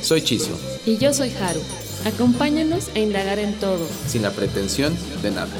Soy 0.00 0.22
Chiso. 0.22 0.58
Y 0.86 0.96
yo 0.96 1.12
soy 1.12 1.30
Haru. 1.30 1.60
Acompáñanos 2.06 2.88
a 2.94 2.98
indagar 3.00 3.38
en 3.38 3.54
todo. 3.54 3.86
Sin 4.06 4.22
la 4.22 4.30
pretensión 4.30 4.96
de 5.22 5.30
nada. 5.32 5.50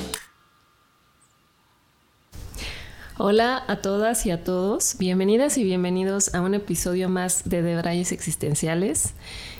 Hola 3.19 3.65
a 3.67 3.77
todas 3.77 4.25
y 4.27 4.31
a 4.31 4.45
todos, 4.45 4.95
bienvenidas 4.99 5.59
y 5.59 5.65
bienvenidos 5.65 6.35
a 6.37 6.41
un 6.41 6.55
episodio 6.55 7.09
más 7.09 7.49
de 7.49 7.63
Debrayes 7.63 8.13
Existenciales. 8.13 9.15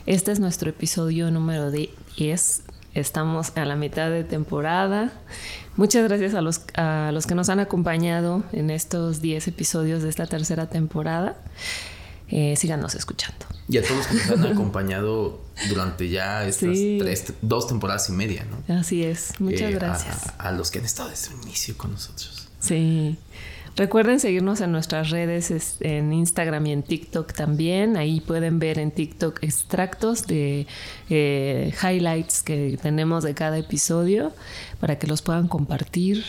Este 0.07 0.31
es 0.31 0.39
nuestro 0.39 0.71
episodio 0.71 1.33
número 1.33 1.73
10. 1.73 2.63
Estamos 2.95 3.53
a 3.57 3.65
la 3.65 3.75
mitad 3.75 4.11
de 4.11 4.23
temporada. 4.23 5.13
Muchas 5.77 6.05
gracias 6.07 6.35
a 6.35 6.41
los, 6.41 6.63
a 6.77 7.11
los 7.13 7.27
que 7.27 7.35
nos 7.35 7.49
han 7.49 7.59
acompañado 7.59 8.45
en 8.53 8.71
estos 8.71 9.21
10 9.21 9.49
episodios 9.49 10.05
de 10.05 10.09
esta 10.09 10.27
tercera 10.27 10.71
temporada. 10.71 11.37
Eh, 12.31 12.57
síganos 12.57 12.95
escuchando. 12.95 13.47
Y 13.69 13.79
a 13.79 13.83
todos 13.83 13.97
los 13.97 14.07
que 14.07 14.15
nos 14.15 14.31
han 14.31 14.47
acompañado 14.53 15.41
durante 15.69 16.09
ya 16.09 16.47
estas 16.47 17.33
dos 17.43 17.67
temporadas 17.67 18.09
y 18.09 18.13
media, 18.13 18.45
¿no? 18.45 18.75
Así 18.75 19.03
es, 19.03 19.33
muchas 19.39 19.71
eh, 19.71 19.75
gracias. 19.75 20.29
A, 20.39 20.49
a, 20.49 20.53
los 20.53 20.71
que 20.71 20.79
han 20.79 20.85
estado 20.85 21.09
desde 21.09 21.35
el 21.35 21.43
inicio 21.43 21.77
con 21.77 21.93
nosotros. 21.93 22.49
Sí. 22.61 23.17
Recuerden 23.79 24.19
seguirnos 24.19 24.61
en 24.61 24.73
nuestras 24.73 25.11
redes, 25.11 25.79
en 25.79 26.13
Instagram 26.13 26.67
y 26.67 26.73
en 26.73 26.83
TikTok 26.83 27.33
también. 27.33 27.97
Ahí 27.97 28.21
pueden 28.21 28.59
ver 28.59 28.81
en 28.81 28.91
TikTok 28.91 29.41
extractos 29.45 30.27
de 30.27 30.67
eh, 31.09 31.73
highlights 31.81 32.43
que 32.43 32.77
tenemos 32.83 33.23
de 33.23 33.35
cada 33.35 33.57
episodio 33.57 34.33
para 34.81 34.99
que 34.99 35.07
los 35.07 35.23
puedan 35.23 35.47
compartir 35.47 36.25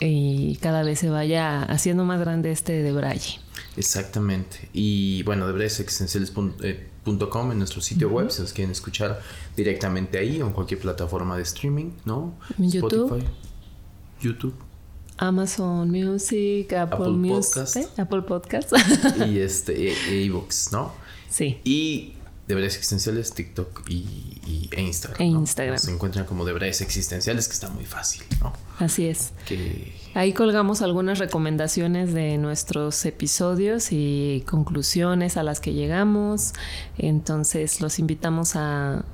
y 0.00 0.56
cada 0.62 0.82
vez 0.82 0.98
se 0.98 1.10
vaya 1.10 1.62
haciendo 1.64 2.04
más 2.04 2.20
grande 2.20 2.50
este 2.52 2.82
de 2.82 2.92
Braille. 2.92 3.38
Exactamente. 3.76 4.68
Y 4.72 5.22
bueno, 5.24 5.46
debrayesexenciales.com 5.46 6.52
eh, 6.62 7.52
en 7.52 7.58
nuestro 7.58 7.80
sitio 7.80 8.08
web, 8.08 8.30
si 8.30 8.42
nos 8.42 8.52
quieren 8.52 8.70
escuchar 8.70 9.20
directamente 9.56 10.18
ahí 10.18 10.40
o 10.42 10.46
en 10.46 10.52
cualquier 10.52 10.80
plataforma 10.80 11.36
de 11.36 11.42
streaming, 11.42 11.92
¿no? 12.04 12.34
YouTube. 12.58 13.04
Spotify, 13.04 13.28
YouTube. 14.20 14.54
Amazon 15.16 15.90
Music, 15.90 16.72
Apple, 16.72 17.10
Music, 17.10 17.54
Podcast. 17.54 17.76
¿eh? 17.76 17.88
Apple 17.98 18.22
Podcast. 18.22 18.72
y 19.26 19.38
este, 19.38 19.92
e, 19.92 20.24
ebooks, 20.24 20.72
¿no? 20.72 20.92
Sí. 21.30 21.60
Y 21.64 22.14
Deberes 22.46 22.74
Existenciales, 22.74 23.32
TikTok 23.32 23.88
y, 23.88 24.68
e 24.70 24.82
Instagram. 24.82 25.22
E 25.22 25.24
Instagram. 25.24 25.78
Se 25.78 25.90
encuentran 25.90 26.26
como 26.26 26.44
Deberes 26.44 26.82
Existenciales, 26.82 27.48
que 27.48 27.54
está 27.54 27.70
muy 27.70 27.86
fácil, 27.86 28.22
¿no? 28.40 28.52
Así 28.78 29.06
es. 29.06 29.32
Ahí 30.14 30.34
colgamos 30.34 30.82
algunas 30.82 31.18
recomendaciones 31.18 32.12
de 32.12 32.36
nuestros 32.36 33.04
episodios 33.06 33.88
y 33.92 34.44
conclusiones 34.46 35.38
a 35.38 35.42
las 35.42 35.60
que 35.60 35.72
llegamos. 35.72 36.52
Entonces 36.98 37.80
los 37.80 37.98
invitamos 37.98 38.56
a, 38.56 39.04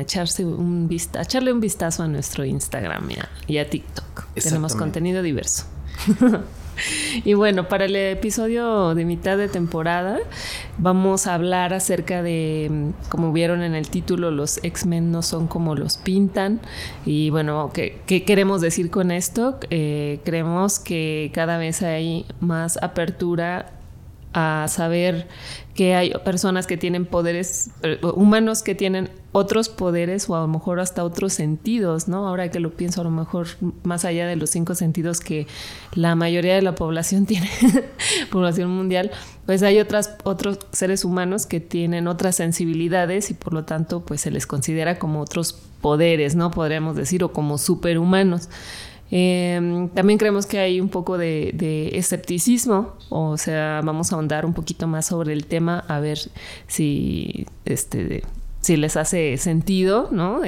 echarse 0.00 0.46
un 0.46 0.88
vista, 0.88 1.18
a 1.20 1.22
echarle 1.22 1.52
un 1.52 1.60
vistazo 1.60 2.04
a 2.04 2.08
nuestro 2.08 2.44
Instagram 2.44 3.08
y 3.46 3.58
a 3.58 3.68
TikTok. 3.68 4.32
Tenemos 4.34 4.74
contenido 4.74 5.22
diverso. 5.22 5.66
Y 7.24 7.34
bueno, 7.34 7.68
para 7.68 7.84
el 7.84 7.96
episodio 7.96 8.94
de 8.94 9.04
mitad 9.04 9.36
de 9.36 9.48
temporada 9.48 10.18
vamos 10.78 11.26
a 11.26 11.34
hablar 11.34 11.74
acerca 11.74 12.22
de, 12.22 12.92
como 13.08 13.32
vieron 13.32 13.62
en 13.62 13.74
el 13.74 13.88
título, 13.88 14.30
los 14.30 14.62
X-Men 14.62 15.12
no 15.12 15.22
son 15.22 15.46
como 15.46 15.74
los 15.74 15.98
pintan. 15.98 16.60
Y 17.04 17.30
bueno, 17.30 17.70
¿qué, 17.72 18.00
queremos 18.06 18.60
decir 18.60 18.90
con 18.90 19.10
esto? 19.10 19.58
Eh, 19.70 20.20
creemos 20.24 20.78
que 20.78 21.30
cada 21.34 21.58
vez 21.58 21.82
hay 21.82 22.26
más 22.40 22.82
apertura 22.82 23.70
a 24.34 24.66
saber 24.68 25.28
que 25.74 25.94
hay 25.94 26.12
personas 26.24 26.66
que 26.66 26.76
tienen 26.76 27.06
poderes, 27.06 27.70
eh, 27.82 27.98
humanos 28.14 28.62
que 28.62 28.74
tienen 28.74 29.10
otros 29.32 29.70
poderes 29.70 30.28
o 30.28 30.36
a 30.36 30.40
lo 30.40 30.48
mejor 30.48 30.80
hasta 30.80 31.04
otros 31.04 31.32
sentidos, 31.32 32.08
¿no? 32.08 32.28
Ahora 32.28 32.50
que 32.50 32.60
lo 32.60 32.74
pienso, 32.74 33.00
a 33.00 33.04
lo 33.04 33.10
mejor 33.10 33.46
más 33.82 34.04
allá 34.04 34.26
de 34.26 34.36
los 34.36 34.50
cinco 34.50 34.74
sentidos 34.74 35.20
que 35.20 35.46
la 35.94 36.14
mayoría 36.14 36.54
de 36.54 36.62
la 36.62 36.74
población 36.74 37.24
tiene, 37.26 37.50
población 38.30 38.70
mundial, 38.70 39.10
pues 39.46 39.62
hay 39.62 39.78
otras, 39.80 40.16
otros 40.24 40.58
seres 40.72 41.04
humanos 41.04 41.46
que 41.46 41.60
tienen 41.60 42.06
otras 42.06 42.36
sensibilidades 42.36 43.30
y 43.30 43.34
por 43.34 43.54
lo 43.54 43.64
tanto 43.64 44.04
pues 44.04 44.20
se 44.20 44.30
les 44.30 44.46
considera 44.46 44.98
como 44.98 45.20
otros 45.20 45.54
poderes, 45.80 46.36
¿no? 46.36 46.50
Podríamos 46.50 46.96
decir, 46.96 47.24
o 47.24 47.32
como 47.32 47.58
superhumanos. 47.58 48.48
Em, 49.14 49.90
también 49.90 50.18
creemos 50.18 50.46
que 50.46 50.58
hay 50.58 50.80
un 50.80 50.88
poco 50.88 51.18
de, 51.18 51.90
escepticismo, 51.92 52.94
o 53.10 53.36
sea, 53.36 53.82
vamos 53.84 54.10
a 54.10 54.16
ahondar 54.16 54.46
un 54.46 54.54
poquito 54.54 54.86
más 54.86 55.04
sobre 55.04 55.34
el 55.34 55.44
tema, 55.44 55.84
a 55.86 56.00
ver 56.00 56.18
si, 56.66 57.46
este, 57.66 58.22
si 58.62 58.78
les 58.78 58.96
hace 58.96 59.36
sentido, 59.36 60.08
¿no? 60.12 60.40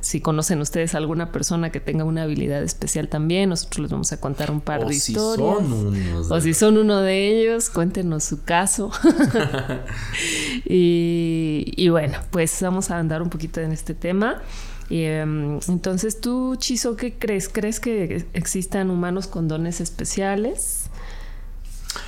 si 0.00 0.20
conocen 0.20 0.60
ustedes 0.60 0.94
alguna 0.94 1.32
persona 1.32 1.72
que 1.72 1.80
tenga 1.80 2.04
una 2.04 2.22
habilidad 2.22 2.62
especial 2.62 3.08
también, 3.08 3.48
nosotros 3.48 3.80
les 3.80 3.90
vamos 3.90 4.12
a 4.12 4.20
contar 4.20 4.52
un 4.52 4.60
par 4.60 4.86
de 4.86 4.94
historias. 4.94 6.30
o 6.30 6.40
si 6.40 6.54
son 6.54 6.78
uno 6.78 7.00
de 7.00 7.40
ellos, 7.40 7.68
cuéntenos 7.68 8.22
su 8.22 8.44
caso. 8.44 8.92
y, 10.64 11.72
y 11.76 11.88
bueno, 11.88 12.18
pues 12.30 12.56
vamos 12.62 12.92
a 12.92 12.98
andar 13.00 13.22
un 13.22 13.28
poquito 13.28 13.60
en 13.60 13.72
este 13.72 13.92
tema. 13.94 14.40
Em, 14.90 15.60
entonces, 15.68 16.20
tú, 16.20 16.56
Chizo, 16.56 16.96
¿qué 16.96 17.14
crees? 17.14 17.48
¿Crees 17.48 17.80
que 17.80 18.24
existan 18.32 18.90
humanos 18.90 19.26
con 19.26 19.48
dones 19.48 19.80
especiales? 19.80 20.86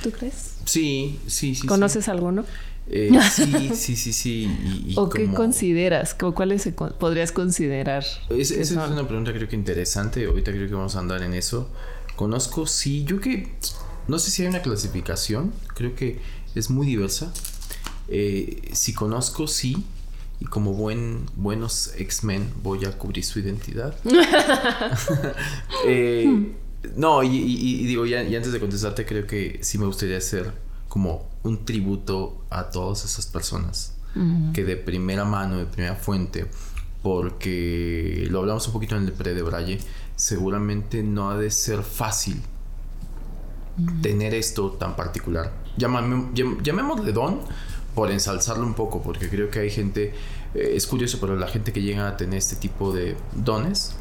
¿Tú 0.01 0.11
crees? 0.11 0.55
Sí, 0.65 1.19
sí, 1.27 1.55
sí. 1.55 1.67
¿Conoces 1.67 2.07
alguno? 2.07 2.45
Eh, 2.89 3.11
sí, 3.31 3.71
sí, 3.75 3.95
sí, 3.95 4.13
sí. 4.13 4.93
¿O 4.95 5.09
qué 5.09 5.31
consideras? 5.31 6.15
¿Cuáles 6.15 6.67
podrías 6.99 7.31
considerar? 7.31 8.03
esa 8.29 8.55
es 8.55 8.71
una 8.71 9.07
pregunta 9.07 9.31
creo 9.33 9.47
que 9.47 9.55
interesante. 9.55 10.25
Ahorita 10.25 10.51
creo 10.51 10.67
que 10.67 10.73
vamos 10.73 10.95
a 10.95 10.99
andar 10.99 11.21
en 11.21 11.33
eso. 11.33 11.69
Conozco, 12.15 12.65
sí, 12.65 13.03
yo 13.05 13.19
que... 13.19 13.47
No 14.07 14.17
sé 14.17 14.31
si 14.31 14.41
hay 14.41 14.47
una 14.47 14.61
clasificación. 14.61 15.53
Creo 15.75 15.95
que 15.95 16.19
es 16.55 16.69
muy 16.69 16.87
diversa. 16.87 17.31
Eh, 18.07 18.69
si 18.73 18.93
conozco, 18.93 19.47
sí 19.47 19.85
y 20.41 20.45
como 20.45 20.73
buen, 20.73 21.27
buenos 21.35 21.93
X-Men 21.95 22.51
voy 22.63 22.83
a 22.85 22.97
cubrir 22.97 23.23
su 23.23 23.39
identidad. 23.39 23.95
Eh, 25.87 26.53
no, 26.95 27.23
y, 27.23 27.85
digo, 27.85 28.05
ya, 28.05 28.21
antes 28.21 28.51
de 28.51 28.59
contestarte, 28.59 29.05
creo 29.05 29.27
que 29.27 29.59
sí 29.61 29.77
me 29.77 29.85
gustaría 29.85 30.17
hacer 30.17 30.51
como 30.87 31.29
un 31.43 31.63
tributo 31.63 32.43
a 32.49 32.69
todas 32.69 33.05
esas 33.05 33.27
personas 33.27 33.95
que 34.53 34.65
de 34.65 34.75
primera 34.75 35.23
mano, 35.23 35.57
de 35.57 35.65
primera 35.65 35.95
fuente, 35.95 36.45
porque 37.01 38.27
lo 38.29 38.39
hablamos 38.39 38.67
un 38.67 38.73
poquito 38.73 38.97
en 38.97 39.05
el 39.05 39.13
pre 39.13 39.33
de 39.33 39.41
Braille, 39.41 39.79
seguramente 40.15 41.01
no 41.01 41.29
ha 41.29 41.37
de 41.37 41.49
ser 41.49 41.83
fácil 41.83 42.41
tener 44.01 44.33
esto 44.33 44.71
tan 44.71 44.95
particular. 44.95 45.53
llamémosle 45.77 47.13
don, 47.13 47.39
por 47.95 48.11
ensalzarlo 48.11 48.65
un 48.65 48.73
poco, 48.73 49.01
porque 49.01 49.29
creo 49.29 49.49
que 49.49 49.59
hay 49.59 49.69
gente, 49.69 50.13
eh, 50.55 50.73
es 50.75 50.87
curioso, 50.87 51.17
pero 51.19 51.35
la 51.35 51.47
gente 51.47 51.73
que 51.73 51.81
llega 51.81 52.07
a 52.07 52.17
tener 52.17 52.37
este 52.37 52.55
tipo 52.55 52.93
de 52.93 53.15
dones, 53.33 53.95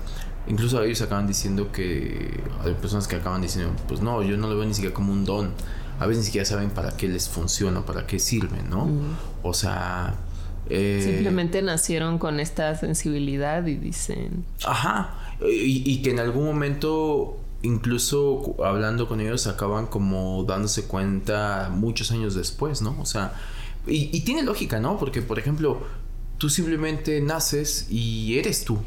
incluso 0.46 0.82
ellos 0.82 1.02
acaban 1.02 1.26
diciendo 1.26 1.72
que 1.72 2.40
hay 2.64 2.74
personas 2.74 3.08
que 3.08 3.16
acaban 3.16 3.42
diciendo, 3.42 3.72
pues 3.88 4.00
no, 4.00 4.22
yo 4.22 4.36
no 4.36 4.48
lo 4.48 4.56
veo 4.56 4.66
ni 4.66 4.74
siquiera 4.74 4.94
como 4.94 5.12
un 5.12 5.24
don. 5.24 5.52
A 5.98 6.06
veces 6.06 6.20
ni 6.20 6.26
siquiera 6.26 6.44
saben 6.46 6.70
para 6.70 6.96
qué 6.96 7.08
les 7.08 7.28
funciona, 7.28 7.84
para 7.84 8.06
qué 8.06 8.18
sirven, 8.18 8.70
¿no? 8.70 8.88
O 9.42 9.52
sea... 9.52 10.14
Eh, 10.70 11.02
Simplemente 11.04 11.60
nacieron 11.62 12.18
con 12.18 12.40
esta 12.40 12.74
sensibilidad 12.76 13.66
y 13.66 13.74
dicen... 13.74 14.44
Ajá. 14.64 15.14
Y, 15.42 15.82
y, 15.90 16.00
que 16.00 16.10
en 16.10 16.20
algún 16.20 16.44
momento, 16.44 17.36
incluso 17.62 18.54
hablando 18.64 19.08
con 19.08 19.20
ellos, 19.20 19.46
acaban 19.46 19.88
como 19.88 20.44
dándose 20.44 20.84
cuenta 20.84 21.70
muchos 21.70 22.12
años 22.12 22.34
después, 22.34 22.82
¿no? 22.82 22.96
O 23.00 23.04
sea, 23.04 23.34
y, 23.86 24.20
tiene 24.20 24.42
lógica, 24.42 24.80
¿no? 24.80 24.98
Porque, 24.98 25.22
por 25.22 25.38
ejemplo, 25.38 25.82
tú 26.38 26.48
simplemente 26.50 27.20
naces 27.20 27.86
y 27.90 28.38
eres 28.38 28.64
tú. 28.64 28.78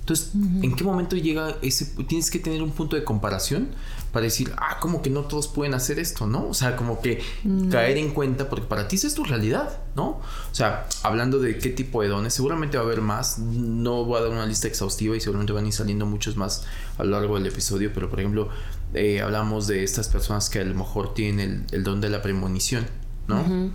Entonces, 0.00 0.32
¿en 0.34 0.74
qué 0.74 0.82
momento 0.82 1.16
llega 1.16 1.56
ese... 1.62 1.86
Tienes 2.04 2.30
que 2.30 2.40
tener 2.40 2.60
un 2.62 2.72
punto 2.72 2.96
de 2.96 3.04
comparación 3.04 3.68
para 4.12 4.24
decir, 4.24 4.52
ah, 4.58 4.78
como 4.80 5.00
que 5.00 5.10
no 5.10 5.22
todos 5.22 5.48
pueden 5.48 5.74
hacer 5.74 5.98
esto, 5.98 6.26
¿no? 6.26 6.48
O 6.48 6.54
sea, 6.54 6.76
como 6.76 7.00
que 7.00 7.22
mm. 7.44 7.70
caer 7.70 7.96
en 7.96 8.10
cuenta, 8.10 8.48
porque 8.50 8.66
para 8.66 8.86
ti 8.86 8.96
esa 8.96 9.06
es 9.06 9.14
tu 9.14 9.24
realidad, 9.24 9.80
¿no? 9.96 10.20
O 10.50 10.54
sea, 10.54 10.86
hablando 11.02 11.38
de 11.38 11.56
qué 11.56 11.70
tipo 11.70 12.02
de 12.02 12.08
dones, 12.08 12.34
seguramente 12.34 12.76
va 12.76 12.82
a 12.82 12.86
haber 12.86 13.00
más, 13.00 13.38
no 13.38 14.04
voy 14.04 14.18
a 14.18 14.22
dar 14.22 14.30
una 14.30 14.44
lista 14.44 14.68
exhaustiva 14.68 15.16
y 15.16 15.20
seguramente 15.20 15.52
van 15.52 15.64
a 15.64 15.68
ir 15.68 15.72
saliendo 15.72 16.04
muchos 16.04 16.36
más 16.36 16.64
a 16.98 17.04
lo 17.04 17.12
largo 17.12 17.36
del 17.36 17.46
episodio, 17.46 17.92
pero 17.94 18.10
por 18.10 18.20
ejemplo, 18.20 18.50
eh, 18.92 19.22
hablamos 19.22 19.66
de 19.66 19.82
estas 19.82 20.08
personas 20.08 20.50
que 20.50 20.58
a 20.58 20.64
lo 20.64 20.74
mejor 20.74 21.14
tienen 21.14 21.66
el, 21.72 21.82
don 21.84 22.02
de 22.02 22.10
la 22.10 22.20
premonición, 22.20 22.86
¿no? 23.28 23.72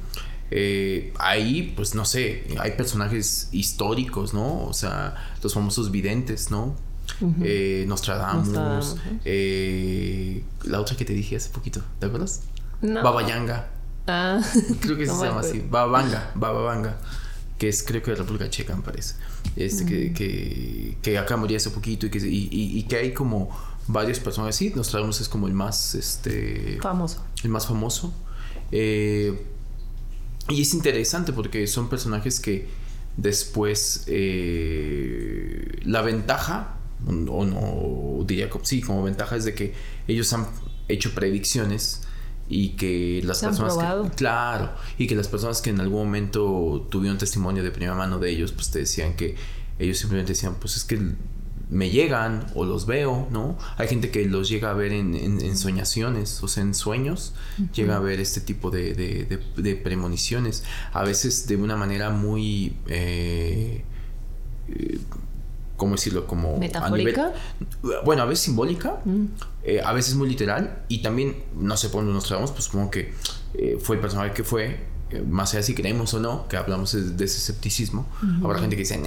Eh, 0.50 1.14
ahí, 1.20 1.74
pues 1.76 1.94
no 1.96 2.06
sé, 2.06 2.48
hay 2.60 2.72
personajes 2.72 3.50
históricos, 3.52 4.34
¿no? 4.34 4.64
O 4.64 4.74
sea, 4.74 5.16
los 5.44 5.54
famosos 5.54 5.92
videntes, 5.92 6.52
¿no? 6.52 6.76
eh, 7.42 7.86
Nostradamus, 7.88 8.96
eh, 9.26 10.44
la 10.64 10.82
otra 10.82 10.96
que 10.96 11.06
te 11.06 11.14
dije 11.14 11.36
hace 11.36 11.50
poquito, 11.50 11.82
¿te 12.00 12.06
acuerdas? 12.06 12.42
No. 12.82 13.02
Baba 13.04 13.28
Yanga. 13.28 13.70
Ah, 14.08 14.42
creo 14.82 14.98
que 14.98 15.06
se 15.06 15.14
llama 15.14 15.42
así. 15.42 15.64
Baba 15.70 15.88
Vanga, 15.88 16.32
Baba 16.36 16.62
Vanga, 16.62 16.98
que 17.58 17.68
es 17.68 17.84
creo 17.84 18.02
que 18.02 18.12
de 18.12 18.18
República 18.18 18.50
Checa, 18.50 18.76
me 18.76 18.84
parece. 18.84 19.16
Este, 19.56 19.86
que, 19.86 20.14
que, 20.14 20.98
que, 21.02 21.18
acá 21.18 21.36
moría 21.36 21.58
hace 21.58 21.72
poquito 21.72 22.06
y 22.06 22.10
que, 22.10 22.20
y, 22.20 22.48
y, 22.52 22.84
que 22.84 22.98
hay 22.98 23.14
como 23.14 23.50
varios 23.88 24.20
personajes 24.20 24.56
así. 24.56 24.72
Nostradamus 24.76 25.22
es 25.22 25.30
como 25.30 25.48
el 25.48 25.54
más 25.54 25.96
este, 25.96 26.78
famoso. 26.82 27.24
El 27.44 27.50
más 27.50 27.66
famoso. 27.66 28.14
Eh, 28.72 29.46
y 30.50 30.62
es 30.62 30.74
interesante 30.74 31.34
porque 31.34 31.68
son 31.68 31.90
personajes 31.90 32.40
que 32.40 32.68
después 33.18 34.04
eh, 34.08 35.80
la 35.84 36.02
ventaja 36.02 36.78
o 37.06 37.46
no 37.46 38.26
diría 38.26 38.50
que 38.50 38.60
sí, 38.64 38.82
como 38.82 39.04
ventaja 39.04 39.36
es 39.36 39.46
de 39.46 39.54
que 39.54 39.74
ellos 40.08 40.32
han 40.34 40.48
hecho 40.88 41.14
predicciones 41.14 42.02
y 42.50 42.70
que 42.70 43.22
las 43.24 43.42
personas 43.42 43.78
que, 43.78 44.16
claro 44.16 44.72
y 44.98 45.08
que 45.08 45.16
las 45.16 45.28
personas 45.28 45.62
que 45.62 45.70
en 45.70 45.82
algún 45.82 46.06
momento 46.06 46.88
tuvieron 46.90 47.18
testimonio 47.18 47.62
de 47.62 47.72
primera 47.72 47.94
mano 47.94 48.20
de 48.20 48.30
ellos 48.30 48.54
pues 48.54 48.72
te 48.72 48.80
decían 48.80 49.16
que 49.16 49.36
ellos 49.80 49.98
simplemente 49.98 50.32
decían 50.32 50.56
pues 50.60 50.78
es 50.78 50.86
que 50.86 51.00
me 51.70 51.90
llegan 51.90 52.46
o 52.56 52.66
los 52.66 52.86
veo, 52.86 53.28
¿no? 53.32 53.58
Hay 53.78 53.88
gente 53.88 54.10
que 54.10 54.26
los 54.26 54.50
llega 54.50 54.72
a 54.72 54.74
ver 54.74 54.94
en, 54.94 55.16
en, 55.16 55.58
soñaciones, 55.58 56.42
o 56.44 56.48
sea, 56.48 56.64
en 56.64 56.74
sueños, 56.74 57.34
llega 57.74 57.98
a 57.98 58.00
ver 58.00 58.20
este 58.20 58.42
tipo 58.42 58.72
de, 58.72 58.94
de, 58.94 59.76
premoniciones, 59.76 60.64
a 60.94 61.04
veces 61.04 61.48
de 61.48 61.58
una 61.58 61.76
manera 61.76 62.10
muy... 62.10 62.78
Eh, 62.88 63.84
eh, 64.70 65.00
¿cómo 65.78 65.94
decirlo? 65.94 66.28
Como 66.28 66.58
¿Metafórica? 66.58 67.32
bueno, 68.04 68.24
a 68.24 68.26
veces 68.26 68.46
simbólica, 68.46 69.00
mm. 69.06 69.26
eh, 69.64 69.82
a 69.84 69.94
veces 69.94 70.16
muy 70.16 70.28
literal, 70.28 70.84
y 70.90 71.02
también, 71.02 71.44
no 71.56 71.78
sé 71.78 71.90
por 71.90 72.02
dónde 72.02 72.14
nos 72.14 72.26
traemos, 72.26 72.52
pues 72.52 72.68
como 72.68 72.92
que 72.92 73.14
eh, 73.54 73.78
fue 73.82 73.96
el 73.96 74.02
personaje 74.02 74.34
que 74.34 74.44
fue, 74.44 74.80
eh, 75.12 75.22
más 75.22 75.54
allá 75.54 75.64
si 75.64 75.74
creemos 75.74 76.14
o 76.16 76.20
no, 76.20 76.48
que 76.48 76.58
hablamos 76.58 76.92
de, 76.92 77.24
ese 77.24 77.38
escepticismo, 77.38 78.08
habrá 78.44 78.60
gente 78.60 78.76
que 78.76 78.82
dice, 78.82 79.02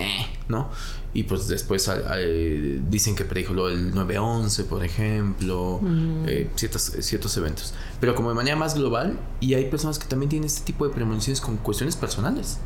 ¿no? 0.48 0.70
Y 1.12 1.24
pues 1.24 1.48
después 1.48 1.90
dicen 2.88 3.16
que 3.16 3.24
predijo 3.24 3.52
lo 3.52 3.66
del 3.66 3.92
9-11, 3.92 4.64
por 4.66 4.84
ejemplo, 4.84 5.80
ciertos, 6.54 6.92
ciertos 7.00 7.36
eventos. 7.36 7.74
Pero 8.00 8.14
como 8.14 8.28
de 8.28 8.36
manera 8.36 8.56
más 8.56 8.74
global, 8.74 9.18
y 9.40 9.54
hay 9.54 9.68
personas 9.68 9.98
que 9.98 10.06
también 10.06 10.30
tienen 10.30 10.46
este 10.46 10.64
tipo 10.64 10.86
de 10.86 10.94
premoniciones 10.94 11.40
con 11.40 11.56
cuestiones 11.56 11.96
personales. 11.96 12.58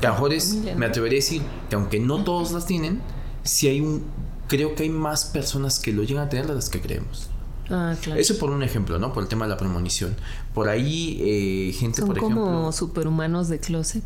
Que 0.00 0.06
a 0.06 0.10
lo 0.10 0.14
mejor 0.16 0.32
es, 0.32 0.54
me 0.76 0.86
atrevería 0.86 1.18
a 1.18 1.22
decir 1.22 1.42
que 1.70 1.76
aunque 1.76 2.00
no 2.00 2.24
todos 2.24 2.50
las 2.50 2.66
tienen, 2.66 3.00
si 3.44 3.68
hay 3.68 3.80
un, 3.80 4.04
creo 4.48 4.74
que 4.74 4.82
hay 4.82 4.90
más 4.90 5.26
personas 5.26 5.78
que 5.78 5.92
lo 5.92 6.02
llegan 6.02 6.26
a 6.26 6.28
tener 6.28 6.46
de 6.46 6.54
las 6.54 6.68
que 6.68 6.80
creemos. 6.80 7.28
Ah, 7.70 7.94
claro. 8.02 8.20
Eso 8.20 8.38
por 8.38 8.50
un 8.50 8.62
ejemplo, 8.62 8.98
¿no? 8.98 9.12
Por 9.12 9.22
el 9.22 9.28
tema 9.28 9.46
de 9.46 9.50
la 9.50 9.56
premonición. 9.56 10.16
Por 10.52 10.68
ahí, 10.68 11.18
eh, 11.22 11.72
gente, 11.72 11.98
¿Son 12.00 12.08
por 12.08 12.18
ejemplo. 12.18 12.42
como 12.42 12.72
superhumanos 12.72 13.48
de 13.48 13.58
closet. 13.58 14.02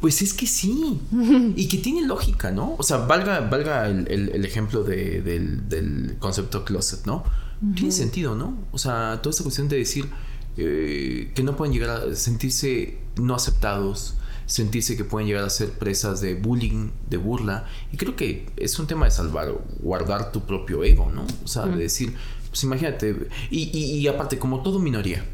Pues 0.00 0.22
es 0.22 0.34
que 0.34 0.46
sí. 0.46 1.00
y 1.56 1.68
que 1.68 1.78
tiene 1.78 2.06
lógica, 2.06 2.50
¿no? 2.50 2.74
O 2.78 2.82
sea, 2.82 2.98
valga, 2.98 3.40
valga 3.40 3.88
el, 3.88 4.44
ejemplo 4.44 4.82
del, 4.82 6.16
concepto 6.18 6.64
closet, 6.64 7.06
¿no? 7.06 7.24
Tiene 7.74 7.90
sentido, 7.90 8.34
¿no? 8.34 8.66
O 8.72 8.78
sea, 8.78 9.20
toda 9.22 9.30
esta 9.30 9.42
cuestión 9.42 9.68
de 9.68 9.78
decir 9.78 10.06
eh, 10.58 11.32
que 11.34 11.42
no 11.42 11.56
pueden 11.56 11.72
llegar 11.72 11.90
a 11.90 12.14
sentirse 12.14 12.98
no 13.16 13.34
aceptados, 13.34 14.16
sentirse 14.46 14.96
que 14.96 15.04
pueden 15.04 15.26
llegar 15.26 15.44
a 15.44 15.50
ser 15.50 15.72
presas 15.72 16.20
de 16.20 16.34
bullying, 16.34 16.90
de 17.08 17.16
burla. 17.16 17.66
Y 17.92 17.96
creo 17.96 18.16
que 18.16 18.46
es 18.56 18.78
un 18.78 18.86
tema 18.86 19.06
de 19.06 19.10
salvar, 19.10 19.52
guardar 19.80 20.32
tu 20.32 20.46
propio 20.46 20.84
ego, 20.84 21.10
¿no? 21.10 21.26
O 21.44 21.48
sea, 21.48 21.66
de 21.66 21.76
decir, 21.76 22.14
pues 22.48 22.62
imagínate, 22.64 23.28
y, 23.50 23.76
y, 23.76 24.06
aparte, 24.08 24.38
como 24.38 24.62
todo 24.62 24.78
minoría, 24.78 25.24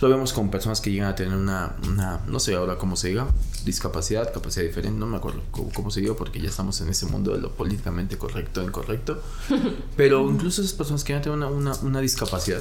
lo 0.00 0.08
vemos 0.08 0.32
con 0.32 0.50
personas 0.50 0.80
que 0.80 0.90
llegan 0.90 1.08
a 1.08 1.14
tener 1.14 1.34
una, 1.34 1.76
una, 1.86 2.20
no 2.26 2.40
sé 2.40 2.54
ahora 2.54 2.76
cómo 2.76 2.96
se 2.96 3.08
diga, 3.08 3.28
discapacidad, 3.64 4.32
capacidad 4.32 4.64
diferente, 4.64 4.98
no 4.98 5.06
me 5.06 5.16
acuerdo 5.16 5.42
cómo, 5.50 5.90
se 5.90 6.00
diga 6.00 6.14
porque 6.14 6.40
ya 6.40 6.48
estamos 6.48 6.80
en 6.80 6.88
ese 6.88 7.06
mundo 7.06 7.32
de 7.32 7.40
lo 7.40 7.52
políticamente 7.52 8.18
correcto, 8.18 8.62
incorrecto. 8.62 9.22
Pero 9.96 10.28
incluso 10.30 10.60
esas 10.60 10.74
personas 10.74 11.04
que 11.04 11.12
llegan 11.12 11.20
a 11.20 11.24
tener 11.24 11.38
una, 11.38 11.48
una, 11.48 11.74
una 11.82 12.00
discapacidad, 12.00 12.60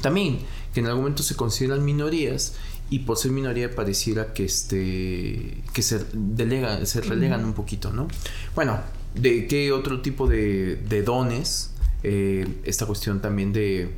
también 0.00 0.40
que 0.74 0.80
en 0.80 0.86
algún 0.86 1.02
momento 1.02 1.22
se 1.22 1.36
consideran 1.36 1.84
minorías 1.84 2.54
y 2.90 3.00
por 3.00 3.16
ser 3.16 3.30
minoría 3.30 3.74
pareciera 3.74 4.32
que 4.32 4.44
este 4.44 5.62
que 5.72 5.82
se 5.82 6.04
delega, 6.12 6.84
se 6.84 7.00
relegan 7.00 7.44
un 7.44 7.54
poquito, 7.54 7.92
¿no? 7.92 8.08
Bueno, 8.54 8.80
de 9.14 9.46
qué 9.46 9.72
otro 9.72 10.02
tipo 10.02 10.26
de, 10.26 10.76
de 10.76 11.02
dones, 11.02 11.70
eh, 12.02 12.60
esta 12.64 12.86
cuestión 12.86 13.20
también 13.20 13.52
de 13.52 13.94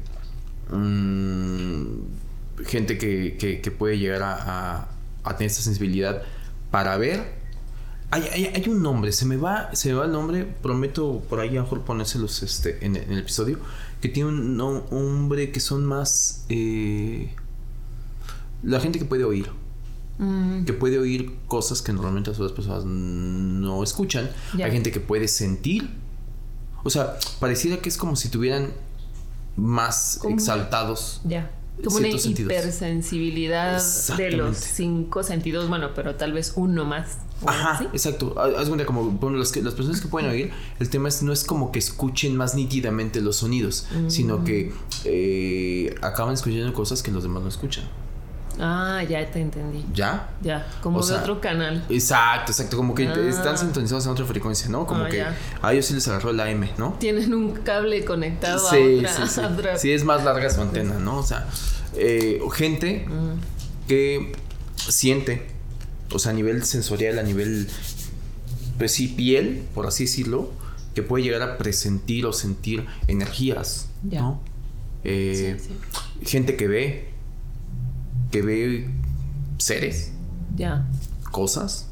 mm, 0.70 1.84
gente 2.64 2.99
que, 2.99 3.37
que, 3.62 3.70
puede 3.70 3.99
llegar 3.99 4.22
a, 4.22 4.88
a, 5.25 5.37
tener 5.37 5.50
esta 5.50 5.62
sensibilidad 5.62 6.22
para 6.70 6.96
ver. 6.96 7.44
Hay, 8.11 8.46
hay, 8.55 8.69
un 8.69 8.81
nombre, 8.82 9.11
se 9.11 9.26
me 9.26 9.37
va, 9.37 9.75
se 9.75 9.88
me 9.88 9.94
va 9.94 10.05
el 10.05 10.12
nombre, 10.12 10.44
prometo 10.44 11.20
por 11.28 11.40
ahí 11.40 11.50
a 11.50 11.55
lo 11.55 11.62
mejor 11.62 11.82
ponérselos 11.82 12.44
este, 12.44 12.84
en, 12.84 12.94
el 12.94 13.19
episodio, 13.19 13.58
que 14.00 14.08
tiene 14.08 14.28
un 14.28 14.56
nombre 14.56 15.50
que 15.50 15.58
son 15.58 15.84
más 15.84 16.44
eh, 16.49 17.34
la 18.62 18.78
gente 18.78 18.99
que 18.99 19.05
puede 19.05 19.25
oír. 19.25 19.49
Mm. 20.19 20.64
Que 20.64 20.72
puede 20.72 20.99
oír 20.99 21.34
cosas 21.49 21.82
que 21.82 21.93
normalmente 21.93 22.31
las 22.31 22.38
otras 22.38 22.52
personas 22.52 22.84
no 22.84 23.82
escuchan. 23.82 24.31
Hay 24.62 24.70
gente 24.70 24.93
que 24.93 25.00
puede 25.00 25.26
sentir. 25.26 25.90
O 26.84 26.90
sea, 26.90 27.19
pareciera 27.40 27.78
que 27.78 27.88
es 27.88 27.96
como 27.96 28.14
si 28.14 28.28
tuvieran 28.28 28.72
más 29.56 30.20
exaltados. 30.28 31.20
Ya. 31.24 31.50
Como 31.82 31.96
una 31.96 32.08
hipersensibilidad 32.08 33.82
de 34.16 34.30
los 34.30 34.56
cinco 34.56 35.24
sentidos, 35.24 35.68
bueno, 35.68 35.90
pero 35.92 36.14
tal 36.14 36.32
vez 36.32 36.52
uno 36.54 36.84
más. 36.84 37.18
Ajá, 37.44 37.82
exacto. 37.92 38.38
Haz 38.38 38.68
cuenta 38.68 38.86
como 38.86 39.10
bueno, 39.10 39.38
las, 39.38 39.54
las, 39.56 39.75
personas 39.75 40.00
que 40.00 40.06
pueden 40.06 40.30
oír, 40.30 40.52
el 40.78 40.88
tema 40.88 41.08
es 41.08 41.23
no 41.25 41.32
es 41.32 41.42
como 41.42 41.73
que 41.73 41.80
escuchen 41.80 42.37
más 42.37 42.54
nítidamente 42.54 43.20
los 43.20 43.37
sonidos, 43.37 43.88
sino 44.06 44.44
que 44.44 44.73
eh, 45.04 45.94
acaban 46.00 46.34
escuchando 46.34 46.73
cosas 46.73 47.02
que 47.02 47.11
los 47.11 47.25
demás 47.25 47.42
no 47.42 47.49
escuchan. 47.49 47.84
Ah, 48.61 49.02
ya 49.08 49.28
te 49.30 49.40
entendí. 49.40 49.84
¿Ya? 49.92 50.30
Ya, 50.42 50.66
como 50.80 51.04
de 51.04 51.14
otro 51.14 51.40
canal. 51.40 51.84
Exacto, 51.88 52.52
exacto, 52.52 52.76
como 52.76 52.94
que 52.94 53.08
ah. 53.08 53.28
están 53.28 53.58
sintonizados 53.58 54.06
en 54.06 54.12
otra 54.12 54.25
frecuencia, 54.25 54.68
¿no? 54.68 54.87
Como 54.87 55.04
ah, 55.04 55.08
que 55.08 55.25
a 55.62 55.73
ellos 55.73 55.87
sí 55.87 55.94
les 55.94 56.06
agarró 56.08 56.32
la 56.32 56.50
M, 56.50 56.70
¿no? 56.78 56.94
Tienen 57.00 57.34
un 57.34 57.52
cable 57.52 58.04
conectado 58.04 58.68
a, 58.68 58.73
otra, 58.73 58.76
sí, 58.76 59.23
sí. 59.28 59.40
Sí, 59.78 59.92
es 59.92 60.04
más 60.04 60.25
larga 60.25 60.49
su 60.50 60.61
antena, 60.61 60.99
¿no? 60.99 61.18
O 61.18 61.23
sea, 61.23 61.46
eh, 61.96 62.40
gente 62.52 63.06
mm. 63.08 63.88
que 63.88 64.32
siente, 64.76 65.46
o 66.12 66.18
sea, 66.18 66.32
a 66.32 66.34
nivel 66.34 66.64
sensorial, 66.64 67.18
a 67.18 67.23
nivel, 67.23 67.68
pues 68.78 68.92
sí, 68.92 69.08
piel, 69.08 69.64
por 69.75 69.87
así 69.87 70.04
decirlo, 70.04 70.52
que 70.94 71.02
puede 71.02 71.25
llegar 71.25 71.42
a 71.42 71.58
presentir 71.58 72.25
o 72.26 72.32
sentir 72.32 72.87
energías, 73.08 73.88
¿no? 74.02 74.40
Eh, 75.02 75.58
gente 76.23 76.56
que 76.56 76.68
ve, 76.68 77.13
que 78.35 78.43
ve 78.43 78.88
seres. 79.59 80.11
Ya. 80.57 80.88
Cosas. 81.31 81.88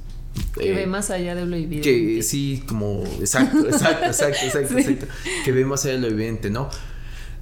Que 0.59 0.73
ve 0.73 0.83
eh, 0.83 0.87
más 0.89 1.11
allá 1.11 1.37
de 1.37 1.47
lo 1.47 1.55
evidente. 1.55 2.17
Que 2.17 2.23
sí, 2.25 2.65
como. 2.67 3.05
Exacto, 3.21 3.59
exacto, 3.69 4.07
exacto, 4.07 4.45
exacto, 4.45 4.77
exacto. 4.77 5.07
Que 5.45 5.53
ve 5.53 5.65
más 5.65 5.85
allá 5.85 5.95
de 5.95 6.01
lo 6.01 6.09
evidente, 6.09 6.51
¿no? 6.51 6.69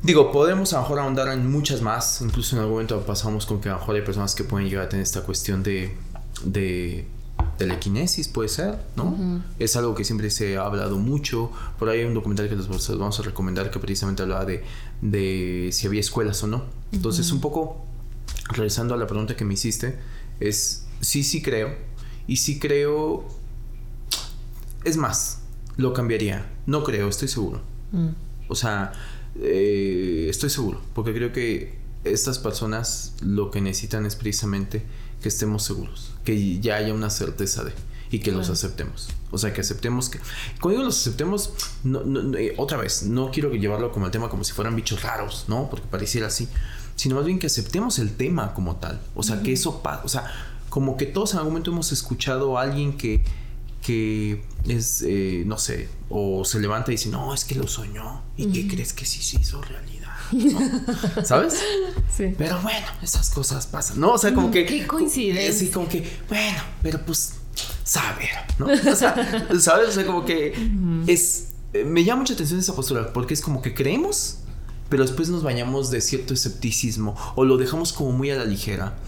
Digo, 0.02 0.30
podemos 0.30 0.74
a 0.74 0.76
lo 0.76 0.82
mejor 0.82 0.98
ahondar 0.98 1.28
en 1.28 1.50
muchas 1.50 1.80
más. 1.80 2.20
Incluso 2.20 2.56
en 2.56 2.60
algún 2.60 2.74
momento 2.74 3.00
pasamos 3.06 3.46
con 3.46 3.62
que 3.62 3.70
a 3.70 3.72
lo 3.72 3.78
mejor 3.78 3.96
hay 3.96 4.02
personas 4.02 4.34
que 4.34 4.44
pueden 4.44 4.68
llegar 4.68 4.84
a 4.84 4.88
tener 4.90 5.02
esta 5.02 5.22
cuestión 5.22 5.62
de. 5.62 5.96
de 6.44 7.06
telequinesis 7.56 8.28
puede 8.28 8.50
ser, 8.50 8.78
¿no? 8.96 9.42
Es 9.58 9.76
algo 9.76 9.94
que 9.94 10.04
siempre 10.04 10.28
se 10.28 10.58
ha 10.58 10.62
hablado 10.66 10.98
mucho. 10.98 11.50
Por 11.78 11.88
ahí 11.88 12.00
hay 12.00 12.04
un 12.04 12.12
documental 12.12 12.50
que 12.50 12.56
les 12.56 12.68
vamos 12.68 13.18
a 13.18 13.22
recomendar 13.22 13.70
que 13.70 13.78
precisamente 13.78 14.22
hablaba 14.22 14.44
de, 14.44 14.62
de 15.00 15.70
si 15.72 15.86
había 15.86 16.00
escuelas 16.00 16.42
o 16.42 16.46
no. 16.46 16.64
Entonces, 16.92 17.32
un 17.32 17.40
poco 17.40 17.86
regresando 18.50 18.94
a 18.94 18.96
la 18.96 19.06
pregunta 19.06 19.36
que 19.36 19.44
me 19.44 19.54
hiciste, 19.54 19.98
es 20.40 20.86
sí, 21.00 21.22
sí 21.22 21.42
creo. 21.42 21.74
Y 22.26 22.36
sí 22.36 22.58
creo... 22.58 23.26
Es 24.84 24.96
más, 24.96 25.40
lo 25.76 25.92
cambiaría. 25.92 26.50
No 26.66 26.84
creo, 26.84 27.08
estoy 27.08 27.28
seguro. 27.28 27.60
Mm. 27.92 28.10
O 28.48 28.54
sea, 28.54 28.92
eh, 29.36 30.26
estoy 30.28 30.50
seguro, 30.50 30.80
porque 30.94 31.12
creo 31.12 31.32
que 31.32 31.78
estas 32.04 32.38
personas 32.38 33.14
lo 33.20 33.50
que 33.50 33.60
necesitan 33.60 34.06
es 34.06 34.16
precisamente 34.16 34.82
que 35.20 35.28
estemos 35.28 35.62
seguros, 35.62 36.14
que 36.24 36.58
ya 36.60 36.76
haya 36.76 36.94
una 36.94 37.10
certeza 37.10 37.62
de 37.62 37.72
y 38.10 38.18
que 38.18 38.32
los 38.32 38.50
aceptemos. 38.50 39.08
O 39.30 39.38
sea, 39.38 39.52
que 39.52 39.60
aceptemos 39.60 40.08
que... 40.08 40.18
Cuando 40.60 40.70
digo 40.70 40.82
los 40.84 41.00
aceptemos, 41.00 41.52
eh, 42.36 42.54
otra 42.56 42.76
vez, 42.76 43.04
no 43.04 43.30
quiero 43.30 43.52
llevarlo 43.52 43.92
como 43.92 44.06
el 44.06 44.12
tema 44.12 44.28
como 44.28 44.42
si 44.42 44.52
fueran 44.52 44.74
bichos 44.74 45.02
raros, 45.02 45.44
¿no? 45.46 45.70
Porque 45.70 45.86
pareciera 45.86 46.26
así, 46.26 46.48
sino 47.00 47.14
más 47.14 47.24
bien 47.24 47.38
que 47.38 47.46
aceptemos 47.46 47.98
el 47.98 48.14
tema 48.14 48.52
como 48.52 48.76
tal. 48.76 49.00
O 49.14 49.22
sea, 49.22 49.42
que 49.42 49.54
eso 49.54 49.82
pasa, 49.82 50.02
o 50.04 50.08
sea, 50.08 50.30
como 50.68 50.98
que 50.98 51.06
todos 51.06 51.32
en 51.32 51.38
algún 51.38 51.54
momento 51.54 51.70
hemos 51.70 51.92
escuchado 51.92 52.58
a 52.58 52.62
alguien 52.62 52.98
que 52.98 53.24
que 53.80 54.44
es, 54.68 55.02
eh, 55.06 55.44
no 55.46 55.56
sé, 55.56 55.88
o 56.10 56.44
se 56.44 56.60
levanta 56.60 56.90
y 56.90 56.96
dice, 56.96 57.08
no, 57.08 57.32
es 57.32 57.46
que 57.46 57.54
lo 57.54 57.66
soñó. 57.66 58.22
¿Y 58.36 58.52
qué 58.52 58.68
crees 58.68 58.92
que 58.92 59.06
sí 59.06 59.22
se 59.22 59.40
hizo 59.40 59.62
realidad? 59.62 60.10
¿Sabes? 61.24 61.54
Sí. 62.14 62.34
Pero 62.36 62.60
bueno, 62.60 62.86
esas 63.00 63.30
cosas 63.30 63.66
pasan, 63.66 63.98
¿no? 63.98 64.12
O 64.12 64.18
sea, 64.18 64.34
como 64.34 64.50
que... 64.50 64.66
Qué 64.66 64.86
coincidencia. 64.86 65.54
Sí, 65.54 65.68
como 65.68 65.88
que, 65.88 66.06
bueno, 66.28 66.62
pero 66.82 67.00
pues, 67.06 67.36
saber, 67.82 68.28
¿no? 68.58 68.66
O 68.92 68.94
sea, 68.94 69.48
¿sabes? 69.58 69.88
O 69.88 69.92
sea, 69.92 70.04
como 70.04 70.26
que 70.26 70.52
es... 71.06 71.46
Me 71.72 72.04
llama 72.04 72.20
mucha 72.20 72.34
atención 72.34 72.60
esa 72.60 72.76
postura, 72.76 73.14
porque 73.14 73.32
es 73.32 73.40
como 73.40 73.62
que 73.62 73.72
creemos 73.72 74.39
pero 74.90 75.04
después 75.04 75.30
nos 75.30 75.42
bañamos 75.42 75.90
de 75.90 76.00
cierto 76.00 76.34
escepticismo 76.34 77.16
o 77.36 77.44
lo 77.44 77.56
dejamos 77.56 77.92
como 77.92 78.10
muy 78.10 78.30
a 78.30 78.36
la 78.36 78.44
ligera. 78.44 78.98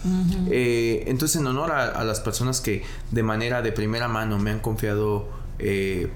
Eh, 0.49 1.03
entonces, 1.07 1.41
en 1.41 1.45
honor 1.45 1.71
a, 1.73 2.03
las 2.05 2.21
personas 2.21 2.61
que 2.61 2.83
de 3.11 3.21
manera 3.21 3.61
de 3.61 3.73
primera 3.73 4.07
mano 4.07 4.39
me 4.39 4.49
han 4.49 4.59
confiado, 4.59 5.29
eh, 5.59 6.09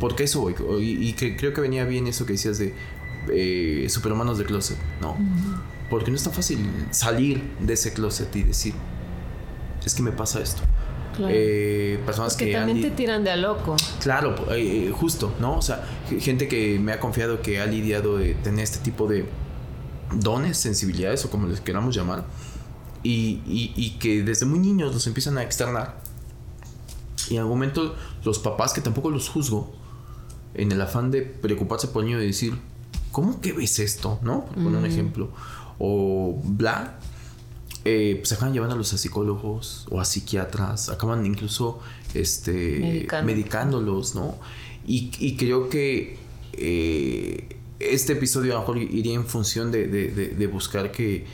porque 0.00 0.24
eso 0.24 0.40
voy, 0.40 0.54
y, 0.82 1.12
que 1.12 1.36
creo 1.36 1.54
que 1.54 1.60
venía 1.60 1.84
bien 1.84 2.08
eso 2.08 2.26
que 2.26 2.32
decías 2.32 2.58
de 2.58 2.74
eh, 3.30 3.86
superhumanos 3.88 4.38
de 4.38 4.44
closet, 4.44 4.76
¿no? 5.00 5.16
Porque 5.88 6.10
no 6.10 6.16
es 6.16 6.24
tan 6.24 6.32
fácil 6.32 6.68
salir 6.90 7.54
de 7.60 7.74
ese 7.74 7.92
closet 7.92 8.34
y 8.34 8.42
decir, 8.42 8.74
es 9.86 9.94
que 9.94 10.02
me 10.02 10.10
pasa 10.10 10.40
esto. 10.40 10.62
Eh, 11.28 12.00
personas 12.04 12.36
que 12.36 12.52
también 12.52 12.80
te 12.80 12.90
tiran 12.90 13.24
de 13.24 13.30
a 13.30 13.36
loco. 13.36 13.76
Claro, 14.00 14.34
eh, 14.50 14.92
justo, 14.94 15.34
¿no? 15.40 15.58
O 15.58 15.62
sea, 15.62 15.84
gente 16.18 16.48
que 16.48 16.78
me 16.78 16.92
ha 16.92 17.00
confiado 17.00 17.40
que 17.42 17.60
ha 17.60 17.66
lidiado 17.66 18.18
de 18.18 18.34
tener 18.34 18.64
este 18.64 18.78
tipo 18.78 19.06
de 19.06 19.26
dones, 20.12 20.58
sensibilidades 20.58 21.24
o 21.24 21.30
como 21.30 21.46
les 21.46 21.60
queramos 21.60 21.94
llamar, 21.94 22.24
y, 23.02 23.42
y, 23.46 23.90
que 23.98 24.22
desde 24.22 24.46
muy 24.46 24.58
niños 24.58 24.94
los 24.94 25.06
empiezan 25.06 25.36
a 25.36 25.42
externar. 25.42 25.96
Y 27.28 27.34
en 27.34 27.40
algún 27.40 27.58
momento 27.58 27.94
los 28.24 28.38
papás, 28.38 28.72
que 28.72 28.80
tampoco 28.80 29.10
los 29.10 29.28
juzgo, 29.28 29.74
en 30.54 30.72
el 30.72 30.80
afán 30.80 31.10
de 31.10 31.22
preocuparse 31.22 31.88
por 31.88 32.02
el 32.02 32.10
niño 32.10 32.22
y 32.22 32.26
decir, 32.26 32.54
¿cómo 33.12 33.40
que 33.40 33.52
ves 33.52 33.78
esto? 33.78 34.18
¿No? 34.22 34.46
Por 34.46 34.54
poner 34.54 34.78
un 34.78 34.86
ejemplo. 34.86 35.30
O 35.78 36.40
bla, 36.44 36.98
eh, 37.84 38.16
pues 38.18 38.32
acaban 38.32 38.54
llevándolos 38.54 38.94
a 38.94 38.98
psicólogos 38.98 39.86
o 39.90 40.00
a 40.00 40.06
psiquiatras, 40.06 40.88
acaban 40.88 41.26
incluso 41.26 41.80
este, 42.14 43.06
medicándolos, 43.24 44.14
¿no? 44.14 44.38
Y, 44.86 45.36
creo 45.36 45.68
que 45.68 46.18
eh, 46.54 47.56
este 47.80 48.14
episodio 48.14 48.52
a 48.52 48.54
lo 48.54 48.60
mejor 48.60 48.78
iría 48.78 49.14
en 49.14 49.26
función 49.26 49.70
de, 49.70 50.50
buscar 50.50 50.92
que, 50.92 51.26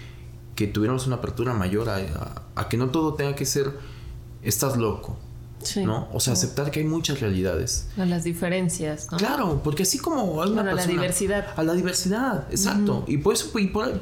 que, 0.56 0.66
tuviéramos 0.66 1.06
una 1.06 1.16
apertura 1.16 1.54
mayor 1.54 1.88
a, 1.88 2.68
que 2.68 2.76
no 2.76 2.90
todo 2.90 3.14
tenga 3.14 3.34
que 3.34 3.44
ser, 3.46 3.72
estás 4.42 4.76
loco, 4.76 5.18
¿no? 5.84 6.08
O 6.12 6.20
sea, 6.20 6.32
aceptar 6.32 6.70
que 6.70 6.80
hay 6.80 6.86
muchas 6.86 7.20
realidades. 7.20 7.86
A 7.96 8.04
las 8.04 8.24
diferencias, 8.24 9.08
¿no? 9.10 9.18
Claro, 9.18 9.60
porque 9.62 9.82
así 9.82 9.98
como 9.98 10.42
a 10.42 10.46
la 10.46 10.86
diversidad. 10.86 11.46
A 11.56 11.62
la 11.62 11.74
diversidad, 11.74 12.46
exacto. 12.50 13.04
Y, 13.06 13.18
por 13.18 13.34
eso, 13.34 13.50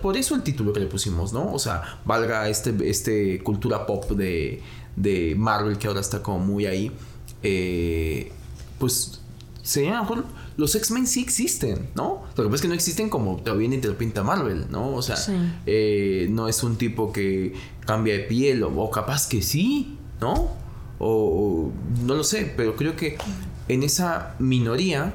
por, 0.00 0.16
eso 0.16 0.34
el 0.34 0.42
título 0.42 0.72
que 0.72 0.80
le 0.80 0.86
pusimos, 0.86 1.32
¿no? 1.32 1.52
O 1.52 1.58
sea, 1.58 2.00
valga 2.04 2.48
este, 2.48 2.74
este 2.88 3.42
cultura 3.42 3.86
pop 3.86 4.10
de, 4.12 4.62
de 4.96 5.34
Marvel 5.36 5.78
que 5.78 5.88
ahora 5.88 6.00
está 6.00 6.22
como 6.22 6.38
muy 6.38 6.66
ahí. 6.66 6.92
Eh, 7.42 8.32
pues 8.78 9.20
sería 9.62 10.00
mejor 10.00 10.24
los 10.56 10.74
X-Men 10.74 11.06
sí 11.06 11.20
existen, 11.20 11.90
¿no? 11.94 12.24
Lo 12.36 12.44
que 12.44 12.50
pasa 12.50 12.54
es 12.56 12.62
que 12.62 12.68
no 12.68 12.74
existen 12.74 13.08
como 13.08 13.36
te 13.36 13.52
viene 13.52 13.76
y 13.76 13.80
te 13.80 13.86
lo 13.86 13.96
pinta 13.96 14.24
Marvel, 14.24 14.66
¿no? 14.70 14.94
O 14.94 15.02
sea, 15.02 15.16
eh, 15.66 16.26
no 16.30 16.48
es 16.48 16.64
un 16.64 16.76
tipo 16.76 17.12
que 17.12 17.54
cambia 17.86 18.14
de 18.14 18.20
piel, 18.20 18.64
o 18.64 18.90
capaz 18.90 19.28
que 19.28 19.40
sí, 19.40 19.96
¿no? 20.20 20.56
o, 20.98 21.47
no 22.08 22.14
lo 22.14 22.24
sé, 22.24 22.52
pero 22.56 22.74
creo 22.74 22.96
que 22.96 23.18
en 23.68 23.82
esa 23.82 24.34
minoría, 24.38 25.12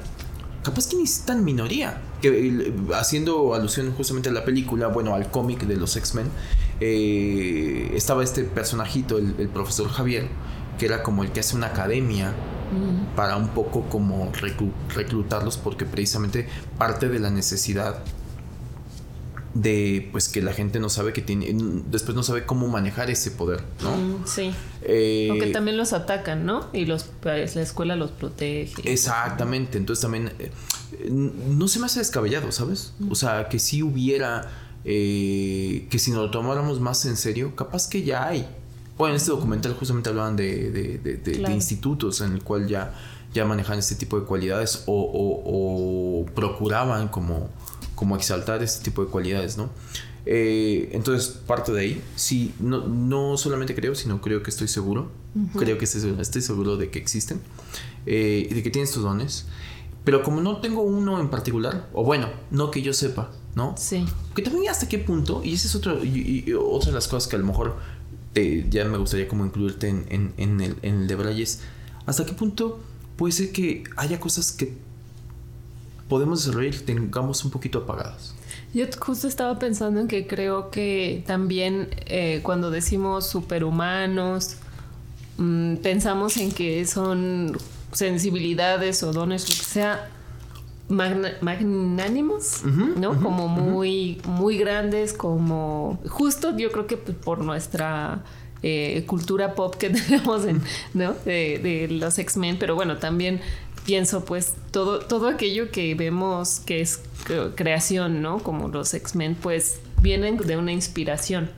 capaz 0.62 0.88
que 0.88 0.96
ni 0.96 1.02
es 1.02 1.22
tan 1.26 1.44
minoría, 1.44 2.00
que 2.22 2.72
haciendo 2.94 3.52
alusión 3.54 3.92
justamente 3.92 4.28
a 4.28 4.32
la 4.32 4.44
película, 4.44 4.86
bueno, 4.86 5.14
al 5.14 5.28
cómic 5.30 5.64
de 5.64 5.76
los 5.76 5.96
X-Men, 5.96 6.30
eh, 6.80 7.90
estaba 7.94 8.22
este 8.22 8.44
personajito, 8.44 9.18
el, 9.18 9.48
profesor 9.48 9.88
Javier, 9.88 10.28
que 10.78 10.86
era 10.86 11.02
como 11.02 11.24
el 11.24 11.32
que 11.32 11.40
hace 11.40 11.56
una 11.56 11.66
academia 11.66 12.32
para 13.14 13.36
un 13.36 13.48
poco 13.48 13.82
como 13.88 14.32
reclutarlos 14.94 15.56
porque 15.58 15.84
precisamente 15.84 16.48
parte 16.76 17.08
de 17.08 17.20
la 17.20 17.30
necesidad 17.30 18.02
de 19.54 20.08
pues 20.10 20.28
que 20.28 20.42
la 20.42 20.52
gente 20.52 20.80
no 20.80 20.88
sabe 20.88 21.12
que 21.12 21.22
tiene 21.22 21.54
después 21.86 22.16
no 22.16 22.24
sabe 22.24 22.44
cómo 22.44 22.66
manejar 22.66 23.08
ese 23.08 23.30
poder 23.30 23.62
no 23.82 23.96
mm, 23.96 24.26
sí. 24.26 24.52
Eh, 24.82 25.26
porque 25.28 25.46
también 25.46 25.76
los 25.76 25.92
atacan 25.92 26.44
no 26.44 26.68
y 26.72 26.86
los 26.86 27.04
pues, 27.22 27.54
la 27.56 27.62
escuela 27.62 27.96
los 27.96 28.10
protege. 28.10 28.92
Exactamente. 28.92 29.78
Entonces 29.78 30.02
también 30.02 30.32
eh, 30.38 30.50
no 31.08 31.68
se 31.68 31.78
me 31.78 31.86
hace 31.86 32.00
descabellado 32.00 32.50
sabes 32.50 32.94
mm. 32.98 33.12
o 33.12 33.14
sea 33.14 33.48
que 33.48 33.60
si 33.60 33.82
hubiera 33.82 34.50
eh, 34.84 35.86
que 35.88 35.98
si 36.00 36.10
nos 36.10 36.20
lo 36.24 36.30
tomáramos 36.30 36.80
más 36.80 37.06
en 37.06 37.16
serio 37.16 37.54
capaz 37.54 37.88
que 37.88 38.02
ya 38.02 38.26
hay. 38.26 38.48
Bueno 38.98 39.14
en 39.14 39.16
este 39.16 39.30
documental 39.30 39.74
justamente 39.74 40.10
hablaban 40.10 40.34
de, 40.36 40.70
de, 40.70 41.52
institutos 41.52 42.20
en 42.20 42.32
el 42.32 42.42
cual 42.42 42.66
ya 42.66 42.92
ya 43.32 43.44
manejan 43.44 43.78
este 43.78 43.94
tipo 43.94 44.18
de 44.18 44.26
cualidades 44.26 44.82
o 44.86 46.26
procuraban 46.34 47.08
como 47.08 47.50
como 48.04 48.16
exaltar 48.16 48.62
este 48.62 48.84
tipo 48.84 49.02
de 49.02 49.10
cualidades, 49.10 49.56
¿no? 49.56 49.70
Eh, 50.26 50.90
entonces, 50.92 51.28
parte 51.46 51.72
de 51.72 51.80
ahí, 51.80 52.04
sí, 52.16 52.52
no, 52.60 52.86
no 52.86 53.38
solamente 53.38 53.74
creo, 53.74 53.94
sino 53.94 54.20
creo 54.20 54.42
que 54.42 54.50
estoy 54.50 54.68
seguro, 54.68 55.10
creo 55.56 55.78
que 55.78 55.86
estoy, 55.86 56.14
estoy, 56.20 56.42
seguro 56.42 56.76
de 56.76 56.90
que 56.90 56.98
existen 56.98 57.40
eh, 58.04 58.46
y 58.50 58.52
de 58.52 58.62
que 58.62 58.68
tienen 58.68 58.86
estos 58.86 59.02
dones, 59.02 59.46
pero 60.04 60.22
como 60.22 60.42
no 60.42 60.58
tengo 60.58 60.82
uno 60.82 61.18
en 61.18 61.30
particular, 61.30 61.88
o 61.94 62.04
bueno, 62.04 62.28
no 62.50 62.70
que 62.70 62.82
yo 62.82 62.92
sepa, 62.92 63.30
¿no? 63.54 63.74
Sí. 63.78 64.04
Que 64.34 64.42
también 64.42 64.70
hasta 64.70 64.86
qué 64.86 64.98
punto, 64.98 65.40
y 65.42 65.54
esa 65.54 65.66
es 65.66 65.74
otro, 65.74 66.04
y, 66.04 66.52
otra 66.52 66.90
de 66.90 66.94
las 66.96 67.08
cosas 67.08 67.26
que 67.26 67.36
a 67.36 67.38
lo 67.38 67.46
mejor 67.46 67.78
ya 68.68 68.84
me 68.84 68.98
gustaría 68.98 69.28
como 69.28 69.46
incluirte 69.46 69.88
en, 69.88 70.04
en, 70.10 70.34
en, 70.36 70.60
el, 70.60 70.76
en 70.82 70.94
el 70.96 71.06
de 71.06 71.14
Brayes, 71.14 71.60
hasta 72.04 72.26
qué 72.26 72.34
punto 72.34 72.80
puede 73.16 73.32
ser 73.32 73.50
que 73.50 73.84
haya 73.96 74.20
cosas 74.20 74.52
que 74.52 74.76
podemos 76.08 76.44
desarrollar 76.44 76.74
y 76.74 76.78
tengamos 76.78 77.44
un 77.44 77.50
poquito 77.50 77.78
apagadas. 77.78 78.34
Yo 78.72 78.86
justo 78.98 79.28
estaba 79.28 79.58
pensando 79.58 80.00
en 80.00 80.08
que 80.08 80.26
creo 80.26 80.70
que 80.70 81.22
también 81.26 81.88
eh, 82.06 82.40
cuando 82.42 82.70
decimos 82.70 83.26
superhumanos, 83.26 84.56
mm, 85.38 85.76
pensamos 85.76 86.36
en 86.36 86.50
que 86.50 86.84
son 86.86 87.56
sensibilidades 87.92 89.02
o 89.04 89.12
dones, 89.12 89.48
lo 89.48 89.54
que 89.54 89.64
sea, 89.64 90.10
magnánimos, 90.88 92.62
¿no? 92.64 93.18
como 93.20 93.48
muy, 93.48 94.20
muy 94.26 94.58
grandes, 94.58 95.12
como 95.12 95.98
justo 96.08 96.56
yo 96.56 96.70
creo 96.72 96.86
que 96.86 96.96
por 96.96 97.38
nuestra 97.38 98.22
eh, 98.62 99.04
cultura 99.06 99.54
pop 99.54 99.76
que 99.76 99.90
tenemos 100.08 100.44
en, 100.44 100.60
¿no? 100.92 101.14
de, 101.24 101.58
de 101.62 101.88
los 101.88 102.18
X-Men, 102.18 102.58
pero 102.58 102.74
bueno, 102.74 102.98
también 102.98 103.40
pienso 103.84 104.24
pues 104.24 104.54
todo, 104.70 105.00
todo 105.00 105.28
aquello 105.28 105.70
que 105.70 105.94
vemos 105.94 106.60
que 106.60 106.80
es 106.80 107.00
creación, 107.54 108.22
¿no? 108.22 108.38
Como 108.38 108.68
los 108.68 108.94
X-Men, 108.94 109.36
pues 109.40 109.80
vienen 110.00 110.36
de 110.36 110.56
una 110.56 110.72
inspiración. 110.72 111.50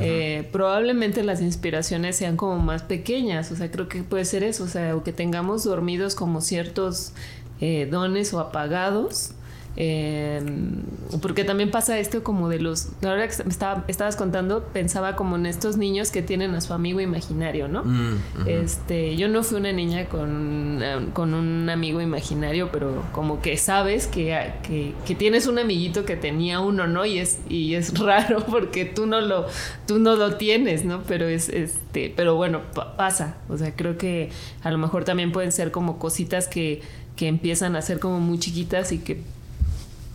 Eh, 0.00 0.48
probablemente 0.52 1.22
las 1.22 1.42
inspiraciones 1.42 2.16
sean 2.16 2.36
como 2.36 2.58
más 2.58 2.82
pequeñas, 2.82 3.52
o 3.52 3.56
sea, 3.56 3.70
creo 3.70 3.88
que 3.88 4.02
puede 4.02 4.24
ser 4.24 4.42
eso, 4.42 4.64
o 4.64 4.68
sea, 4.68 4.96
o 4.96 5.04
que 5.04 5.12
tengamos 5.12 5.64
dormidos 5.64 6.14
como 6.14 6.40
ciertos 6.40 7.12
eh, 7.60 7.86
dones 7.90 8.32
o 8.32 8.40
apagados 8.40 9.32
Em, 9.76 10.82
porque 11.20 11.42
también 11.42 11.70
pasa 11.70 11.98
esto 11.98 12.22
como 12.22 12.48
de 12.48 12.60
los... 12.60 12.90
La 13.00 13.10
verdad 13.10 13.28
que 13.28 13.48
estaba, 13.48 13.84
estabas 13.88 14.16
contando, 14.16 14.64
pensaba 14.72 15.16
como 15.16 15.36
en 15.36 15.46
estos 15.46 15.76
niños 15.76 16.10
que 16.10 16.22
tienen 16.22 16.54
a 16.54 16.60
su 16.60 16.72
amigo 16.72 17.00
imaginario, 17.00 17.66
¿no? 17.66 17.84
Mm, 17.84 18.18
este, 18.46 19.16
yo 19.16 19.28
no 19.28 19.42
fui 19.42 19.58
una 19.58 19.72
niña 19.72 20.06
con, 20.06 20.80
em, 20.82 21.10
con, 21.10 21.34
un 21.34 21.68
amigo 21.68 22.00
imaginario, 22.00 22.70
pero 22.70 23.02
como 23.12 23.42
que 23.42 23.56
sabes 23.56 24.06
que, 24.06 24.52
que, 24.62 24.92
que, 25.04 25.14
tienes 25.14 25.46
un 25.46 25.58
amiguito 25.58 26.04
que 26.04 26.16
tenía 26.16 26.60
uno, 26.60 26.86
¿no? 26.86 27.04
Y 27.04 27.18
es, 27.18 27.40
y 27.48 27.74
es 27.74 27.98
raro 27.98 28.44
porque 28.46 28.84
tú 28.84 29.06
no 29.06 29.20
lo, 29.20 29.46
tú 29.86 29.98
no 29.98 30.14
lo 30.14 30.36
tienes, 30.36 30.84
¿no? 30.84 31.02
Pero 31.02 31.26
es, 31.26 31.48
este, 31.48 32.12
pero 32.14 32.36
bueno, 32.36 32.60
pasa. 32.96 33.36
O 33.48 33.58
sea, 33.58 33.74
creo 33.74 33.98
que 33.98 34.30
a 34.62 34.70
lo 34.70 34.78
mejor 34.78 35.04
también 35.04 35.32
pueden 35.32 35.50
ser 35.50 35.72
como 35.72 35.98
cositas 35.98 36.46
que, 36.46 36.80
que 37.16 37.26
empiezan 37.26 37.76
a 37.76 37.82
ser 37.82 37.98
como 37.98 38.20
muy 38.20 38.38
chiquitas 38.38 38.92
y 38.92 38.98
que 38.98 39.20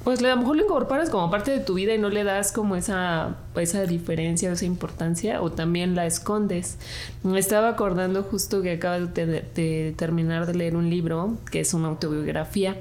pues 0.03 0.19
a 0.23 0.27
lo 0.27 0.37
mejor 0.37 0.55
lo 0.55 0.63
incorporas 0.63 1.09
como 1.09 1.29
parte 1.29 1.51
de 1.51 1.59
tu 1.59 1.73
vida 1.73 1.93
y 1.93 1.97
no 1.97 2.09
le 2.09 2.23
das 2.23 2.51
como 2.51 2.75
esa, 2.75 3.35
esa 3.55 3.85
diferencia 3.85 4.49
o 4.49 4.53
esa 4.53 4.65
importancia 4.65 5.41
o 5.41 5.51
también 5.51 5.95
la 5.95 6.05
escondes. 6.05 6.77
Me 7.23 7.39
estaba 7.39 7.69
acordando 7.69 8.23
justo 8.23 8.61
que 8.61 8.73
acabo 8.73 9.07
de, 9.07 9.93
terminar 9.97 10.45
de 10.45 10.55
leer 10.55 10.75
un 10.75 10.89
libro 10.89 11.37
que 11.51 11.59
es 11.59 11.73
una 11.73 11.89
autobiografía. 11.89 12.77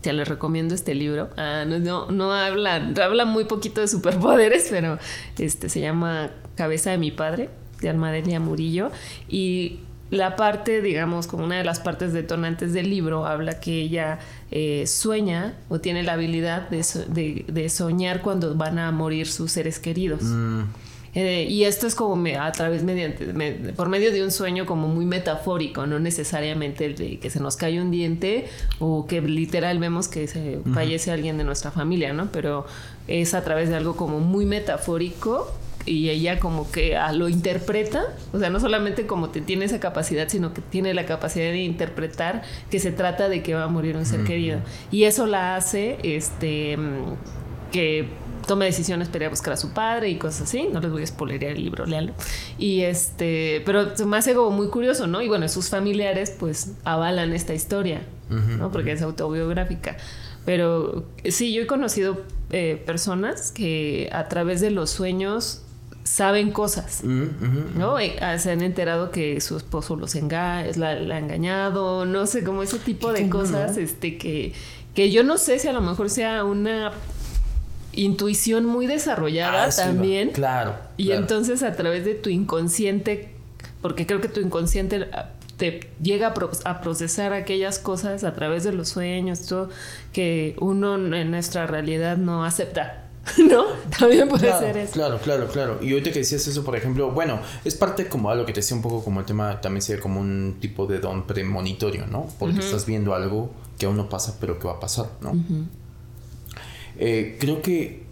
Te 0.00 0.12
les 0.12 0.26
recomiendo 0.28 0.74
este 0.74 0.94
libro. 0.94 1.30
Ah, 1.36 1.64
no, 1.66 2.10
no, 2.10 2.32
habla, 2.32 2.92
habla 3.02 3.24
muy 3.24 3.44
poquito 3.44 3.80
de 3.80 3.88
superpoderes, 3.88 4.68
pero 4.70 4.98
este 5.38 5.68
se 5.68 5.80
llama 5.80 6.30
Cabeza 6.56 6.90
de 6.90 6.98
mi 6.98 7.10
padre, 7.10 7.50
de 7.80 7.88
Almadelia 7.88 8.40
Murillo. 8.40 8.90
Y 9.28 9.80
la 10.12 10.36
parte, 10.36 10.82
digamos, 10.82 11.26
como 11.26 11.42
una 11.42 11.56
de 11.56 11.64
las 11.64 11.80
partes 11.80 12.12
detonantes 12.12 12.74
del 12.74 12.90
libro, 12.90 13.24
habla 13.24 13.60
que 13.60 13.80
ella 13.80 14.18
eh, 14.50 14.84
sueña 14.86 15.54
o 15.70 15.80
tiene 15.80 16.02
la 16.02 16.12
habilidad 16.12 16.68
de, 16.68 17.68
soñar 17.70 18.20
cuando 18.20 18.54
van 18.54 18.78
a 18.78 18.92
morir 18.92 19.26
sus 19.26 19.52
seres 19.52 19.78
queridos. 19.78 20.20
Mm. 20.22 20.64
Eh, 21.14 21.46
y 21.48 21.64
esto 21.64 21.86
es 21.86 21.94
como 21.94 22.22
a 22.38 22.52
través, 22.52 22.82
mediante, 22.82 23.24
por 23.72 23.88
medio 23.88 24.12
de 24.12 24.22
un 24.22 24.30
sueño 24.30 24.66
como 24.66 24.86
muy 24.86 25.06
metafórico, 25.06 25.86
no 25.86 25.98
necesariamente 25.98 26.84
el 26.84 26.94
de 26.94 27.18
que 27.18 27.30
se 27.30 27.40
nos 27.40 27.56
cae 27.56 27.80
un 27.80 27.90
diente 27.90 28.48
o 28.80 29.06
que 29.06 29.22
literal 29.22 29.78
vemos 29.78 30.08
que 30.08 30.28
se 30.28 30.60
fallece 30.74 31.10
alguien 31.10 31.38
de 31.38 31.44
nuestra 31.44 31.70
familia, 31.70 32.12
¿no? 32.12 32.30
Pero 32.32 32.66
es 33.08 33.32
a 33.32 33.42
través 33.42 33.70
de 33.70 33.76
algo 33.76 33.96
como 33.96 34.20
muy 34.20 34.44
metafórico 34.44 35.50
y 35.86 36.10
ella 36.10 36.38
como 36.38 36.70
que 36.70 36.98
lo 37.14 37.28
interpreta, 37.28 38.04
o 38.32 38.38
sea, 38.38 38.50
no 38.50 38.60
solamente 38.60 39.06
como 39.06 39.30
te 39.30 39.40
tiene 39.40 39.64
esa 39.64 39.80
capacidad, 39.80 40.28
sino 40.28 40.54
que 40.54 40.60
tiene 40.60 40.94
la 40.94 41.06
capacidad 41.06 41.50
de 41.50 41.62
interpretar 41.62 42.42
que 42.70 42.78
se 42.78 42.92
trata 42.92 43.28
de 43.28 43.42
que 43.42 43.54
va 43.54 43.64
a 43.64 43.68
morir 43.68 43.96
un 43.96 44.06
ser 44.06 44.24
querido. 44.24 44.60
Y 44.90 45.04
eso 45.04 45.26
la 45.26 45.56
hace 45.56 45.98
este 46.02 46.76
que 47.70 48.06
tome 48.46 48.66
decisiones 48.66 49.08
para 49.08 49.24
ir 49.24 49.26
a 49.26 49.30
buscar 49.30 49.54
a 49.54 49.56
su 49.56 49.72
padre 49.72 50.08
y 50.10 50.16
cosas 50.16 50.42
así. 50.42 50.68
No 50.72 50.80
les 50.80 50.90
voy 50.90 51.02
a 51.02 51.06
spoilerear 51.06 51.52
el 51.52 51.64
libro, 51.64 51.86
léalo. 51.86 52.12
Y 52.58 52.82
este, 52.82 53.62
pero 53.64 53.96
se 53.96 54.04
me 54.04 54.16
hace 54.16 54.34
como 54.34 54.50
muy 54.50 54.68
curioso, 54.68 55.06
¿no? 55.06 55.22
Y 55.22 55.28
bueno, 55.28 55.48
sus 55.48 55.68
familiares 55.68 56.34
pues 56.38 56.72
avalan 56.84 57.32
esta 57.32 57.54
historia, 57.54 58.02
¿no? 58.28 58.70
Porque 58.70 58.92
es 58.92 59.02
autobiográfica. 59.02 59.96
Pero 60.44 61.06
sí, 61.24 61.52
yo 61.52 61.62
he 61.62 61.66
conocido 61.66 62.20
eh, 62.50 62.82
personas 62.84 63.52
que 63.52 64.10
a 64.12 64.28
través 64.28 64.60
de 64.60 64.70
los 64.70 64.90
sueños 64.90 65.62
saben 66.04 66.50
cosas, 66.50 67.04
¿no? 67.04 67.96
Ah, 68.20 68.38
se 68.38 68.50
han 68.50 68.62
enterado 68.62 69.10
que 69.10 69.40
su 69.40 69.56
esposo 69.56 69.96
los 69.96 70.14
enga 70.14 70.64
la, 70.76 70.90
ha 70.90 71.18
engañado, 71.18 72.04
no 72.04 72.26
sé, 72.26 72.42
como 72.42 72.62
ese 72.62 72.78
tipo 72.78 73.12
de 73.12 73.28
cosas, 73.28 73.76
este, 73.76 74.18
que, 74.18 74.52
que 74.94 75.10
yo 75.10 75.22
no 75.22 75.38
sé 75.38 75.58
si 75.58 75.68
a 75.68 75.72
lo 75.72 75.80
mejor 75.80 76.10
sea 76.10 76.44
una 76.44 76.92
intuición 77.92 78.64
muy 78.64 78.86
desarrollada 78.86 79.64
ah, 79.64 79.70
también. 79.74 80.30
claro. 80.30 80.74
Y 80.96 81.12
entonces 81.12 81.62
a 81.62 81.72
través 81.72 82.04
de 82.04 82.14
tu 82.14 82.30
inconsciente, 82.30 83.30
porque 83.80 84.06
creo 84.06 84.20
que 84.20 84.28
tu 84.28 84.40
inconsciente 84.40 85.08
ah, 85.12 85.30
te 85.56 85.88
llega 86.02 86.34
a, 86.64 86.80
procesar 86.80 87.32
aquellas 87.32 87.78
cosas 87.78 88.24
a 88.24 88.34
través 88.34 88.64
de 88.64 88.72
los 88.72 88.88
sueños, 88.88 89.46
todo, 89.46 89.68
que 90.12 90.56
uno 90.58 90.96
en 91.14 91.30
nuestra 91.30 91.66
realidad 91.66 92.16
no 92.16 92.44
acepta. 92.44 93.01
¿No? 93.48 93.66
También 93.96 94.28
puede 94.28 94.50
ser 94.58 94.76
eso. 94.76 94.92
Claro, 94.94 95.18
claro, 95.18 95.46
claro. 95.48 95.78
Y 95.80 95.92
ahorita 95.92 96.12
que 96.12 96.20
decías 96.20 96.46
eso, 96.46 96.64
por 96.64 96.76
ejemplo, 96.76 97.12
bueno, 97.12 97.40
es 97.64 97.74
parte 97.74 98.08
como 98.08 98.30
algo 98.30 98.44
que 98.44 98.52
te 98.52 98.60
decía 98.60 98.76
un 98.76 98.82
poco 98.82 99.04
como 99.04 99.20
el 99.20 99.26
tema, 99.26 99.60
también 99.60 99.82
sería 99.82 100.02
como 100.02 100.20
un 100.20 100.58
tipo 100.60 100.86
de 100.86 100.98
don 100.98 101.26
premonitorio, 101.26 102.06
¿no? 102.06 102.28
Porque 102.38 102.58
estás 102.58 102.84
viendo 102.86 103.14
algo 103.14 103.52
que 103.78 103.86
aún 103.86 103.96
no 103.96 104.08
pasa, 104.08 104.36
pero 104.40 104.58
que 104.58 104.66
va 104.66 104.74
a 104.74 104.80
pasar, 104.80 105.06
¿no? 105.20 105.32
Eh, 106.98 107.36
creo 107.38 107.62
que 107.62 108.04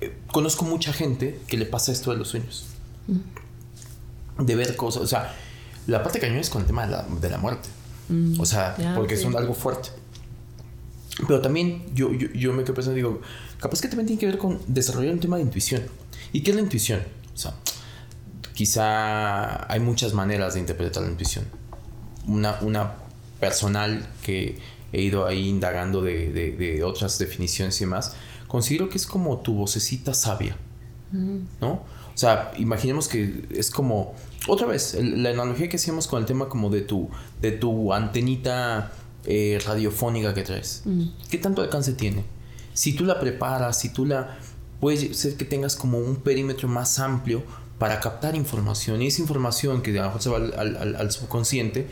eh, 0.00 0.16
conozco 0.32 0.64
mucha 0.64 0.92
gente 0.92 1.38
que 1.46 1.56
le 1.56 1.66
pasa 1.66 1.92
esto 1.92 2.10
de 2.10 2.16
los 2.16 2.28
sueños. 2.28 2.66
De 4.38 4.54
ver 4.54 4.74
cosas, 4.76 5.02
o 5.02 5.06
sea, 5.06 5.34
la 5.86 6.02
parte 6.02 6.18
cañón 6.18 6.38
es 6.38 6.48
con 6.48 6.62
el 6.62 6.66
tema 6.66 6.86
de 6.86 6.92
la, 6.92 7.02
de 7.02 7.30
la 7.30 7.38
muerte. 7.38 7.68
O 8.38 8.46
sea, 8.46 8.74
porque 8.96 9.14
es 9.14 9.24
algo 9.24 9.54
fuerte. 9.54 9.90
Pero 11.26 11.40
también 11.40 11.84
yo, 11.94 12.12
yo, 12.12 12.28
yo 12.32 12.52
me 12.52 12.64
quedo 12.64 12.74
pensando, 12.74 12.96
digo, 12.96 13.20
capaz 13.60 13.80
que 13.80 13.88
también 13.88 14.06
tiene 14.06 14.20
que 14.20 14.26
ver 14.26 14.38
con 14.38 14.58
desarrollar 14.66 15.12
un 15.12 15.20
tema 15.20 15.36
de 15.36 15.42
intuición. 15.42 15.82
¿Y 16.32 16.42
qué 16.42 16.50
es 16.50 16.56
la 16.56 16.62
intuición? 16.62 17.00
O 17.34 17.38
sea, 17.38 17.54
quizá 18.54 19.70
hay 19.72 19.80
muchas 19.80 20.14
maneras 20.14 20.54
de 20.54 20.60
interpretar 20.60 21.02
la 21.02 21.10
intuición. 21.10 21.44
Una, 22.26 22.58
una 22.60 22.94
personal 23.38 24.06
que 24.22 24.58
he 24.92 25.02
ido 25.02 25.26
ahí 25.26 25.48
indagando 25.48 26.02
de, 26.02 26.30
de, 26.32 26.84
otras 26.84 27.18
definiciones 27.18 27.80
y 27.80 27.84
demás, 27.84 28.14
considero 28.48 28.88
que 28.88 28.98
es 28.98 29.06
como 29.06 29.38
tu 29.38 29.54
vocecita 29.54 30.14
sabia, 30.14 30.56
¿no? 31.60 31.84
O 32.14 32.18
sea, 32.20 32.52
imaginemos 32.58 33.08
que 33.08 33.46
es 33.50 33.70
como, 33.70 34.14
otra 34.46 34.66
vez, 34.66 34.94
la 35.00 35.30
analogía 35.30 35.68
que 35.68 35.76
hacíamos 35.76 36.06
con 36.06 36.20
el 36.20 36.26
tema 36.26 36.48
como 36.48 36.68
de 36.68 36.82
tu, 36.82 37.08
de 37.40 37.52
tu 37.52 37.94
antenita 37.94 38.92
eh, 39.24 39.58
radiofónica 39.64 40.34
que 40.34 40.42
traes. 40.42 40.82
¿Qué 41.30 41.38
tanto 41.38 41.62
alcance 41.62 41.92
tiene? 41.92 42.24
Si 42.74 42.92
tú 42.94 43.04
la 43.04 43.20
preparas, 43.20 43.78
si 43.78 43.90
tú 43.90 44.06
la... 44.06 44.38
Puede 44.80 45.12
ser 45.12 45.36
que 45.36 45.44
tengas 45.44 45.76
como 45.76 45.98
un 45.98 46.16
perímetro 46.16 46.66
más 46.66 46.98
amplio 46.98 47.42
para 47.78 48.00
captar 48.00 48.34
información 48.34 49.02
y 49.02 49.08
esa 49.08 49.20
información 49.20 49.82
que 49.82 49.90
a 49.90 50.02
lo 50.02 50.04
mejor 50.04 50.22
se 50.22 50.30
va 50.30 50.36
al, 50.38 51.12
subconsciente, 51.12 51.86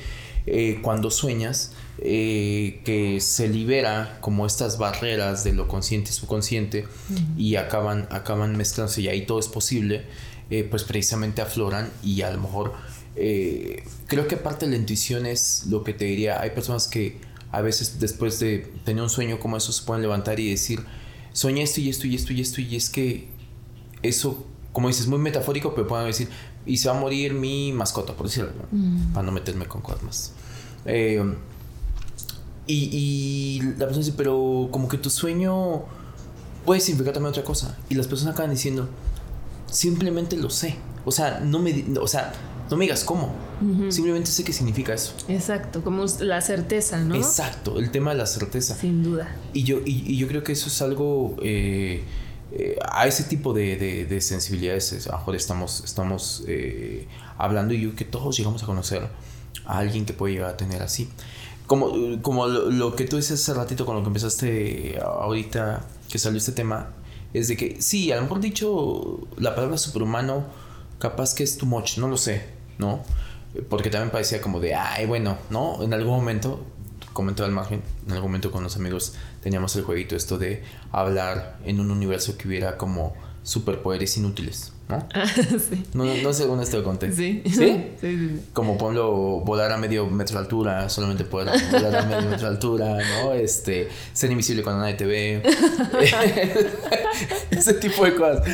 eh, 0.46 0.78
cuando 0.80 1.10
sueñas, 1.10 1.72
eh, 1.98 2.80
que 2.84 3.20
se 3.20 3.48
libera 3.48 4.16
como 4.22 4.46
estas 4.46 4.78
barreras 4.78 5.44
de 5.44 5.52
lo 5.52 5.68
consciente 5.68 6.10
y 6.10 6.12
subconsciente 6.14 6.86
y 7.36 7.56
acaban, 7.56 8.06
acaban 8.10 8.56
mezclándose 8.56 9.02
y 9.02 9.08
ahí 9.08 9.26
todo 9.26 9.38
es 9.38 9.48
posible, 9.48 10.06
pues 10.70 10.84
precisamente 10.84 11.42
afloran 11.42 11.90
y 12.02 12.22
a 12.22 12.30
lo 12.30 12.40
mejor 12.40 12.72
eh, 13.20 13.82
creo 14.06 14.28
que 14.28 14.36
parte 14.36 14.66
de 14.66 14.70
la 14.72 14.78
intuición 14.78 15.26
es 15.26 15.66
lo 15.66 15.82
que 15.82 15.92
te 15.92 16.04
diría. 16.04 16.40
Hay 16.40 16.50
personas 16.50 16.86
que 16.86 17.18
a 17.50 17.60
veces 17.60 17.98
después 18.00 18.38
de 18.40 18.70
tener 18.84 19.02
un 19.02 19.10
sueño 19.10 19.40
como 19.40 19.56
eso 19.56 19.72
se 19.72 19.84
pueden 19.84 20.02
levantar 20.02 20.38
y 20.40 20.50
decir, 20.50 20.84
soñé 21.32 21.62
esto 21.62 21.80
y 21.80 21.88
esto 21.88 22.06
y 22.06 22.14
esto 22.14 22.32
y 22.32 22.40
esto 22.40 22.60
y 22.60 22.76
es 22.76 22.90
que 22.90 23.28
eso, 24.02 24.46
como 24.72 24.88
dices, 24.88 25.06
muy 25.06 25.18
metafórico, 25.18 25.74
pero 25.74 25.86
pueden 25.86 26.06
decir, 26.06 26.28
y 26.66 26.76
se 26.76 26.88
va 26.88 26.96
a 26.96 27.00
morir 27.00 27.32
mi 27.32 27.72
mascota, 27.72 28.14
por 28.14 28.26
decirlo, 28.26 28.50
mm. 28.70 29.12
para 29.12 29.24
no 29.24 29.32
meterme 29.32 29.66
con 29.66 29.80
cosas 29.80 30.02
más. 30.02 30.32
Eh, 30.84 31.22
y, 32.66 32.74
y, 32.92 33.60
la 33.62 33.86
persona 33.86 33.98
dice, 33.98 34.14
pero 34.16 34.68
como 34.70 34.88
que 34.88 34.98
tu 34.98 35.08
sueño 35.08 35.84
puede 36.66 36.80
significar 36.80 37.14
también 37.14 37.30
otra 37.30 37.44
cosa. 37.44 37.78
Y 37.88 37.94
las 37.94 38.06
personas 38.06 38.34
acaban 38.34 38.50
diciendo, 38.50 38.88
simplemente 39.70 40.36
lo 40.36 40.50
sé. 40.50 40.76
O 41.06 41.10
sea, 41.10 41.40
no 41.40 41.58
me, 41.58 41.84
o 41.98 42.06
sea, 42.06 42.32
no 42.70 42.76
me 42.76 42.84
digas 42.84 43.04
cómo. 43.04 43.32
Simplemente 43.88 44.30
sé 44.30 44.44
qué 44.44 44.52
significa 44.52 44.94
eso. 44.94 45.14
Exacto, 45.28 45.82
como 45.82 46.04
la 46.20 46.40
certeza, 46.40 46.98
¿no? 46.98 47.14
Exacto, 47.14 47.78
el 47.78 47.90
tema 47.90 48.12
de 48.12 48.18
la 48.18 48.26
certeza. 48.26 48.74
Sin 48.74 49.02
duda. 49.02 49.34
Y 49.52 49.64
yo, 49.64 49.78
y, 49.84 50.16
yo 50.16 50.28
creo 50.28 50.42
que 50.42 50.52
eso 50.52 50.68
es 50.68 50.82
algo. 50.82 51.36
Eh, 51.42 52.04
eh, 52.52 52.78
a 52.90 53.06
ese 53.06 53.24
tipo 53.24 53.52
de, 53.52 54.06
de, 54.08 54.20
sensibilidades, 54.20 55.06
a 55.06 55.12
lo 55.12 55.18
mejor 55.18 55.36
estamos, 55.36 55.82
estamos 55.84 56.44
eh, 56.46 57.06
hablando 57.36 57.74
y 57.74 57.80
yo 57.82 57.94
que 57.94 58.04
todos 58.04 58.36
llegamos 58.36 58.62
a 58.62 58.66
conocer 58.66 59.06
a 59.66 59.78
alguien 59.78 60.06
que 60.06 60.14
puede 60.14 60.34
llegar 60.34 60.50
a 60.50 60.56
tener 60.56 60.82
así. 60.82 61.08
Como, 61.66 62.22
como 62.22 62.46
lo, 62.46 62.96
que 62.96 63.04
tú 63.04 63.16
dices 63.16 63.42
hace 63.42 63.52
ratito 63.52 63.84
con 63.84 63.96
lo 63.96 64.02
que 64.02 64.08
empezaste 64.08 64.98
ahorita 65.02 65.84
que 66.08 66.18
salió 66.18 66.38
este 66.38 66.52
tema, 66.52 66.90
es 67.34 67.48
de 67.48 67.58
que 67.58 67.82
sí, 67.82 68.10
a 68.10 68.16
lo 68.16 68.22
mejor 68.22 68.40
dicho 68.40 69.28
la 69.36 69.54
palabra 69.54 69.76
superhumano, 69.76 70.46
capaz 70.98 71.34
que 71.34 71.44
es 71.44 71.58
too 71.58 71.66
much, 71.66 71.98
no 71.98 72.08
lo 72.08 72.16
sé 72.16 72.58
¿no? 72.78 73.02
Porque 73.68 73.90
también 73.90 74.10
parecía 74.10 74.40
como 74.40 74.60
de, 74.60 74.74
ay, 74.74 75.06
bueno, 75.06 75.38
¿no? 75.50 75.82
En 75.82 75.92
algún 75.94 76.14
momento, 76.14 76.60
comentaba 77.12 77.48
al 77.48 77.54
margen, 77.54 77.82
en 78.06 78.12
algún 78.12 78.30
momento 78.30 78.50
con 78.50 78.62
los 78.62 78.76
amigos 78.76 79.14
teníamos 79.42 79.74
el 79.76 79.82
jueguito 79.82 80.14
esto 80.14 80.38
de 80.38 80.62
hablar 80.92 81.58
en 81.64 81.80
un 81.80 81.90
universo 81.90 82.36
que 82.36 82.46
hubiera 82.46 82.76
como 82.76 83.14
superpoderes 83.42 84.16
inútiles. 84.16 84.72
¿no? 84.88 85.06
Ah, 85.14 85.26
sí. 85.26 85.84
No, 85.92 86.04
no 86.04 86.32
sé 86.32 86.46
dónde 86.46 86.64
te 86.64 86.76
lo 86.76 86.84
conté. 86.84 87.12
Sí. 87.12 87.42
¿Sí? 87.44 87.52
Sí, 87.52 87.96
sí, 88.00 88.40
Como 88.52 88.78
por 88.78 88.94
volar 89.44 89.72
a 89.72 89.76
medio 89.76 90.06
metro 90.06 90.38
de 90.38 90.44
altura, 90.44 90.88
solamente 90.88 91.24
poder 91.24 91.50
volar 91.70 91.96
a 91.96 92.06
medio 92.06 92.30
metro 92.30 92.48
de 92.48 92.54
altura, 92.54 92.98
¿no? 93.22 93.34
Este, 93.34 93.88
ser 94.12 94.30
invisible 94.30 94.62
cuando 94.62 94.82
nadie 94.82 94.94
te 94.94 95.06
ve. 95.06 95.42
Ese 97.50 97.74
tipo 97.74 98.04
de 98.04 98.14
cosas. 98.14 98.46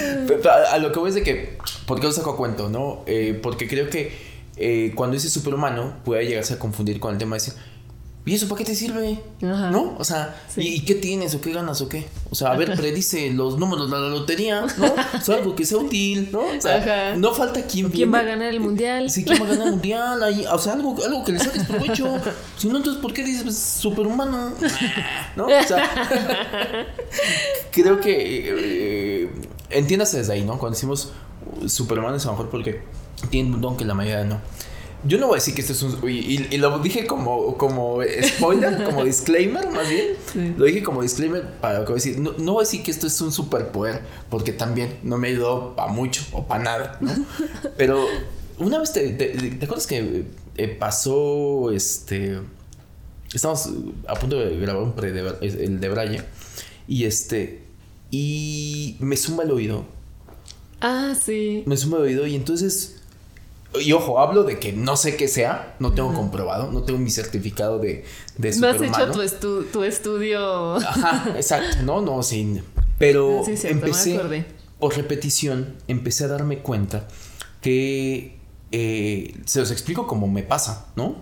a, 0.72 0.78
lo 0.78 0.90
que 0.90 0.98
voy 0.98 1.10
es 1.10 1.14
de 1.14 1.22
que, 1.22 1.58
¿por 1.86 2.00
qué 2.00 2.06
lo 2.06 2.12
saco 2.12 2.30
a 2.30 2.36
cuento, 2.36 2.68
no? 2.68 3.02
Eh, 3.06 3.38
porque 3.40 3.68
creo 3.68 3.88
que 3.88 4.33
eh, 4.56 4.92
cuando 4.94 5.14
dice 5.14 5.28
superhumano, 5.28 5.96
puede 6.04 6.26
llegarse 6.26 6.54
a 6.54 6.58
confundir 6.58 7.00
con 7.00 7.12
el 7.12 7.18
tema 7.18 7.36
de 7.36 7.42
decir 7.42 7.54
¿Y 8.26 8.34
eso 8.34 8.48
para 8.48 8.60
qué 8.60 8.64
te 8.64 8.74
sirve? 8.74 9.20
¿No? 9.42 9.96
O 9.98 10.04
sea, 10.04 10.34
¿y, 10.56 10.80
qué 10.86 10.94
tienes 10.94 11.34
o 11.34 11.42
qué 11.42 11.52
ganas 11.52 11.82
o 11.82 11.90
qué? 11.90 12.06
O 12.30 12.34
sea, 12.34 12.52
a 12.52 12.56
ver, 12.56 12.74
predice 12.74 13.30
los 13.30 13.58
números 13.58 13.90
de 13.90 13.98
la 13.98 14.08
lotería, 14.08 14.62
¿no? 14.78 14.86
O 14.86 15.20
sea, 15.22 15.36
algo 15.36 15.54
que 15.54 15.66
sea 15.66 15.76
útil, 15.76 16.30
¿no? 16.32 16.40
O 16.40 16.60
sea, 16.60 17.14
no 17.16 17.34
falta 17.34 17.66
quien 17.66 17.90
¿Quién 17.90 18.14
va 18.14 18.20
a 18.20 18.22
ganar 18.22 18.48
el 18.48 18.60
mundial? 18.60 19.10
Sí, 19.10 19.24
¿quién 19.24 19.42
va 19.42 19.44
a 19.44 19.48
ganar 19.50 19.66
el 19.66 19.72
mundial? 19.72 20.22
o 20.50 20.58
sea, 20.58 20.72
algo, 20.72 20.96
algo 21.04 21.22
que 21.22 21.32
le 21.32 21.38
saques 21.38 21.64
provecho. 21.64 22.14
Si 22.56 22.68
no, 22.68 22.78
entonces, 22.78 23.02
¿por 23.02 23.12
qué 23.12 23.24
dices 23.24 23.42
pues, 23.42 23.58
superhumano? 23.58 24.52
¿No? 25.36 25.46
O 25.46 25.62
sea, 25.66 26.88
creo 27.72 28.00
que 28.00 29.24
eh, 29.24 29.30
entiéndase 29.68 30.18
desde 30.18 30.32
ahí, 30.32 30.44
¿no? 30.44 30.58
Cuando 30.58 30.76
decimos 30.76 31.12
superhumano 31.66 32.16
es 32.16 32.24
a 32.24 32.28
lo 32.28 32.32
mejor 32.32 32.50
porque 32.50 32.82
tiene 33.30 33.54
un 33.54 33.60
don 33.60 33.76
que 33.76 33.84
la 33.84 33.94
mayoría 33.94 34.24
no. 34.24 34.40
Yo 35.06 35.18
no 35.18 35.26
voy 35.26 35.34
a 35.34 35.36
decir 35.36 35.54
que 35.54 35.60
esto 35.60 35.74
es 35.74 35.82
un. 35.82 36.08
Y, 36.08 36.56
lo 36.56 36.78
dije 36.78 37.06
como, 37.06 37.58
como 37.58 37.98
spoiler, 38.22 38.84
como 38.86 39.04
disclaimer, 39.04 39.68
más 39.70 39.88
bien. 39.88 40.56
Lo 40.56 40.64
dije 40.64 40.82
como 40.82 41.02
disclaimer 41.02 41.46
para 41.60 41.80
lo 41.80 41.84
que 41.84 41.92
voy 41.92 42.00
a 42.00 42.04
decir. 42.04 42.18
No, 42.18 42.52
voy 42.52 42.62
a 42.62 42.64
decir 42.64 42.82
que 42.82 42.90
esto 42.90 43.06
es 43.06 43.20
un 43.20 43.30
superpoder, 43.30 44.00
porque 44.30 44.52
también 44.52 44.98
no 45.02 45.18
me 45.18 45.28
ayudó 45.28 45.76
para 45.76 45.92
mucho 45.92 46.22
o 46.32 46.46
para 46.46 46.64
nada, 46.64 46.98
¿no? 47.02 47.12
Pero 47.76 48.06
una 48.58 48.78
vez 48.78 48.92
te, 48.92 49.10
te, 49.10 49.64
acuerdas 49.64 49.86
que 49.86 50.24
eh, 50.56 50.68
pasó 50.68 51.70
este. 51.70 52.40
Estamos 53.32 53.68
a 54.06 54.14
punto 54.14 54.38
de 54.38 54.58
grabar 54.58 54.84
un 54.84 54.92
pre 54.92 55.12
de, 55.12 55.34
el 55.42 55.80
de 55.80 55.88
Braille. 55.90 56.22
Y 56.88 57.04
este. 57.04 57.62
Y 58.10 58.96
me 59.00 59.18
zumba 59.18 59.44
el 59.44 59.50
oído. 59.50 59.84
Ah, 60.80 61.14
sí. 61.20 61.62
Me 61.66 61.76
zumba 61.76 61.98
el 61.98 62.04
oído 62.04 62.26
y 62.26 62.36
entonces 62.36 63.02
y 63.80 63.92
ojo, 63.92 64.20
hablo 64.20 64.44
de 64.44 64.58
que 64.58 64.72
no 64.72 64.96
sé 64.96 65.16
qué 65.16 65.28
sea, 65.28 65.74
no 65.78 65.92
tengo 65.92 66.14
comprobado, 66.14 66.70
no 66.70 66.82
tengo 66.82 66.98
mi 66.98 67.10
certificado 67.10 67.78
de, 67.78 68.04
de 68.38 68.56
No 68.56 68.68
has 68.68 68.80
hecho 68.80 69.10
tu, 69.72 69.82
estudio. 69.82 70.76
Ajá, 70.76 71.32
exacto, 71.36 71.82
no, 71.82 72.00
no, 72.00 72.22
sí. 72.22 72.60
Pero 72.98 73.42
empecé, 73.46 74.46
por 74.78 74.96
repetición, 74.96 75.74
empecé 75.88 76.24
a 76.24 76.28
darme 76.28 76.58
cuenta 76.58 77.08
que, 77.60 78.38
eh, 78.70 79.36
se 79.44 79.60
los 79.60 79.70
explico 79.70 80.06
como 80.06 80.28
me 80.28 80.42
pasa, 80.42 80.86
¿no? 80.96 81.16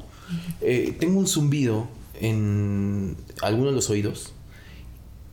Eh, 0.60 0.96
tengo 0.98 1.18
un 1.18 1.26
zumbido 1.26 1.88
en 2.20 3.16
algunos 3.42 3.72
de 3.72 3.76
los 3.76 3.90
oídos 3.90 4.32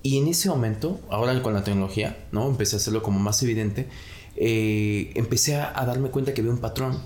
y 0.01 0.17
en 0.17 0.27
ese 0.27 0.49
momento, 0.49 0.99
ahora 1.09 1.41
con 1.41 1.53
la 1.53 1.63
tecnología, 1.63 2.17
¿no? 2.31 2.47
Empecé 2.47 2.75
a 2.75 2.77
hacerlo 2.77 3.03
como 3.03 3.19
más 3.19 3.41
evidente 3.43 3.87
eh, 4.41 5.11
empecé 5.15 5.57
a, 5.57 5.73
darme 5.85 6.09
cuenta 6.09 6.33
que 6.33 6.41
había 6.41 6.53
un 6.53 6.59
patrón. 6.59 6.97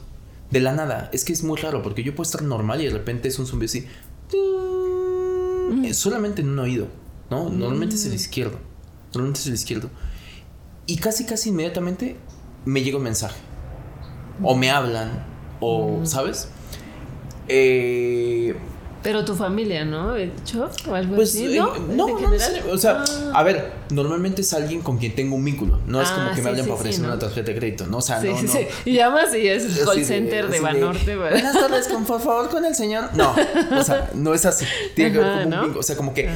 De 0.51 0.59
la 0.59 0.71
nada. 0.71 1.09
Es 1.11 1.25
que 1.25 1.33
es 1.33 1.43
muy 1.43 1.57
raro 1.59 1.81
porque 1.81 2.03
yo 2.03 2.13
puedo 2.13 2.29
estar 2.29 2.43
normal 2.43 2.79
y 2.81 2.85
de 2.85 2.91
repente 2.91 3.27
es 3.27 3.39
un 3.39 3.47
zumbido 3.47 3.71
así. 3.71 3.87
Solamente 5.93 6.43
en 6.43 6.49
un 6.49 6.59
oído. 6.59 6.87
¿no? 7.31 7.49
Normalmente 7.49 7.95
es 7.95 8.05
el 8.05 8.13
izquierdo. 8.13 8.59
Normalmente 9.13 9.39
es 9.39 9.47
el 9.47 9.55
izquierdo. 9.55 9.89
Y 10.85 10.97
casi, 10.97 11.25
casi 11.25 11.49
inmediatamente 11.49 12.17
me 12.65 12.83
llega 12.83 12.97
un 12.97 13.03
mensaje. 13.03 13.39
O 14.43 14.55
me 14.55 14.69
hablan. 14.69 15.25
O, 15.59 16.01
¿sabes? 16.03 16.49
Eh, 17.47 18.55
pero 19.03 19.25
tu 19.25 19.35
familia, 19.35 19.83
¿no? 19.83 20.15
¿Hecho? 20.15 20.69
¿O 20.87 20.95
algo 20.95 21.15
pues, 21.15 21.31
así? 21.31 21.57
¿No? 21.57 21.75
Eh, 21.75 21.79
no, 21.89 22.07
no 22.07 22.71
O 22.71 22.77
sea, 22.77 23.03
ah. 23.07 23.31
a 23.35 23.43
ver, 23.43 23.73
normalmente 23.89 24.41
es 24.41 24.53
alguien 24.53 24.81
con 24.81 24.97
quien 24.97 25.13
tengo 25.13 25.35
un 25.35 25.43
vínculo. 25.43 25.79
No 25.85 26.01
es 26.01 26.09
como 26.09 26.29
ah, 26.29 26.31
que 26.33 26.41
me 26.41 26.49
hablen 26.49 26.65
para 26.65 26.75
ofrecer 26.75 27.05
una 27.05 27.19
tarjeta 27.19 27.51
de 27.51 27.57
crédito, 27.57 27.85
¿no? 27.85 27.97
O 27.97 28.01
sea, 28.01 28.21
no, 28.21 28.41
no. 28.41 28.53
Y 28.85 28.93
llamas 28.93 29.35
y 29.35 29.47
es 29.47 29.77
el 29.77 29.85
call 29.85 30.05
center 30.05 30.49
de, 30.49 30.59
Banorte. 30.61 31.15
Buenas 31.17 31.53
tardes, 31.53 31.87
con, 31.89 32.05
por 32.05 32.21
favor, 32.21 32.49
con 32.49 32.63
el 32.65 32.73
señor. 32.73 33.09
No, 33.13 33.35
o 33.77 33.83
sea, 33.83 34.09
no 34.15 34.33
es 34.33 34.45
así. 34.45 34.65
Tiene 34.95 35.11
que 35.11 35.19
ver 35.19 35.43
como 35.43 35.43
un 35.43 35.61
vínculo. 35.61 35.79
O 35.81 35.83
sea, 35.83 35.97
como 35.97 36.13
que 36.13 36.29
ah. 36.29 36.33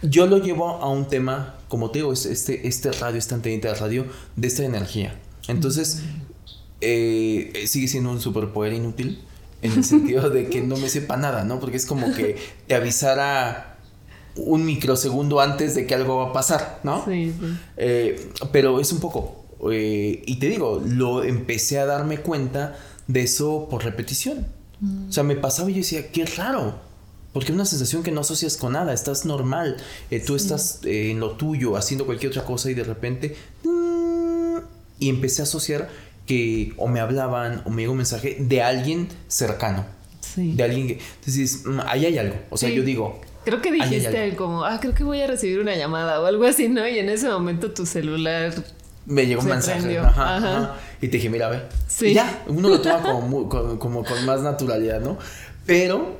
yo 0.00 0.26
lo 0.26 0.38
llevo 0.38 0.68
a 0.68 0.88
un 0.88 1.06
tema, 1.08 1.56
como 1.68 1.90
te 1.90 1.98
digo, 1.98 2.12
este, 2.14 2.66
este 2.66 2.90
radio, 2.92 3.18
esta 3.18 3.34
antenita 3.34 3.68
de 3.68 3.74
radio, 3.74 4.06
de 4.34 4.48
esta 4.48 4.64
energía. 4.64 5.14
Entonces, 5.46 6.02
eh, 6.80 7.64
sigue 7.66 7.86
siendo 7.86 8.10
un 8.10 8.20
superpoder 8.20 8.72
inútil 8.72 9.22
en 9.62 9.72
el 9.72 9.84
sentido 9.84 10.28
de 10.28 10.48
que 10.48 10.60
no 10.60 10.76
me 10.76 10.88
sepa 10.88 11.16
nada, 11.16 11.44
¿no? 11.44 11.60
Porque 11.60 11.76
es 11.76 11.86
como 11.86 12.12
que 12.12 12.36
te 12.66 12.74
avisara 12.74 13.78
un 14.36 14.64
microsegundo 14.64 15.40
antes 15.40 15.74
de 15.74 15.86
que 15.86 15.94
algo 15.94 16.16
va 16.16 16.30
a 16.30 16.32
pasar, 16.32 16.80
¿no? 16.82 17.04
Sí, 17.04 17.32
sí. 17.38 17.46
Eh, 17.76 18.30
pero 18.50 18.80
es 18.80 18.92
un 18.92 19.00
poco, 19.00 19.44
eh, 19.70 20.22
y 20.26 20.36
te 20.36 20.48
digo, 20.48 20.82
lo 20.84 21.22
empecé 21.22 21.78
a 21.78 21.86
darme 21.86 22.18
cuenta 22.18 22.76
de 23.06 23.22
eso 23.22 23.68
por 23.70 23.84
repetición. 23.84 24.46
Mm. 24.80 25.08
O 25.08 25.12
sea, 25.12 25.22
me 25.22 25.36
pasaba 25.36 25.70
y 25.70 25.74
yo 25.74 25.78
decía, 25.78 26.10
qué 26.10 26.26
raro. 26.26 26.92
Porque 27.32 27.48
es 27.48 27.54
una 27.54 27.64
sensación 27.64 28.02
que 28.02 28.10
no 28.10 28.20
asocias 28.20 28.58
con 28.58 28.74
nada, 28.74 28.92
estás 28.92 29.24
normal, 29.24 29.78
eh, 30.10 30.20
tú 30.20 30.36
estás 30.36 30.80
en 30.84 31.18
lo 31.18 31.32
tuyo, 31.32 31.76
haciendo 31.76 32.04
cualquier 32.04 32.30
otra 32.30 32.44
cosa 32.44 32.70
y 32.70 32.74
de 32.74 32.84
repente... 32.84 33.36
Mm, 33.64 33.92
y 34.98 35.08
empecé 35.08 35.42
a 35.42 35.44
asociar 35.44 35.88
que 36.26 36.72
o 36.76 36.88
me 36.88 37.00
hablaban 37.00 37.62
o 37.64 37.70
me 37.70 37.82
llegó 37.82 37.92
un 37.92 37.98
mensaje 37.98 38.36
de 38.38 38.62
alguien 38.62 39.08
cercano. 39.28 39.84
Sí. 40.20 40.52
De 40.52 40.62
alguien 40.62 40.86
que... 40.86 40.98
Entonces, 41.18 41.64
mm, 41.64 41.80
ahí 41.86 42.06
hay 42.06 42.18
algo. 42.18 42.36
O 42.50 42.56
sea, 42.56 42.70
yo 42.70 42.82
digo... 42.82 43.20
Creo 43.44 43.60
que 43.60 43.72
dijiste 43.72 44.36
como, 44.36 44.64
ah, 44.64 44.78
creo 44.80 44.94
que 44.94 45.02
voy 45.02 45.20
a 45.20 45.26
recibir 45.26 45.58
una 45.58 45.74
llamada 45.74 46.20
o 46.20 46.26
algo 46.26 46.44
así, 46.44 46.68
¿no? 46.68 46.86
Y 46.86 46.98
en 46.98 47.08
ese 47.08 47.28
momento 47.28 47.72
tu 47.72 47.86
celular... 47.86 48.54
Me 49.04 49.26
llegó 49.26 49.42
un 49.42 49.48
mensaje. 49.48 49.98
Ajá, 49.98 50.36
ajá. 50.36 50.76
Y 51.00 51.08
te 51.08 51.16
dije, 51.16 51.28
mira, 51.28 51.48
ve. 51.48 51.62
Sí. 51.88 52.06
Y 52.08 52.14
ya, 52.14 52.44
uno 52.46 52.68
lo 52.68 52.80
toma 52.80 53.02
como, 53.02 53.48
como, 53.48 54.04
con 54.04 54.24
más 54.24 54.42
naturalidad, 54.42 55.00
¿no? 55.00 55.18
Pero 55.66 56.16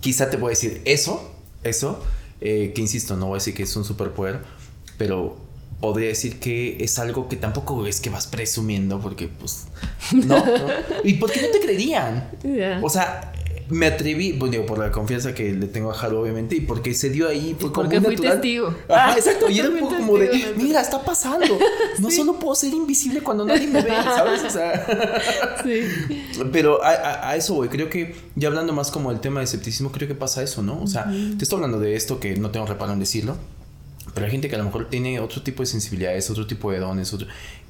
quizá 0.00 0.30
te 0.30 0.38
voy 0.38 0.48
a 0.48 0.50
decir 0.50 0.80
eso, 0.86 1.34
eso, 1.62 2.02
eh, 2.40 2.72
que 2.74 2.80
insisto, 2.80 3.16
no 3.16 3.26
voy 3.26 3.34
a 3.34 3.38
decir 3.38 3.54
que 3.54 3.64
es 3.64 3.76
un 3.76 3.84
superpoder, 3.84 4.40
pero 4.96 5.36
podría 5.80 6.08
decir 6.08 6.38
que 6.38 6.78
es 6.80 6.98
algo 6.98 7.28
que 7.28 7.36
tampoco 7.36 7.86
es 7.86 8.00
que 8.00 8.10
vas 8.10 8.26
presumiendo 8.26 9.00
porque 9.00 9.28
pues 9.28 9.66
no, 10.12 10.42
y 11.04 11.14
porque 11.14 11.42
no 11.42 11.48
te 11.48 11.60
creerían 11.60 12.30
o 12.82 12.88
sea 12.88 13.32
me 13.68 13.86
atreví 13.86 14.34
pues 14.34 14.52
digo 14.52 14.64
por 14.64 14.78
la 14.78 14.92
confianza 14.92 15.34
que 15.34 15.52
le 15.52 15.66
tengo 15.66 15.90
a 15.90 16.00
Haru 16.00 16.18
obviamente 16.18 16.54
y 16.54 16.60
porque 16.60 16.94
se 16.94 17.10
dio 17.10 17.28
ahí 17.28 17.56
fue 17.58 17.72
como 17.72 17.88
porque 17.88 18.00
fui 18.00 18.16
testigo. 18.16 18.74
Ajá, 18.88 19.16
exacto 19.16 19.50
y 19.50 19.58
era 19.58 19.70
un 19.70 19.78
poco 19.80 19.96
como 19.96 20.18
de 20.18 20.54
mira 20.56 20.80
está 20.80 21.02
pasando. 21.02 21.58
No 21.98 22.10
solo 22.10 22.38
puedo 22.38 22.54
ser 22.54 22.72
invisible 22.72 23.20
cuando 23.20 23.44
nadie 23.44 23.66
me 23.66 23.82
ve 23.82 23.90
sabes 23.90 24.44
o 24.44 24.50
sea 24.50 24.86
sí. 25.64 25.82
pero 26.52 26.82
a, 26.82 27.30
a, 27.30 27.36
eso 27.36 27.54
voy 27.54 27.68
creo 27.68 27.90
que 27.90 28.14
ya 28.36 28.48
hablando 28.48 28.72
más 28.72 28.90
como 28.90 29.10
el 29.10 29.20
tema 29.20 29.40
de 29.40 29.44
escepticismo 29.44 29.90
creo 29.90 30.06
que 30.06 30.14
pasa 30.14 30.42
eso 30.42 30.62
no 30.62 30.80
o 30.80 30.86
sea 30.86 31.04
te 31.04 31.42
estoy 31.42 31.56
hablando 31.56 31.80
de 31.80 31.96
esto 31.96 32.20
que 32.20 32.36
no 32.36 32.50
tengo 32.50 32.66
reparo 32.66 32.92
en 32.92 33.00
decirlo 33.00 33.36
pero 34.16 34.24
hay 34.24 34.32
gente 34.32 34.48
que 34.48 34.54
a 34.54 34.58
lo 34.58 34.64
mejor 34.64 34.88
tiene 34.88 35.20
otro 35.20 35.42
tipo 35.42 35.62
de 35.62 35.66
sensibilidades, 35.66 36.30
otro 36.30 36.46
tipo 36.46 36.72
de 36.72 36.78
dones, 36.78 37.14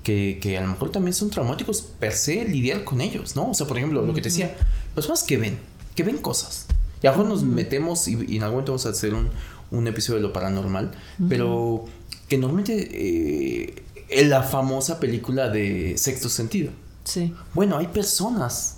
que, 0.05 0.39
que, 0.41 0.57
a 0.57 0.61
lo 0.61 0.69
mejor 0.69 0.93
también 0.93 1.13
son 1.13 1.29
traumáticos 1.29 1.83
per 1.83 2.13
se 2.13 2.45
lidiar 2.45 2.85
con 2.85 3.01
ellos, 3.01 3.35
¿no? 3.35 3.51
O 3.51 3.55
sea, 3.55 3.67
por 3.67 3.77
ejemplo, 3.77 4.07
lo 4.07 4.15
que 4.15 4.23
te 4.23 4.29
decía, 4.29 4.55
personas 4.95 5.25
que 5.25 5.39
ven, 5.39 5.59
que 5.97 6.05
ven 6.05 6.19
cosas. 6.19 6.67
Y 7.03 7.09
a 7.09 7.11
lo 7.11 7.17
mejor 7.17 7.33
nos 7.33 7.43
metemos 7.43 8.07
y, 8.07 8.13
en 8.13 8.45
algún 8.45 8.59
momento 8.59 8.71
vamos 8.71 8.87
a 8.87 8.91
hacer 8.91 9.13
un, 9.13 9.29
un 9.73 9.89
episodio 9.89 10.19
de 10.19 10.23
lo 10.23 10.33
paranormal, 10.33 10.93
pero 11.29 11.85
que 12.29 12.39
normalmente 12.39 12.91
eh, 12.93 13.83
en 14.09 14.31
la 14.31 14.45
famosa 14.45 15.01
película 15.01 15.49
de 15.49 15.99
Sexto 15.99 16.29
Sentido. 16.29 16.71
Sí. 17.03 17.35
Bueno, 17.55 17.77
hay 17.77 17.89
personas, 17.89 18.77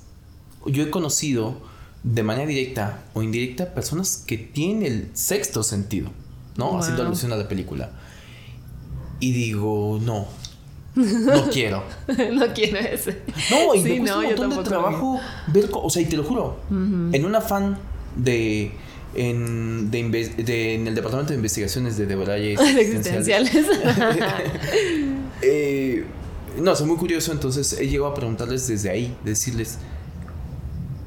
yo 0.65 0.85
he 0.85 0.89
conocido 0.89 1.61
de 2.03 2.23
manera 2.23 2.47
directa 2.47 3.05
o 3.13 3.23
indirecta 3.23 3.75
personas 3.75 4.25
que 4.27 4.39
tienen 4.39 4.85
el 4.85 5.11
sexto 5.13 5.63
sentido. 5.63 6.11
¿No? 6.59 6.79
Haciendo 6.79 7.03
alusión 7.03 7.33
a 7.33 7.37
la 7.37 7.49
película. 7.49 7.91
Y 9.21 9.33
digo, 9.33 9.99
no. 10.03 10.27
No 10.95 11.49
quiero. 11.53 11.83
no 12.33 12.53
quiero 12.53 12.79
ese. 12.79 13.23
No, 13.51 13.75
y 13.75 13.83
me 13.83 13.99
cuesta 14.01 14.19
un 14.19 14.25
montón 14.27 14.51
de 14.51 14.63
trabajo 14.65 15.21
ver, 15.47 15.71
o 15.73 15.89
sea, 15.89 16.03
y 16.03 16.07
te 16.07 16.17
lo 16.17 16.25
juro, 16.25 16.59
en 16.71 17.25
un 17.25 17.35
afán 17.35 17.79
de 18.17 18.73
en, 19.15 19.91
de, 19.91 20.75
en 20.75 20.87
el 20.87 20.95
departamento 20.95 21.31
de 21.31 21.37
investigaciones 21.37 21.97
de 21.97 22.07
debrayes 22.07 22.61
existenciales. 22.79 23.53
eh, 25.43 26.05
no, 26.61 26.75
soy 26.75 26.87
muy 26.87 26.97
curioso, 26.97 27.33
entonces 27.33 27.73
he 27.79 27.89
llegado 27.89 28.11
a 28.11 28.15
preguntarles 28.15 28.67
desde 28.67 28.91
ahí, 28.91 29.17
decirles, 29.25 29.79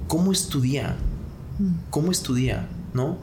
¿cómo 0.07 0.31
estudia? 0.31 0.95
Mm. 1.59 1.89
¿Cómo 1.89 2.11
estudia? 2.11 2.67
¿No? 2.93 3.17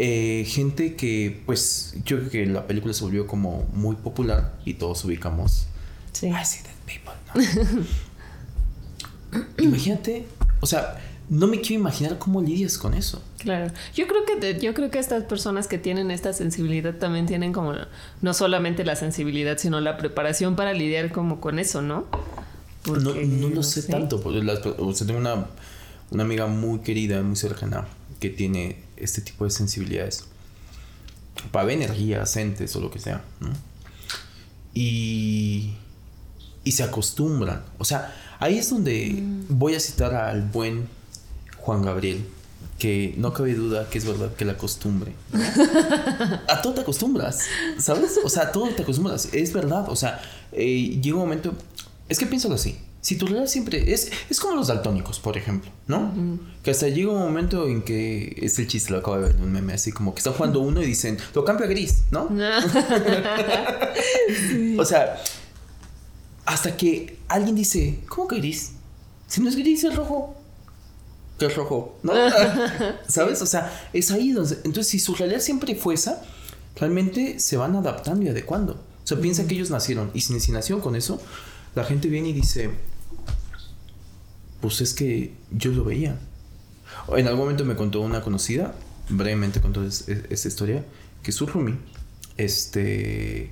Eh, 0.00 0.44
gente 0.46 0.94
que, 0.94 1.42
pues, 1.44 1.96
yo 2.04 2.18
creo 2.18 2.30
que 2.30 2.46
la 2.46 2.68
película 2.68 2.94
se 2.94 3.02
volvió 3.02 3.26
como 3.26 3.66
muy 3.72 3.96
popular 3.96 4.54
y 4.64 4.74
todos 4.74 5.04
ubicamos. 5.04 5.66
Sí. 6.12 6.30
people. 6.86 7.14
Imagínate, 9.58 10.24
o 10.60 10.66
sea, 10.66 11.00
no 11.28 11.48
me 11.48 11.60
quiero 11.60 11.80
imaginar 11.80 12.16
cómo 12.16 12.40
lidias 12.40 12.78
con 12.78 12.94
eso. 12.94 13.20
Claro. 13.38 13.74
Yo 13.92 14.06
creo 14.06 14.24
que 14.24 14.60
yo 14.60 14.72
creo 14.72 14.88
que 14.88 15.00
estas 15.00 15.24
personas 15.24 15.66
que 15.66 15.78
tienen 15.78 16.12
esta 16.12 16.32
sensibilidad 16.32 16.94
también 16.94 17.26
tienen 17.26 17.52
como 17.52 17.74
no 18.22 18.34
solamente 18.34 18.84
la 18.84 18.94
sensibilidad, 18.94 19.58
sino 19.58 19.80
la 19.80 19.96
preparación 19.96 20.54
para 20.54 20.74
lidiar 20.74 21.10
como 21.10 21.40
con 21.40 21.58
eso, 21.58 21.82
¿no? 21.82 22.06
no, 22.86 23.14
no 23.14 23.48
lo 23.48 23.64
sé, 23.64 23.82
tanto, 23.82 24.22
porque 24.22 24.48
o 24.78 24.94
sea, 24.94 25.06
tengo 25.08 25.18
una, 25.18 25.46
una 26.12 26.22
amiga 26.22 26.46
muy 26.46 26.78
querida, 26.78 27.20
muy 27.22 27.34
cercana, 27.34 27.88
que 28.20 28.30
tiene 28.30 28.76
este 28.96 29.20
tipo 29.20 29.44
de 29.44 29.50
sensibilidades. 29.50 30.24
Para 31.52 31.66
ver 31.66 31.76
energías, 31.76 32.36
entes 32.36 32.74
o 32.76 32.80
lo 32.80 32.90
que 32.90 32.98
sea, 32.98 33.24
¿no? 33.40 33.50
Y, 34.74 35.74
y 36.64 36.72
se 36.72 36.82
acostumbran. 36.82 37.64
O 37.78 37.84
sea, 37.84 38.14
ahí 38.40 38.58
es 38.58 38.70
donde 38.70 39.10
mm. 39.22 39.46
voy 39.50 39.74
a 39.74 39.80
citar 39.80 40.14
al 40.14 40.42
buen 40.42 40.88
Juan 41.58 41.82
Gabriel, 41.82 42.24
que 42.78 43.14
no 43.16 43.32
cabe 43.32 43.54
duda 43.54 43.88
que 43.90 43.98
es 43.98 44.04
verdad 44.04 44.34
que 44.34 44.44
la 44.44 44.56
costumbre. 44.56 45.12
a 46.48 46.62
todo 46.62 46.74
te 46.74 46.80
acostumbras, 46.80 47.40
¿sabes? 47.78 48.18
O 48.24 48.28
sea, 48.28 48.44
a 48.44 48.52
todo 48.52 48.68
te 48.68 48.82
acostumbras, 48.82 49.28
es 49.32 49.52
verdad. 49.52 49.88
O 49.88 49.96
sea, 49.96 50.20
eh, 50.52 50.98
llega 51.02 51.16
un 51.16 51.22
momento, 51.22 51.54
es 52.08 52.18
que 52.18 52.26
piénsalo 52.26 52.54
así. 52.54 52.78
Si 53.00 53.16
tu 53.16 53.26
realidad 53.26 53.46
siempre 53.46 53.92
es, 53.92 54.10
es 54.28 54.40
como 54.40 54.56
los 54.56 54.66
daltónicos, 54.66 55.20
por 55.20 55.36
ejemplo, 55.36 55.70
¿no? 55.86 56.12
Que 56.62 56.72
hasta 56.72 56.88
llega 56.88 57.12
un 57.12 57.20
momento 57.20 57.68
en 57.68 57.82
que 57.82 58.36
es 58.42 58.58
el 58.58 58.66
chiste, 58.66 58.92
lo 58.92 58.98
acabo 58.98 59.18
de 59.18 59.22
ver 59.22 59.36
en 59.36 59.42
un 59.42 59.52
meme, 59.52 59.72
así 59.72 59.92
como 59.92 60.14
que 60.14 60.18
está 60.18 60.32
jugando 60.32 60.60
uno 60.60 60.82
y 60.82 60.86
dicen, 60.86 61.16
lo 61.34 61.44
cambia 61.44 61.66
a 61.66 61.68
gris, 61.68 62.04
¿no? 62.10 62.28
O 64.78 64.84
sea, 64.84 65.16
hasta 66.44 66.76
que 66.76 67.18
alguien 67.28 67.54
dice, 67.54 68.00
¿cómo 68.08 68.28
que 68.28 68.36
gris? 68.36 68.72
Si 69.26 69.40
no 69.40 69.48
es 69.48 69.56
gris, 69.56 69.84
es 69.84 69.94
rojo 69.94 70.38
que 71.38 71.46
es 71.46 71.54
rojo, 71.54 71.98
¿no? 72.02 72.12
¿Sabes? 73.08 73.40
O 73.42 73.46
sea, 73.46 73.88
es 73.92 74.10
ahí 74.10 74.32
donde... 74.32 74.56
Entonces, 74.64 74.88
si 74.88 74.98
su 74.98 75.14
realidad 75.14 75.40
siempre 75.40 75.74
fue 75.76 75.94
esa, 75.94 76.22
realmente 76.76 77.38
se 77.38 77.56
van 77.56 77.76
adaptando 77.76 78.24
y 78.24 78.28
adecuando. 78.28 78.72
O 78.72 79.06
sea, 79.06 79.20
piensa 79.20 79.46
que 79.46 79.54
ellos 79.54 79.70
nacieron. 79.70 80.10
Y 80.14 80.20
si, 80.20 80.38
si 80.40 80.52
nacieron 80.52 80.82
con 80.82 80.96
eso, 80.96 81.20
la 81.74 81.84
gente 81.84 82.08
viene 82.08 82.30
y 82.30 82.32
dice, 82.32 82.70
pues 84.60 84.80
es 84.80 84.94
que 84.94 85.34
yo 85.50 85.72
lo 85.72 85.84
veía. 85.84 86.18
En 87.16 87.26
algún 87.26 87.44
momento 87.44 87.64
me 87.64 87.76
contó 87.76 88.00
una 88.00 88.22
conocida, 88.22 88.74
brevemente 89.08 89.60
contó 89.60 89.84
esta 89.84 90.48
historia, 90.48 90.84
que 91.22 91.32
su 91.32 91.46
roomie, 91.46 91.76
este... 92.36 93.50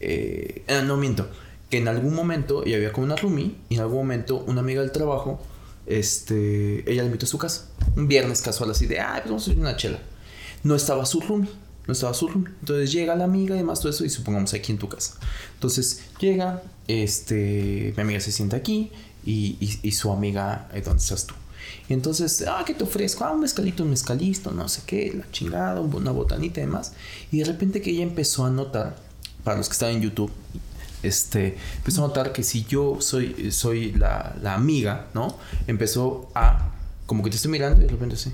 Eh, 0.00 0.64
ah, 0.68 0.82
no 0.82 0.96
miento, 0.96 1.28
que 1.70 1.78
en 1.78 1.88
algún 1.88 2.14
momento 2.14 2.64
ella 2.64 2.76
había 2.76 2.92
con 2.92 3.04
una 3.04 3.16
roomie 3.16 3.56
y 3.68 3.74
en 3.74 3.80
algún 3.80 3.98
momento 3.98 4.44
una 4.46 4.60
amiga 4.60 4.80
del 4.80 4.92
trabajo 4.92 5.42
este, 5.86 6.88
ella 6.90 7.02
le 7.02 7.06
invitó 7.06 7.26
a 7.26 7.28
su 7.28 7.38
casa. 7.38 7.68
Un 7.96 8.06
viernes 8.06 8.42
casual 8.42 8.70
así 8.70 8.86
de, 8.86 9.00
ay, 9.00 9.22
pues 9.22 9.30
vamos 9.30 9.48
a 9.48 9.50
ir 9.50 9.58
una 9.58 9.76
chela. 9.76 9.98
No 10.62 10.74
estaba 10.74 11.04
su 11.06 11.20
roomie, 11.20 11.48
no 11.88 11.92
estaba 11.92 12.12
roomie. 12.12 12.50
Entonces 12.60 12.92
llega 12.92 13.16
la 13.16 13.24
amiga 13.24 13.54
y 13.54 13.58
demás 13.58 13.80
todo 13.80 13.90
eso 13.90 14.04
y 14.04 14.10
supongamos 14.10 14.52
aquí 14.52 14.70
en 14.70 14.78
tu 14.78 14.88
casa. 14.88 15.14
Entonces 15.54 16.02
llega, 16.20 16.62
este, 16.86 17.94
mi 17.96 18.02
amiga 18.02 18.20
se 18.20 18.30
sienta 18.30 18.58
aquí 18.58 18.92
y, 19.24 19.56
y, 19.82 19.92
su 19.92 20.12
amiga, 20.12 20.68
eh, 20.74 20.82
¿dónde 20.82 21.02
estás 21.02 21.26
tú? 21.26 21.34
Y 21.88 21.94
entonces, 21.94 22.44
ah, 22.46 22.62
¿qué 22.66 22.74
te 22.74 22.84
ofrezco? 22.84 23.24
Ah, 23.24 23.32
un 23.32 23.40
mezcalito, 23.40 23.82
un 23.82 23.90
mezcalito, 23.90 24.52
no 24.52 24.68
sé 24.68 24.82
qué, 24.86 25.12
la 25.16 25.30
chingada, 25.32 25.80
una 25.80 26.10
botanita 26.10 26.60
y 26.60 26.64
demás. 26.64 26.92
Y 27.32 27.38
de 27.38 27.46
repente 27.46 27.80
que 27.80 27.90
ella 27.90 28.02
empezó 28.02 28.44
a 28.44 28.50
notar, 28.50 28.96
para 29.42 29.56
los 29.56 29.68
que 29.68 29.72
están 29.72 29.90
en 29.90 30.02
YouTube, 30.02 30.30
este, 31.02 31.56
empezó 31.76 32.04
a 32.04 32.08
notar 32.08 32.32
que 32.32 32.42
si 32.42 32.64
yo 32.64 33.00
soy, 33.00 33.50
soy 33.50 33.92
la, 33.92 34.36
la 34.42 34.54
amiga, 34.54 35.08
¿no? 35.14 35.38
Empezó 35.66 36.30
a, 36.34 36.70
como 37.06 37.22
que 37.22 37.30
te 37.30 37.36
estoy 37.36 37.50
mirando 37.50 37.80
y 37.80 37.84
de 37.84 37.90
repente 37.90 38.16
así. 38.16 38.30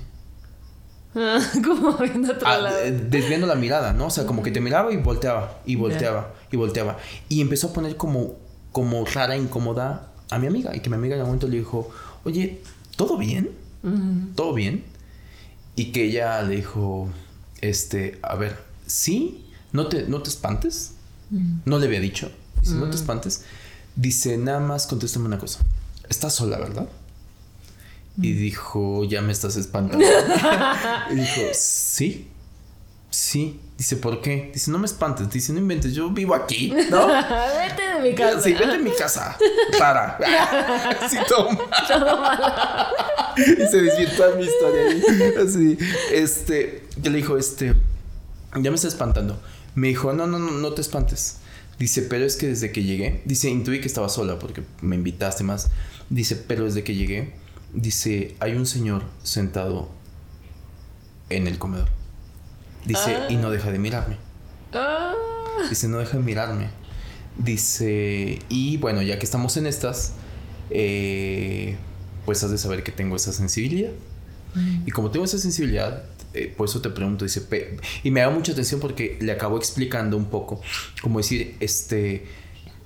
como 1.65 1.97
viendo 1.97 2.33
otro 2.33 2.47
ah, 2.47 2.57
lado. 2.57 2.77
Desviando 3.09 3.47
la 3.47 3.55
mirada, 3.55 3.93
¿no? 3.93 4.07
O 4.07 4.09
sea, 4.09 4.25
como 4.25 4.43
que 4.43 4.51
te 4.51 4.61
miraba 4.61 4.91
y 4.91 4.97
volteaba, 4.97 5.59
y 5.65 5.75
volteaba, 5.75 6.33
y 6.51 6.57
volteaba. 6.57 6.97
Y 7.29 7.41
empezó 7.41 7.67
a 7.67 7.73
poner 7.73 7.95
como, 7.95 8.35
como 8.71 9.05
rara, 9.05 9.37
incómoda 9.37 10.11
a 10.29 10.39
mi 10.39 10.47
amiga. 10.47 10.75
Y 10.75 10.81
que 10.81 10.89
mi 10.89 10.95
amiga 10.95 11.15
en 11.15 11.21
algún 11.21 11.31
momento 11.31 11.47
le 11.47 11.57
dijo, 11.57 11.89
oye, 12.23 12.61
¿todo 12.95 13.17
bien? 13.17 13.51
¿Todo 14.35 14.53
bien? 14.53 14.83
Y 15.75 15.91
que 15.91 16.05
ella 16.05 16.41
le 16.41 16.57
dijo, 16.57 17.09
este, 17.61 18.19
a 18.23 18.35
ver, 18.35 18.57
sí, 18.87 19.45
no 19.71 19.87
te, 19.87 20.07
no 20.07 20.21
te 20.21 20.29
espantes. 20.29 20.93
No 21.65 21.79
le 21.79 21.87
había 21.87 21.99
dicho 21.99 22.29
si 22.65 22.73
no 22.73 22.89
te 22.89 22.95
espantes, 22.95 23.43
dice, 23.95 24.37
nada 24.37 24.59
más 24.59 24.87
contéstame 24.87 25.27
una 25.27 25.37
cosa. 25.37 25.59
Estás 26.09 26.33
sola, 26.33 26.57
¿verdad? 26.57 26.87
Y 28.21 28.31
dijo, 28.33 29.03
ya 29.03 29.21
me 29.21 29.33
estás 29.33 29.57
espantando. 29.57 30.05
y 31.11 31.15
dijo, 31.15 31.41
sí, 31.53 32.27
sí. 33.09 33.59
Dice, 33.77 33.97
¿por 33.97 34.21
qué? 34.21 34.51
Dice, 34.53 34.71
no 34.71 34.79
me 34.79 34.85
espantes. 34.85 35.29
Dice, 35.29 35.51
no 35.51 35.59
inventes, 35.59 35.93
yo 35.93 36.09
vivo 36.09 36.33
aquí, 36.33 36.73
¿no? 36.89 37.07
vete 37.07 37.83
de 37.93 38.09
mi 38.09 38.15
casa. 38.15 38.41
Sí, 38.41 38.53
vete 38.53 38.67
de 38.67 38.79
mi 38.79 38.91
casa. 38.91 39.37
Para. 39.77 40.17
sí, 41.09 41.17
toma. 41.27 41.59
y 43.37 43.67
se 43.67 43.81
desvirtuó 43.81 44.35
mi 44.37 44.45
historia. 44.45 45.43
Así, 45.43 45.77
este, 46.13 46.87
que 47.03 47.09
le 47.09 47.17
dijo, 47.17 47.37
este, 47.37 47.75
ya 48.55 48.71
me 48.71 48.75
está 48.75 48.87
espantando. 48.87 49.41
Me 49.75 49.89
dijo, 49.89 50.13
no, 50.13 50.25
no, 50.25 50.39
no, 50.39 50.51
no 50.51 50.71
te 50.71 50.81
espantes. 50.81 51.39
Dice, 51.77 52.03
pero 52.03 52.23
es 52.23 52.37
que 52.37 52.47
desde 52.47 52.71
que 52.71 52.83
llegué, 52.83 53.21
dice, 53.25 53.49
intuí 53.49 53.81
que 53.81 53.87
estaba 53.87 54.07
sola 54.07 54.39
porque 54.39 54.63
me 54.81 54.95
invitaste 54.95 55.43
más. 55.43 55.69
Dice, 56.09 56.37
pero 56.37 56.63
desde 56.63 56.85
que 56.85 56.95
llegué, 56.95 57.33
dice, 57.75 58.35
hay 58.39 58.53
un 58.53 58.65
señor 58.65 59.03
sentado 59.23 59.89
en 61.29 61.47
el 61.47 61.57
comedor. 61.57 61.89
Dice, 62.85 63.17
y 63.29 63.35
no 63.35 63.51
deja 63.51 63.71
de 63.71 63.79
mirarme. 63.79 64.17
Ah. 64.73 65.13
Dice, 65.69 65.87
no 65.87 65.97
deja 65.97 66.17
de 66.17 66.23
mirarme. 66.23 66.69
Dice, 67.37 68.39
y 68.49 68.77
bueno, 68.77 69.01
ya 69.01 69.19
que 69.19 69.25
estamos 69.25 69.57
en 69.57 69.67
estas, 69.67 70.13
eh, 70.69 71.75
pues 72.25 72.43
has 72.43 72.51
de 72.51 72.57
saber 72.57 72.83
que 72.83 72.91
tengo 72.91 73.15
esa 73.15 73.33
sensibilidad. 73.33 73.91
Mm. 74.53 74.87
Y 74.87 74.91
como 74.91 75.11
tengo 75.11 75.25
esa 75.25 75.37
sensibilidad, 75.37 76.03
eh, 76.33 76.53
por 76.55 76.67
eso 76.67 76.81
te 76.81 76.89
pregunto, 76.89 77.25
dice, 77.25 77.41
y 78.03 78.11
me 78.11 78.21
da 78.21 78.29
mucha 78.29 78.51
atención 78.51 78.79
porque 78.79 79.17
le 79.19 79.31
acabo 79.31 79.57
explicando 79.57 80.15
un 80.15 80.25
poco, 80.25 80.61
como 81.01 81.19
decir, 81.19 81.55
este, 81.59 82.25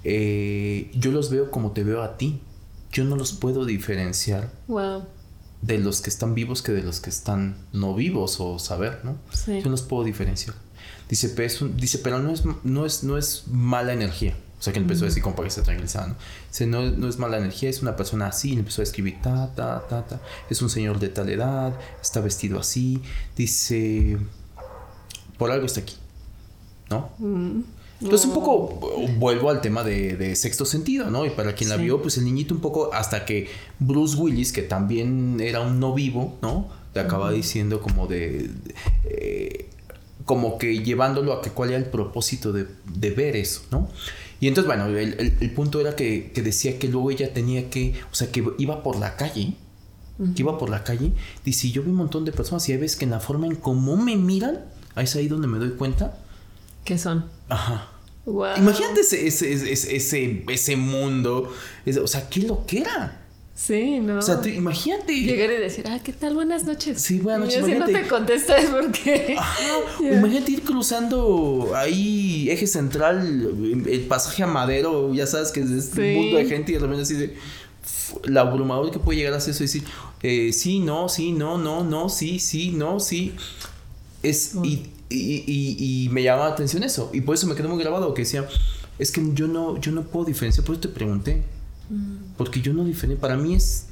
eh, 0.04 0.89
yo 0.93 1.12
los 1.12 1.30
veo 1.30 1.52
como 1.52 1.71
te 1.71 1.84
veo 1.84 2.02
a 2.02 2.17
ti, 2.17 2.41
yo 2.91 3.04
no 3.04 3.15
los 3.15 3.34
puedo 3.34 3.65
diferenciar 3.65 4.52
de 5.62 5.78
los 5.78 6.02
que 6.02 6.10
están 6.10 6.34
vivos 6.36 6.62
que 6.62 6.71
de 6.71 6.84
los 6.84 6.99
que 6.99 7.10
están 7.10 7.58
no 7.73 7.93
vivos 7.93 8.39
o 8.39 8.60
saber, 8.60 9.02
¿no? 9.04 9.17
Yo 9.47 9.65
no 9.65 9.71
los 9.71 9.82
puedo 9.82 10.04
diferenciar. 10.04 10.56
Dice, 11.10 11.30
pero, 11.30 11.67
dice, 11.75 11.99
pero 11.99 12.19
no, 12.19 12.32
es, 12.32 12.43
no, 12.63 12.86
es, 12.86 13.04
no 13.04 13.17
es 13.17 13.43
mala 13.47 13.93
energía. 13.93 14.36
O 14.60 14.62
sea, 14.62 14.73
que 14.73 14.80
empezó 14.80 15.06
a 15.06 15.08
decir 15.08 15.23
como 15.23 15.36
para 15.36 15.47
que 15.47 15.54
se 15.56 15.62
tranquilizara, 15.62 16.08
¿no? 16.08 16.15
no, 16.67 16.91
no 16.91 17.08
es 17.08 17.17
mala 17.17 17.38
energía, 17.38 17.69
es 17.69 17.82
una 17.82 17.95
persona 17.95 18.28
así, 18.28 18.54
y 18.54 18.60
empezó 18.60 18.82
a 18.82 18.84
escribir 18.84 19.21
ta, 19.21 19.54
ta, 19.56 19.88
ta, 19.88 20.06
ta. 20.06 20.21
Es 20.49 20.62
un 20.62 20.69
señor 20.69 20.99
de 20.99 21.08
tal 21.08 21.30
edad, 21.30 21.73
está 22.02 22.19
vestido 22.19 22.60
así. 22.60 23.02
Dice, 23.38 24.17
por 25.38 25.52
algo 25.52 25.65
está 25.65 25.80
aquí, 25.80 25.95
¿no? 26.89 27.10
Mm. 27.19 27.62
Entonces 28.02 28.28
un 28.28 28.34
poco 28.34 28.80
vuelvo 29.18 29.50
al 29.50 29.62
tema 29.62 29.84
de, 29.84 30.36
sexto 30.36 30.66
sentido, 30.66 31.10
¿no? 31.10 31.26
Y 31.26 31.32
para 31.32 31.54
quien 31.54 31.70
la 31.70 31.78
vio, 31.78 32.02
pues 32.02 32.18
el 32.18 32.26
niñito 32.26 32.54
un 32.54 32.62
poco 32.62 32.94
hasta 32.94 33.26
que 33.26 33.50
Bruce 33.80 34.16
Willis, 34.16 34.54
que 34.54 34.62
también 34.62 35.40
era 35.42 35.62
un 35.62 35.80
no 35.80 35.94
vivo, 35.94 36.38
¿no? 36.42 36.68
Le 36.94 37.02
acaba 37.02 37.32
diciendo 37.32 37.82
como 37.82 38.08
de... 38.08 38.50
Eh, 39.06 39.70
como 40.26 40.60
que 40.60 40.84
llevándolo 40.84 41.34
a 41.34 41.42
que 41.42 41.50
cuál 41.50 41.70
era 41.70 41.80
el 41.80 41.86
propósito 41.86 42.54
de, 42.54 42.68
de 42.86 43.10
ver 43.10 43.36
eso, 43.36 43.64
¿no? 43.72 43.90
Y 44.42 44.48
entonces, 44.48 44.68
bueno, 44.68 44.88
el, 44.98 45.52
punto 45.52 45.82
era 45.82 45.96
que, 45.96 46.32
decía 46.36 46.80
que 46.80 46.88
luego 46.88 47.12
ella 47.12 47.34
tenía 47.34 47.70
que, 47.70 47.94
o 48.12 48.16
sea, 48.16 48.32
que 48.32 48.44
iba 48.58 48.84
por 48.84 48.98
la 48.98 49.18
calle, 49.18 49.56
que 50.36 50.42
iba 50.42 50.58
por 50.58 50.70
la 50.70 50.84
calle, 50.84 51.12
dice, 51.44 51.72
yo 51.72 51.84
vi 51.84 51.90
un 51.90 51.98
montón 51.98 52.26
de 52.26 52.32
personas 52.32 52.68
y 52.70 52.72
hay 52.72 52.78
veces 52.78 52.98
que 52.98 53.06
en 53.06 53.12
la 53.12 53.20
forma 53.20 53.48
en 53.48 53.56
cómo 53.56 53.98
me 53.98 54.16
miran, 54.16 54.66
ahí 54.96 55.06
es 55.06 55.16
ahí 55.16 55.28
donde 55.28 55.48
me 55.48 55.58
doy 55.58 55.72
cuenta. 55.72 56.18
¿Qué 56.84 56.98
son? 56.98 57.26
Ajá. 57.50 57.89
Imagínate 58.58 59.02
ese, 59.02 59.28
ese, 59.28 59.72
ese, 59.74 60.44
ese, 60.48 60.76
mundo, 60.76 61.52
o 62.02 62.08
sea, 62.08 62.30
qué 62.30 62.42
lo 62.42 62.65
que 62.65 62.80
era. 62.82 63.20
Sí, 63.56 64.00
¿no? 64.00 64.20
O 64.20 64.22
sea, 64.22 64.39
imagínate. 64.48 65.13
Llegar 65.13 65.52
y 65.52 65.58
decir, 65.58 65.86
ah, 65.89 66.00
¿qué 66.02 66.13
tal? 66.13 66.34
Buenas 66.34 66.63
noches. 66.63 67.02
Sí, 67.02 67.20
buenas 67.20 67.42
noches. 67.42 67.68
Y 67.68 67.72
si 67.74 67.78
no 67.78 67.86
te 67.86 68.08
contesta 68.08 68.58
es 68.58 68.70
porque. 68.70 69.36
Imagínate 70.00 70.52
ir 70.52 70.62
cruzando 70.63 71.74
ahí, 71.76 72.50
eje 72.50 72.68
central, 72.68 73.84
el 73.86 74.02
pasaje 74.08 74.44
a 74.44 74.48
Madero, 74.48 75.13
ya 75.13 75.28
sabes 75.28 75.52
que 75.52 75.60
es 75.60 75.72
este 75.72 76.15
mundo 76.15 76.38
de 76.38 76.46
gente 76.46 76.72
y 76.72 76.76
de 76.76 76.80
repente 76.80 77.02
así 77.04 77.15
de. 77.15 77.36
La 78.24 78.42
abrumador 78.42 78.92
que 78.92 79.00
puede 79.00 79.20
llegar 79.20 79.34
a 79.34 79.38
hacer 79.38 79.52
eso 79.52 79.63
y 79.63 79.68
decir, 79.68 79.84
eh, 80.24 80.52
sí, 80.54 80.80
no, 80.80 81.10
sí, 81.10 81.32
no, 81.32 81.58
no, 81.58 81.84
no, 81.84 82.10
sí, 82.10 82.39
sí, 82.39 82.72
no, 82.72 83.00
sí. 83.00 83.36
Es. 84.24 84.56
Y, 84.63 84.88
y, 85.10 85.43
y, 85.45 86.06
y 86.06 86.10
me 86.10 86.24
llama 86.24 86.45
la 86.45 86.52
atención 86.52 86.84
eso. 86.84 87.10
Y 87.13 87.22
por 87.22 87.36
eso 87.36 87.48
me 87.48 87.56
quedó 87.56 87.69
muy 87.69 87.82
grabado 87.82 88.13
que 88.13 88.22
decía 88.24 88.48
es 89.00 89.12
que 89.12 89.22
yo 89.34 89.48
no, 89.48 89.80
yo 89.80 89.91
no 89.91 90.04
puedo 90.04 90.26
diferenciar, 90.26 90.65
por 90.65 90.76
eso 90.76 90.82
te 90.82 90.89
pregunté. 90.89 91.43
Mm. 91.89 92.34
Porque 92.38 92.62
yo 92.62 92.74
no 92.74 92.84
diferencio, 92.84 93.19
para 93.19 93.38
mí 93.38 93.56
es 93.56 93.88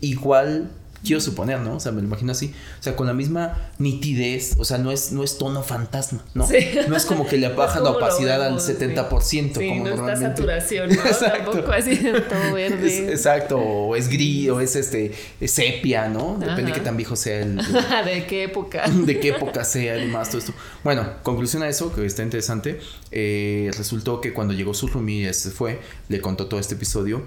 igual 0.00 0.70
quiero 1.04 1.20
suponer, 1.20 1.60
¿no? 1.60 1.76
O 1.76 1.80
sea, 1.80 1.92
me 1.92 2.00
lo 2.00 2.06
imagino 2.06 2.32
así. 2.32 2.54
O 2.80 2.82
sea, 2.82 2.96
con 2.96 3.06
la 3.06 3.12
misma 3.12 3.70
nitidez, 3.78 4.54
o 4.58 4.64
sea, 4.64 4.78
no 4.78 4.90
es, 4.90 5.12
no 5.12 5.22
es 5.22 5.38
tono 5.38 5.62
fantasma, 5.62 6.24
¿no? 6.34 6.46
Sí. 6.46 6.56
No 6.88 6.96
es 6.96 7.04
como 7.04 7.26
que 7.26 7.36
le 7.36 7.48
baja 7.54 7.80
la 7.80 7.90
opacidad 7.90 8.42
al 8.42 8.58
70%. 8.58 9.20
Sí, 9.20 9.68
como 9.68 9.84
no 9.84 9.94
está 9.94 10.16
saturación, 10.16 10.88
¿no? 10.88 10.94
exacto. 11.04 11.50
Tampoco 11.50 11.72
así 11.72 11.96
todo 11.96 12.52
verde. 12.54 13.10
exacto, 13.10 13.58
o 13.58 13.96
es 13.96 14.08
gris, 14.08 14.48
o 14.50 14.60
es 14.60 14.74
este, 14.76 15.12
sepia, 15.46 16.08
¿no? 16.08 16.36
Depende 16.38 16.64
de 16.64 16.72
qué 16.72 16.80
tan 16.80 16.96
viejo 16.96 17.16
sea 17.16 17.40
el... 17.40 17.56
de 17.56 18.26
qué 18.26 18.44
época. 18.44 18.88
de 18.88 19.20
qué 19.20 19.28
época 19.28 19.64
sea, 19.64 19.94
además, 19.94 20.28
todo 20.28 20.38
esto. 20.38 20.54
Bueno, 20.82 21.06
conclusión 21.22 21.62
a 21.62 21.68
eso, 21.68 21.94
que 21.94 22.04
está 22.06 22.22
interesante, 22.22 22.80
eh, 23.10 23.70
resultó 23.76 24.20
que 24.20 24.32
cuando 24.32 24.54
llegó 24.54 24.74
su 24.74 24.88
roomie, 24.88 25.32
se 25.34 25.50
fue, 25.50 25.80
le 26.08 26.20
contó 26.20 26.46
todo 26.46 26.58
este 26.58 26.74
episodio 26.74 27.22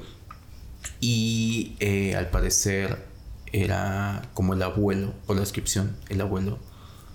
y 1.00 1.76
eh, 1.80 2.16
al 2.16 2.30
parecer 2.30 3.07
era 3.52 4.30
como 4.34 4.54
el 4.54 4.62
abuelo, 4.62 5.14
por 5.26 5.36
la 5.36 5.42
descripción, 5.42 5.96
el 6.10 6.22
abuelo. 6.22 6.60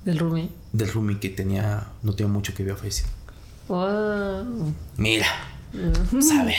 ¿Del 0.04 0.18
Rumi? 0.18 0.50
Del 0.72 0.92
Rumi 0.92 1.16
que 1.16 1.28
tenía, 1.28 1.88
no 2.02 2.14
tenía 2.14 2.32
mucho 2.32 2.54
que 2.54 2.62
había 2.62 2.76
fallecido. 2.76 3.08
Wow. 3.68 4.74
Mira, 4.96 5.26
saber. 6.20 6.54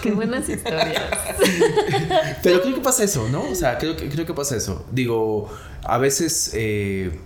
Qué 0.00 0.12
buenas 0.12 0.48
historias. 0.48 1.02
Pero 2.42 2.62
creo 2.62 2.74
que 2.74 2.80
pasa 2.80 3.04
eso, 3.04 3.28
¿no? 3.28 3.42
O 3.50 3.54
sea, 3.54 3.78
creo 3.78 3.96
que, 3.96 4.08
creo 4.08 4.24
que 4.24 4.34
pasa 4.34 4.56
eso. 4.56 4.86
Digo, 4.92 5.50
a 5.84 5.98
veces 5.98 6.52
eh, 6.54 7.18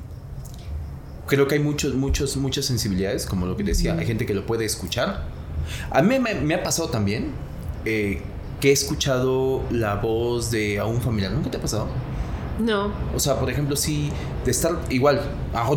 creo 1.27 1.47
que 1.47 1.57
hay 1.57 1.61
muchos, 1.61 1.95
muchos, 1.95 2.37
muchas 2.37 2.65
sensibilidades, 2.65 3.27
como 3.27 3.47
lo 3.47 3.57
que 3.57 3.63
decía, 3.63 3.95
hay 3.95 4.07
gente 4.07 4.27
que 4.27 4.35
lo 4.35 4.47
puede 4.47 4.65
escuchar. 4.65 5.25
A 5.91 6.03
mí 6.03 6.19
me, 6.19 6.35
me 6.35 6.55
ha 6.55 6.63
pasado 6.63 6.89
también 6.89 7.33
eh, 7.85 8.23
que 8.61 8.71
he 8.71 8.73
escuchado 8.73 9.63
la 9.71 9.97
voz 9.97 10.51
de 10.51 10.79
a 10.79 10.87
un 10.87 11.01
familiar. 11.01 11.33
¿Nunca 11.33 11.51
te 11.51 11.59
ha 11.59 11.61
pasado? 11.61 11.89
No. 12.59 12.91
O 13.15 13.21
sea, 13.21 13.39
por 13.39 13.51
ejemplo, 13.51 13.77
si 13.77 14.11
de 14.45 14.51
estar 14.51 14.73
igual, 14.91 15.21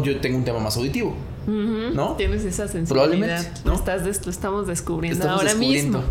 yo 0.04 0.20
tengo 0.20 0.38
un 0.38 0.46
tema 0.46 0.60
más 0.60 0.78
auditivo. 0.78 1.16
¿No? 1.48 2.16
Tienes 2.16 2.46
esa 2.46 2.68
sensibilidad. 2.68 2.88
Probablemente. 2.88 3.62
¿no? 3.66 3.74
Estás 3.74 4.04
lo 4.04 4.32
estamos 4.32 4.68
descubriendo 4.68 5.28
ahora 5.28 5.56
mismo. 5.56 6.04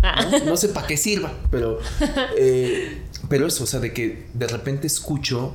¿no? 0.45 0.57
sé 0.57 0.71
para 0.71 0.87
qué 0.87 0.97
sirva, 0.97 1.31
pero, 1.51 1.79
eh, 2.37 3.03
pero 3.29 3.47
eso, 3.47 3.63
o 3.63 3.67
sea, 3.67 3.79
de 3.79 3.93
que 3.93 4.27
de 4.35 4.47
repente 4.49 4.89
escucho 4.89 5.53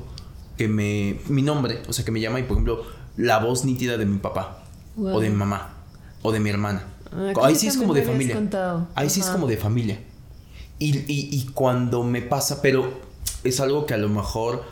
que 0.56 0.68
me, 0.68 1.18
mi 1.28 1.42
nombre, 1.42 1.82
o 1.86 1.92
sea, 1.92 2.04
que 2.04 2.12
me 2.12 2.20
llama 2.20 2.40
y 2.40 2.44
por 2.44 2.52
ejemplo, 2.52 2.82
la 3.16 3.38
voz 3.40 3.64
nítida 3.64 3.98
de 3.98 4.06
mi 4.06 4.18
papá, 4.18 4.64
o 4.96 5.20
de 5.20 5.28
mi 5.28 5.36
mamá, 5.36 5.74
o 6.22 6.32
de 6.32 6.40
mi 6.40 6.48
hermana. 6.48 6.84
Ah, 7.12 7.32
Ahí 7.42 7.54
sí 7.54 7.68
es 7.68 7.76
como 7.76 7.92
de 7.92 8.02
familia. 8.02 8.40
Ahí 8.94 9.10
sí 9.10 9.20
es 9.20 9.26
como 9.26 9.46
de 9.46 9.56
familia. 9.56 9.98
Y, 10.78 11.46
cuando 11.54 12.02
me 12.02 12.20
pasa, 12.20 12.60
pero 12.60 12.92
es 13.42 13.60
algo 13.60 13.86
que 13.86 13.94
a 13.94 13.98
lo 13.98 14.08
mejor 14.08 14.64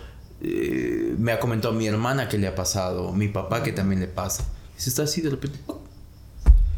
eh, 0.43 1.15
me 1.19 1.33
ha 1.33 1.41
comentado 1.41 1.73
mi 1.73 1.87
hermana 1.87 2.29
que 2.29 2.39
le 2.39 2.49
ha 2.49 2.55
pasado, 2.55 3.13
mi 3.13 3.29
papá 3.29 3.63
que 3.63 3.73
también 3.73 4.01
le 4.01 4.09
pasa. 4.09 4.45
Se 4.77 4.91
está 4.91 5.05
así 5.05 5.21
de 5.21 5.31
repente. 5.31 5.59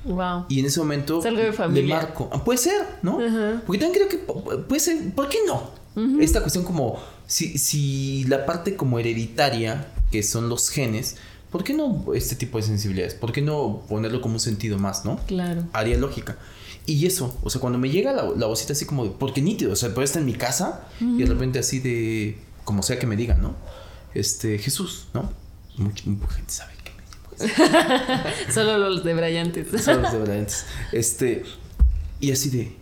Wow. 0.04 0.44
Y 0.48 0.60
en 0.60 0.66
ese 0.66 0.80
momento 0.80 1.22
le 1.22 1.82
marco. 1.84 2.28
Ah, 2.32 2.44
puede 2.44 2.58
ser, 2.58 2.87
¿no? 3.02 3.18
Porque 3.66 3.80
también 3.80 3.92
creo 3.92 4.08
que 4.08 4.18
puede 4.18 4.80
ser. 4.80 5.12
¿Por 5.14 5.28
qué 5.28 5.38
no? 5.46 5.70
Esta 6.20 6.40
cuestión 6.40 6.64
como 6.64 6.98
si, 7.26 7.56
si 7.58 8.24
la 8.24 8.46
parte 8.46 8.76
como 8.76 8.98
hereditaria, 8.98 9.88
que 10.10 10.22
son 10.22 10.48
los 10.48 10.68
genes, 10.70 11.16
¿por 11.50 11.62
qué 11.64 11.72
no 11.72 12.04
este 12.14 12.34
tipo 12.34 12.58
de 12.58 12.64
sensibilidades? 12.64 13.14
¿Por 13.14 13.32
qué 13.32 13.40
no 13.42 13.82
ponerlo 13.88 14.20
como 14.20 14.34
un 14.34 14.40
sentido 14.40 14.78
más, 14.78 15.04
no? 15.04 15.20
Claro. 15.26 15.62
Haría 15.72 15.96
lógica. 15.96 16.37
Y 16.86 17.06
eso, 17.06 17.38
o 17.42 17.50
sea, 17.50 17.60
cuando 17.60 17.78
me 17.78 17.88
llega 17.88 18.12
la, 18.12 18.24
la 18.36 18.46
vocita 18.46 18.74
así 18.74 18.84
como 18.84 19.04
de, 19.04 19.10
porque 19.10 19.40
nítido, 19.40 19.72
o 19.72 19.76
sea, 19.76 19.94
puede 19.94 20.04
estar 20.04 20.20
en 20.20 20.26
mi 20.26 20.34
casa 20.34 20.86
y 21.00 21.18
de 21.18 21.26
repente 21.26 21.58
así 21.58 21.80
de, 21.80 22.38
como 22.64 22.82
sea 22.82 22.98
que 22.98 23.06
me 23.06 23.16
digan, 23.16 23.40
¿no? 23.40 23.56
Este, 24.12 24.58
Jesús, 24.58 25.06
¿no? 25.14 25.32
Mucha, 25.76 26.04
gente 26.04 26.52
sabe 26.52 26.72
que 26.84 26.92
me 26.92 27.02
llamo 27.56 28.30
Solo 28.52 28.78
los 28.78 29.02
de 29.02 29.14
brillantes. 29.14 29.82
Solo 29.82 30.02
los 30.02 30.12
de 30.12 30.18
brillantes. 30.18 30.66
Este, 30.92 31.44
y 32.20 32.30
así 32.30 32.50
de, 32.50 32.76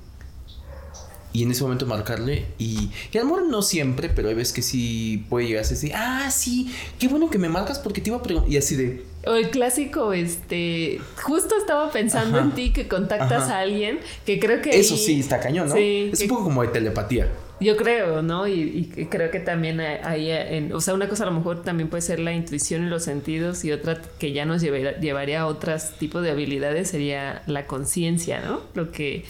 y 1.33 1.43
en 1.43 1.51
ese 1.51 1.63
momento 1.63 1.87
marcarle 1.87 2.47
y, 2.59 2.91
y 3.11 3.19
a 3.19 3.21
lo 3.23 3.27
mejor 3.27 3.47
no 3.47 3.63
siempre, 3.63 4.09
pero 4.09 4.29
hay 4.29 4.35
veces 4.35 4.53
que 4.53 4.63
sí 4.63 5.25
puede 5.29 5.47
llegar 5.47 5.65
a 5.65 5.69
decir, 5.69 5.93
ah, 5.95 6.31
sí, 6.31 6.73
qué 6.99 7.09
bueno 7.09 7.31
que 7.31 7.39
me 7.39 7.49
marcas 7.49 7.79
porque 7.79 8.01
te 8.01 8.11
iba 8.11 8.19
a 8.19 8.23
preguntar. 8.23 8.51
Y 8.51 8.57
así 8.57 8.77
de, 8.77 9.05
o 9.25 9.35
el 9.35 9.51
clásico, 9.51 10.13
este, 10.13 11.01
justo 11.23 11.57
estaba 11.57 11.91
pensando 11.93 12.41
en 12.41 12.53
ti 12.53 12.73
que 12.73 12.89
contactas 12.89 13.51
a 13.51 13.61
alguien 13.61 14.01
que 14.27 14.41
creo 14.41 14.61
que... 14.61 14.71
Eso 14.71 14.97
sí, 14.97 15.21
está 15.21 15.39
cañón, 15.39 15.69
¿no? 15.69 15.75
Sí, 15.75 16.11
es 16.13 16.21
un 16.23 16.29
poco 16.29 16.45
como 16.45 16.63
de 16.63 16.69
telepatía. 16.69 17.29
Yo 17.63 17.77
creo, 17.77 18.23
¿no? 18.23 18.49
Y, 18.49 18.91
creo 19.11 19.31
que 19.31 19.41
también 19.41 19.81
hay, 19.81 20.71
o 20.73 20.81
sea, 20.81 20.95
una 20.95 21.09
cosa 21.09 21.25
a 21.25 21.27
lo 21.27 21.33
mejor 21.33 21.63
también 21.63 21.89
puede 21.89 22.03
ser 22.03 22.19
la 22.19 22.33
intuición 22.33 22.87
y 22.87 22.89
los 22.89 23.05
sentidos 23.05 23.65
y 23.65 23.73
otra 23.73 24.01
que 24.19 24.33
ya 24.33 24.45
nos 24.45 24.63
llevaría, 24.63 25.41
a 25.41 25.47
otros 25.47 25.91
tipos 25.99 26.23
de 26.23 26.31
habilidades 26.31 26.91
sería 26.91 27.43
la 27.47 27.67
conciencia, 27.67 28.41
¿no? 28.41 28.61
Lo 28.75 28.91
que 28.91 29.25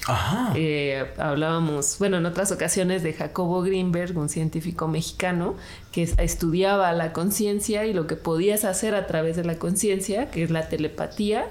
eh, 0.55 1.05
hablábamos, 1.19 1.97
bueno, 1.99 2.19
en 2.19 2.27
otras 2.27 2.53
ocasiones 2.53 3.03
de 3.03 3.13
Jacobo 3.13 3.63
Greenberg, 3.63 4.17
un 4.17 4.29
científico 4.29 4.89
mexicano, 4.89 5.57
que 5.91 6.09
estudiaba 6.19 6.93
la 6.93 7.13
conciencia 7.13 7.85
y 7.85 7.93
lo 7.93 8.07
que 8.07 8.17
podías 8.17 8.65
hacer 8.65 8.95
a 8.95 9.07
través 9.07 9.37
de 9.37 9.45
la 9.45 9.57
conciencia, 9.57 10.31
que 10.31 10.43
es 10.43 10.51
la 10.51 10.69
telepatía, 10.69 11.47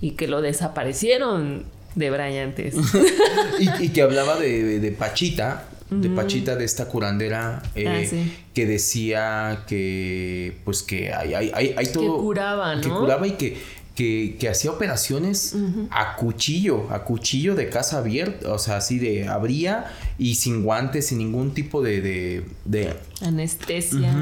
y 0.00 0.12
que 0.12 0.28
lo 0.28 0.42
desaparecieron 0.42 1.64
de 1.94 2.10
Brillantes. 2.10 2.74
y, 3.58 3.88
que 3.90 4.02
hablaba 4.02 4.36
de 4.36 4.94
Pachita, 4.96 5.64
de 5.90 6.10
Pachita, 6.10 6.56
de 6.56 6.64
esta 6.64 6.86
curandera, 6.86 7.62
eh, 7.74 7.86
ah, 8.12 8.30
que 8.54 8.66
decía 8.66 9.64
que, 9.66 10.58
pues 10.64 10.82
que 10.82 11.12
hay, 11.12 11.34
hay, 11.34 11.74
hay, 11.76 11.86
todo. 11.86 12.16
Que 12.16 12.22
curaba, 12.22 12.76
¿no? 12.76 12.82
Que 12.82 12.88
curaba 12.88 13.26
y 13.26 13.32
que, 13.32 13.56
que, 13.94 14.48
hacía 14.48 14.70
operaciones 14.70 15.56
a 15.90 16.16
cuchillo, 16.16 16.90
a 16.90 17.04
cuchillo 17.04 17.54
de 17.54 17.70
casa 17.70 17.98
abierta, 17.98 18.52
o 18.52 18.58
sea, 18.58 18.76
así 18.76 18.98
de 18.98 19.28
abría 19.28 19.86
y 20.18 20.34
sin 20.34 20.62
guantes, 20.62 21.06
sin 21.06 21.18
ningún 21.18 21.54
tipo 21.54 21.82
de. 21.82 22.44
de, 22.64 22.94
Anestesia. 23.22 24.14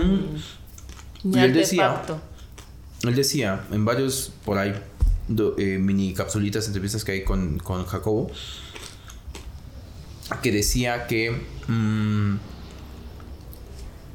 y 1.24 1.38
él 1.38 1.52
decía. 1.52 2.02
Él 3.02 3.14
decía, 3.14 3.64
en 3.72 3.84
varios 3.84 4.32
por 4.44 4.56
ahí, 4.58 4.72
eh, 5.58 5.78
mini 5.78 6.14
capsulitas, 6.14 6.66
entrevistas 6.66 7.04
que 7.04 7.12
hay 7.12 7.24
con, 7.24 7.58
con 7.58 7.84
Jacobo 7.84 8.30
que 10.42 10.52
decía 10.52 11.06
que 11.06 11.42
mm, 11.68 12.36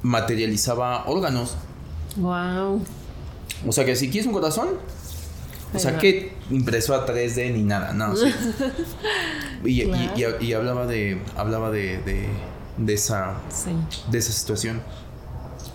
materializaba 0.01 1.05
órganos. 1.05 1.55
Wow. 2.17 2.83
O 3.67 3.71
sea 3.71 3.85
que 3.85 3.95
si 3.95 4.09
quieres 4.09 4.27
un 4.27 4.33
corazón, 4.33 4.69
o 5.73 5.79
sea 5.79 5.97
que 5.97 6.33
impresora 6.49 7.05
3D 7.05 7.53
ni 7.53 7.63
nada, 7.63 7.93
no. 7.93 8.13
y, 9.65 9.83
y, 10.41 10.53
hablaba 10.53 10.85
de 10.85 11.21
hablaba 11.37 11.71
de, 11.71 11.99
de, 12.77 12.93
esa 12.93 13.35
de 14.09 14.17
esa 14.17 14.31
situación. 14.31 14.81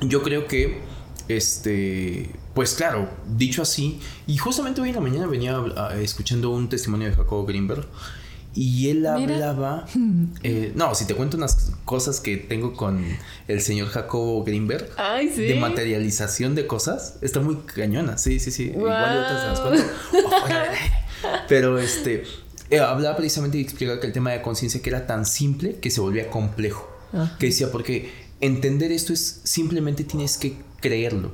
Yo 0.02 0.22
creo 0.22 0.46
que 0.46 0.80
este 1.28 2.30
pues 2.54 2.74
claro, 2.74 3.08
dicho 3.36 3.62
así, 3.62 4.00
y 4.26 4.36
justamente 4.38 4.80
hoy 4.80 4.88
en 4.88 4.94
la 4.94 5.00
mañana 5.02 5.26
venía 5.26 5.62
escuchando 6.00 6.50
un 6.50 6.68
testimonio 6.68 7.08
de 7.08 7.14
Jacobo 7.14 7.44
Greenberg 7.44 7.86
y 8.56 8.88
él 8.88 9.06
hablaba. 9.06 9.86
Eh, 10.42 10.72
no, 10.74 10.94
si 10.94 11.06
te 11.06 11.14
cuento 11.14 11.36
unas 11.36 11.72
cosas 11.84 12.20
que 12.20 12.36
tengo 12.36 12.72
con 12.72 13.04
el 13.48 13.60
señor 13.60 13.88
Jacobo 13.88 14.44
Greenberg. 14.44 14.88
De 15.36 15.56
materialización 15.56 16.54
de 16.54 16.66
cosas. 16.66 17.16
Está 17.20 17.40
muy 17.40 17.56
cañona. 17.56 18.16
Sí, 18.18 18.38
sí, 18.38 18.50
sí. 18.50 18.72
Igual 18.74 19.18
otras 19.18 19.60
las 19.60 19.84
Pero 21.48 21.78
este. 21.78 22.24
Eh, 22.70 22.78
hablaba 22.78 23.16
precisamente 23.16 23.58
y 23.58 23.62
explicaba 23.62 24.00
que 24.00 24.06
el 24.06 24.12
tema 24.12 24.32
de 24.32 24.42
conciencia 24.42 24.80
que 24.82 24.90
era 24.90 25.06
tan 25.06 25.26
simple 25.26 25.76
que 25.76 25.90
se 25.90 26.00
volvía 26.00 26.30
complejo. 26.30 26.88
Que 27.38 27.46
decía, 27.46 27.70
porque 27.72 28.12
entender 28.40 28.92
esto 28.92 29.12
es 29.12 29.40
simplemente 29.44 30.04
tienes 30.04 30.36
que 30.36 30.56
creerlo. 30.80 31.32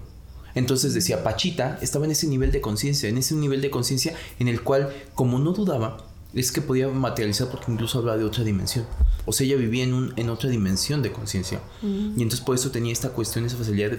Entonces 0.55 0.95
decía, 0.95 1.23
Pachita 1.23 1.79
estaba 1.81 2.05
en 2.05 2.13
ese 2.13 2.27
nivel 2.27 2.53
de 2.53 2.61
conciencia, 2.61 3.09
en 3.09 3.19
ese 3.19 3.35
nivel 3.35 3.61
de 3.63 3.71
conciencia 3.71 4.15
en 4.39 4.49
el 4.49 4.63
cual, 4.63 4.93
como 5.15 5.39
no 5.39 5.53
dudaba, 5.53 6.12
es 6.35 6.51
que 6.51 6.61
podía 6.61 6.89
materializar 6.89 7.49
porque 7.49 7.71
incluso 7.71 7.99
hablaba 7.99 8.19
de 8.19 8.25
otra 8.25 8.45
dimensión. 8.45 8.87
O 9.27 9.33
sea, 9.33 9.47
ella 9.47 9.57
vivía 9.57 9.85
en, 9.85 9.95
un, 9.95 10.13
en 10.17 10.31
otra 10.31 10.49
dimensión 10.49 11.03
de 11.03 11.13
conciencia. 11.13 11.61
Mm. 11.83 12.19
Y 12.19 12.23
entonces 12.23 12.41
por 12.41 12.55
eso 12.55 12.71
tenía 12.71 12.93
esta 12.93 13.11
cuestión, 13.11 13.45
esa 13.45 13.57
facilidad 13.57 13.91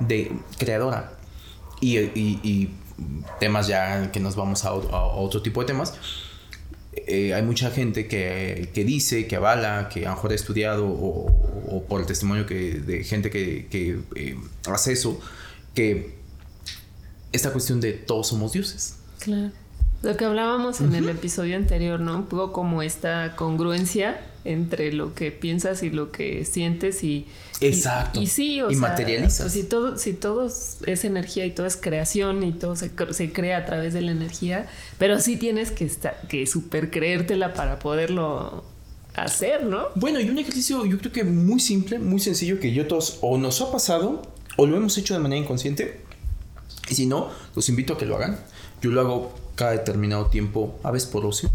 de, 0.00 0.32
creadora. 0.58 1.12
Y, 1.80 1.98
y, 1.98 2.70
temas 3.38 3.66
ya 3.66 4.12
que 4.12 4.20
nos 4.20 4.36
vamos 4.36 4.66
a, 4.66 4.74
otro 4.74 5.40
tipo 5.40 5.60
de 5.60 5.66
temas. 5.66 5.94
Eh, 6.92 7.32
hay 7.32 7.42
mucha 7.42 7.70
gente 7.70 8.06
que, 8.08 8.70
que, 8.74 8.84
dice, 8.84 9.26
que 9.26 9.36
avala, 9.36 9.88
que 9.88 10.04
a 10.04 10.10
lo 10.10 10.16
mejor 10.16 10.32
ha 10.32 10.34
estudiado 10.34 10.86
o, 10.86 11.84
por 11.88 12.00
el 12.00 12.06
testimonio 12.06 12.44
que, 12.44 12.74
de 12.74 13.04
gente 13.04 13.30
que, 13.30 13.68
que 13.70 14.00
eh, 14.16 14.36
hace 14.66 14.92
eso, 14.92 15.18
que 15.74 16.18
esta 17.32 17.52
cuestión 17.52 17.80
de 17.80 17.92
todos 17.92 18.28
somos 18.28 18.52
dioses. 18.52 18.96
Claro. 19.20 19.52
Lo 20.02 20.16
que 20.16 20.24
hablábamos 20.24 20.80
en 20.80 20.94
el 20.94 21.08
episodio 21.08 21.56
anterior, 21.56 22.00
¿no? 22.00 22.16
Un 22.16 22.26
poco 22.26 22.52
como 22.52 22.82
esta 22.82 23.36
congruencia 23.36 24.20
entre 24.44 24.92
lo 24.92 25.14
que 25.14 25.30
piensas 25.30 25.82
y 25.82 25.90
lo 25.90 26.10
que 26.10 26.44
sientes 26.46 27.04
y... 27.04 27.26
Exacto. 27.60 28.18
Y, 28.18 28.26
sí, 28.26 28.62
o 28.62 28.70
y 28.70 28.74
sea, 28.74 28.88
materializas. 28.88 29.42
pues, 29.42 29.52
si 29.52 29.64
todo, 29.64 29.98
si 29.98 30.14
todo 30.14 30.46
es 30.46 31.04
energía 31.04 31.44
y 31.44 31.50
todo 31.50 31.66
es 31.66 31.76
creación 31.76 32.42
y 32.42 32.52
todo 32.52 32.76
se, 32.76 32.90
se 33.10 33.32
crea 33.32 33.58
a 33.58 33.66
través 33.66 33.92
de 33.92 34.00
la 34.00 34.12
energía, 34.12 34.66
pero 34.96 35.20
sí 35.20 35.36
tienes 35.36 35.70
que 35.70 35.84
estar, 35.84 36.18
que 36.28 36.46
super 36.46 36.90
creértela 36.90 37.52
para 37.52 37.78
poderlo 37.78 38.64
hacer, 39.14 39.64
¿no? 39.64 39.88
Bueno, 39.96 40.20
y 40.20 40.30
un 40.30 40.38
ejercicio 40.38 40.86
yo 40.86 40.98
creo 40.98 41.12
que 41.12 41.24
muy 41.24 41.60
simple, 41.60 41.98
muy 41.98 42.20
sencillo, 42.20 42.58
que 42.58 42.72
yo 42.72 42.86
todos 42.86 43.18
o 43.20 43.36
nos 43.36 43.60
ha 43.60 43.70
pasado 43.70 44.22
o 44.56 44.66
lo 44.66 44.76
hemos 44.76 44.96
hecho 44.96 45.14
de 45.14 45.20
manera 45.20 45.40
inconsciente. 45.42 46.00
Y 46.88 46.94
si 46.94 47.06
no, 47.06 47.28
los 47.54 47.68
invito 47.68 47.94
a 47.94 47.98
que 47.98 48.06
lo 48.06 48.16
hagan. 48.16 48.38
Yo 48.80 48.90
lo 48.90 49.00
hago 49.00 49.34
cada 49.60 49.72
determinado 49.72 50.26
tiempo, 50.26 50.78
a 50.82 50.90
veces 50.90 51.08
por 51.08 51.24
ocio, 51.26 51.50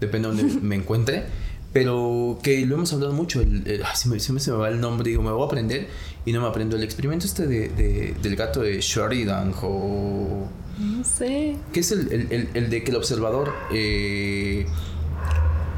depende 0.00 0.28
de 0.28 0.34
donde 0.42 0.60
me 0.60 0.74
encuentre. 0.82 1.24
Pero 1.72 2.38
que 2.42 2.64
lo 2.66 2.74
hemos 2.76 2.92
hablado 2.92 3.12
mucho. 3.12 3.40
El, 3.40 3.66
el- 3.66 3.82
se, 3.94 4.08
me, 4.08 4.20
se 4.20 4.32
me- 4.32 4.38
se 4.40 4.50
me 4.52 4.58
va 4.58 4.68
el 4.68 4.80
nombre, 4.80 5.08
digo, 5.10 5.22
me 5.22 5.32
voy 5.32 5.42
a 5.42 5.46
aprender 5.46 5.88
y 6.24 6.32
no 6.32 6.40
me 6.40 6.46
aprendo. 6.48 6.76
El 6.76 6.82
experimento 6.84 7.26
este 7.26 7.46
de, 7.48 7.68
de- 7.68 8.14
del 8.22 8.36
gato 8.36 8.60
de 8.60 8.80
Sheridan 8.80 9.52
o 9.62 10.46
No 10.78 11.04
sé. 11.04 11.56
que 11.72 11.80
es 11.80 11.90
el, 11.92 12.12
el- 12.12 12.32
el- 12.32 12.48
el 12.54 12.70
de 12.70 12.84
que 12.84 12.90
el 12.92 12.96
observador 12.96 13.52
eh, 13.72 14.66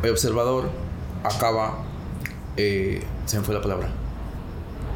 el 0.02 0.10
observador 0.10 0.68
acaba 1.24 1.78
eh, 2.58 3.02
se 3.24 3.38
me 3.38 3.44
fue 3.44 3.54
la 3.54 3.62
palabra 3.62 3.88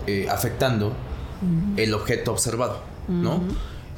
eh, 0.07 0.27
afectando 0.31 0.93
el 1.79 1.95
objeto 1.95 2.33
observado 2.33 2.83
¿no? 3.09 3.43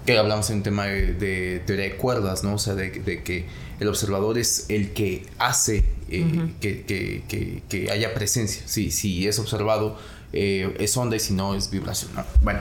Que 0.07 0.19
hablamos 0.19 0.51
en 0.51 0.57
un 0.59 0.63
tema 0.63 0.87
de, 0.87 1.15
de 1.15 1.63
teoría 1.67 1.85
de 1.87 1.97
cuerdas 1.97 2.43
¿no? 2.45 2.55
o 2.55 2.59
sea 2.59 2.75
de, 2.75 2.91
de 2.91 3.23
que 3.23 3.47
el 3.81 3.89
observador 3.89 4.37
es 4.39 4.67
el 4.69 4.93
que 4.93 5.27
hace 5.39 5.85
eh, 6.09 6.51
que, 6.61 6.83
que- 6.85 7.25
que- 7.29 7.63
que 7.69 7.91
haya 7.91 8.13
presencia 8.15 8.63
si, 8.67 8.91
si 8.91 9.27
es 9.29 9.39
observado 9.39 9.97
eh, 10.33 10.75
es 10.81 10.97
onda 10.97 11.17
y 11.17 11.21
si 11.21 11.35
no 11.35 11.55
es 11.55 11.71
vibración 11.71 12.11
¿no? 12.15 12.25
bueno 12.43 12.61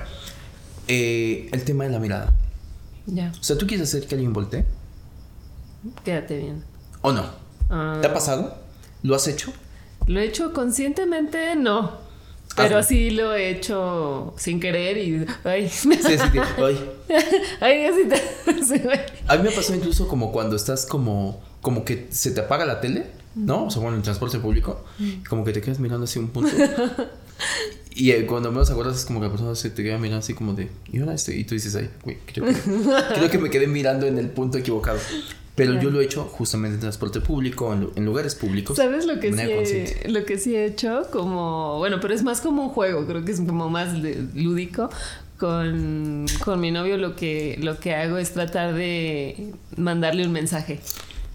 eh, 0.87 1.49
el 1.51 1.63
tema 1.63 1.83
de 1.85 1.89
la 1.91 1.99
mirada 1.99 2.33
Ya, 3.07 3.31
o 3.39 3.43
sea, 3.43 3.57
¿tú 3.57 3.65
quieres 3.67 3.87
hacer 3.89 4.07
que 4.07 4.15
alguien 4.15 4.33
voltee? 4.33 4.65
quédate 6.03 6.37
bien. 6.37 6.63
¿O 7.01 7.11
no? 7.11 7.25
Ah, 7.69 7.97
¿Te 8.01 8.07
ha 8.07 8.13
pasado? 8.13 8.55
¿Lo 9.03 9.15
has 9.15 9.27
hecho? 9.27 9.51
Lo 10.05 10.19
he 10.19 10.25
hecho 10.25 10.53
conscientemente, 10.53 11.55
no. 11.55 11.97
Pero 12.55 12.77
Hazlo. 12.77 12.83
sí 12.83 13.11
lo 13.11 13.33
he 13.33 13.49
hecho 13.49 14.33
sin 14.37 14.59
querer 14.59 14.97
y. 14.97 15.25
Ay, 15.43 15.69
Sí, 15.69 15.89
sí, 15.93 16.17
sí. 16.17 16.39
Ay. 16.57 16.89
ay, 17.61 17.87
sí, 18.67 18.79
güey. 18.79 18.99
A 19.27 19.37
mí 19.37 19.43
me 19.43 19.51
pasado 19.51 19.75
incluso 19.75 20.07
como 20.07 20.31
cuando 20.31 20.55
estás 20.55 20.85
como, 20.85 21.41
como 21.61 21.85
que 21.85 22.07
se 22.11 22.31
te 22.31 22.41
apaga 22.41 22.65
la 22.65 22.81
tele, 22.81 23.05
¿no? 23.35 23.65
O 23.65 23.71
sea, 23.71 23.81
bueno, 23.81 23.95
en 23.95 23.99
el 23.99 24.03
transporte 24.03 24.39
público, 24.39 24.83
como 25.29 25.43
que 25.45 25.53
te 25.53 25.61
quedas 25.61 25.79
mirando 25.79 26.05
así 26.05 26.19
un 26.19 26.29
punto. 26.29 26.51
Y 27.93 28.11
eh, 28.11 28.25
cuando 28.25 28.51
menos 28.51 28.71
acuerdas 28.71 28.95
es 28.97 29.05
como 29.05 29.19
que 29.19 29.25
la 29.25 29.31
persona 29.31 29.53
se 29.53 29.69
te 29.69 29.83
queda 29.83 29.97
mirando 29.97 30.19
así 30.19 30.33
como 30.33 30.53
de, 30.53 30.69
¿y 30.91 30.99
ahora 30.99 31.13
este? 31.13 31.35
Y 31.35 31.43
tú 31.43 31.55
dices, 31.55 31.75
ay, 31.75 31.89
güey, 32.03 32.17
creo 32.25 32.45
que, 32.45 32.53
creo 32.53 33.29
que 33.29 33.37
me 33.37 33.49
quedé 33.49 33.67
mirando 33.67 34.05
en 34.07 34.17
el 34.17 34.29
punto 34.29 34.57
equivocado. 34.57 34.97
Pero 35.55 35.79
yo 35.81 35.89
lo 35.91 35.99
he 36.01 36.05
hecho 36.05 36.23
justamente 36.23 36.75
en 36.75 36.81
transporte 36.81 37.19
público, 37.21 37.73
en, 37.73 37.89
en 37.95 38.05
lugares 38.05 38.35
públicos. 38.35 38.77
¿Sabes 38.77 39.05
lo 39.05 39.19
que, 39.19 39.33
sí 39.33 39.39
he, 39.41 40.09
lo 40.09 40.23
que 40.25 40.37
sí 40.37 40.55
he 40.55 40.65
hecho? 40.65 41.07
Como, 41.11 41.77
bueno, 41.77 41.99
pero 42.01 42.13
es 42.13 42.23
más 42.23 42.41
como 42.41 42.63
un 42.63 42.69
juego, 42.69 43.05
creo 43.05 43.23
que 43.25 43.31
es 43.33 43.41
como 43.41 43.69
más 43.69 44.01
de- 44.01 44.25
lúdico. 44.33 44.89
Con, 45.37 46.27
con 46.45 46.59
mi 46.59 46.69
novio 46.69 46.97
lo 46.97 47.15
que, 47.15 47.57
lo 47.61 47.79
que 47.79 47.95
hago 47.95 48.17
es 48.19 48.31
tratar 48.31 48.75
de 48.75 49.53
mandarle 49.75 50.25
un 50.25 50.31
mensaje. 50.31 50.79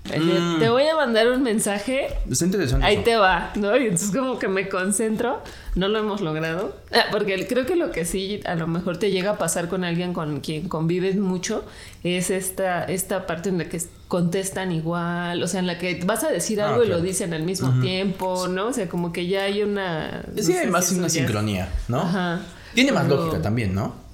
Mm. 0.08 0.58
Te 0.60 0.68
voy 0.68 0.86
a 0.86 0.94
mandar 0.96 1.28
un 1.28 1.42
mensaje, 1.42 2.06
Está 2.30 2.44
interesante. 2.44 2.84
ahí 2.86 2.94
eso. 2.96 3.04
te 3.04 3.16
va, 3.16 3.50
¿no? 3.56 3.76
Y 3.76 3.84
entonces 3.84 4.10
como 4.16 4.38
que 4.38 4.48
me 4.48 4.68
concentro, 4.68 5.42
no 5.74 5.88
lo 5.88 5.98
hemos 5.98 6.20
logrado. 6.20 6.76
Ah, 6.92 7.04
Porque 7.10 7.46
creo 7.46 7.66
que 7.66 7.76
lo 7.76 7.90
que 7.90 8.04
sí 8.04 8.40
a 8.46 8.54
lo 8.54 8.66
mejor 8.66 8.96
te 8.98 9.10
llega 9.10 9.32
a 9.32 9.38
pasar 9.38 9.68
con 9.68 9.84
alguien 9.84 10.12
con 10.12 10.40
quien 10.40 10.68
convives 10.68 11.16
mucho 11.16 11.64
es 12.04 12.30
esta, 12.30 12.84
esta 12.84 13.26
parte 13.26 13.48
en 13.48 13.58
la 13.58 13.64
que 13.68 13.80
contestan 14.08 14.70
igual, 14.72 15.42
o 15.42 15.48
sea, 15.48 15.60
en 15.60 15.66
la 15.66 15.78
que 15.78 16.00
vas 16.04 16.22
a 16.24 16.30
decir 16.30 16.60
Ah, 16.60 16.68
algo 16.68 16.82
y 16.84 16.86
claro. 16.86 17.00
lo 17.00 17.06
dicen 17.06 17.34
al 17.34 17.42
mismo 17.42 17.80
tiempo, 17.80 18.46
¿no? 18.48 18.68
O 18.68 18.72
sea, 18.72 18.88
como 18.88 19.12
que 19.12 19.26
ya 19.26 19.42
hay 19.42 19.62
una... 19.62 20.22
no 20.32 20.36
Sí, 20.42 20.52
sé 20.52 20.60
hay 20.60 20.66
más 20.68 20.92
una 20.92 21.08
es- 21.08 21.12
sincronía, 21.12 21.68
¿no? 21.88 22.00
Ajá. 22.02 22.40
Tiene 22.74 22.92
más 22.92 23.04
Pero- 23.04 23.16
lógica 23.16 23.42
también, 23.42 23.74
¿no? 23.74 24.05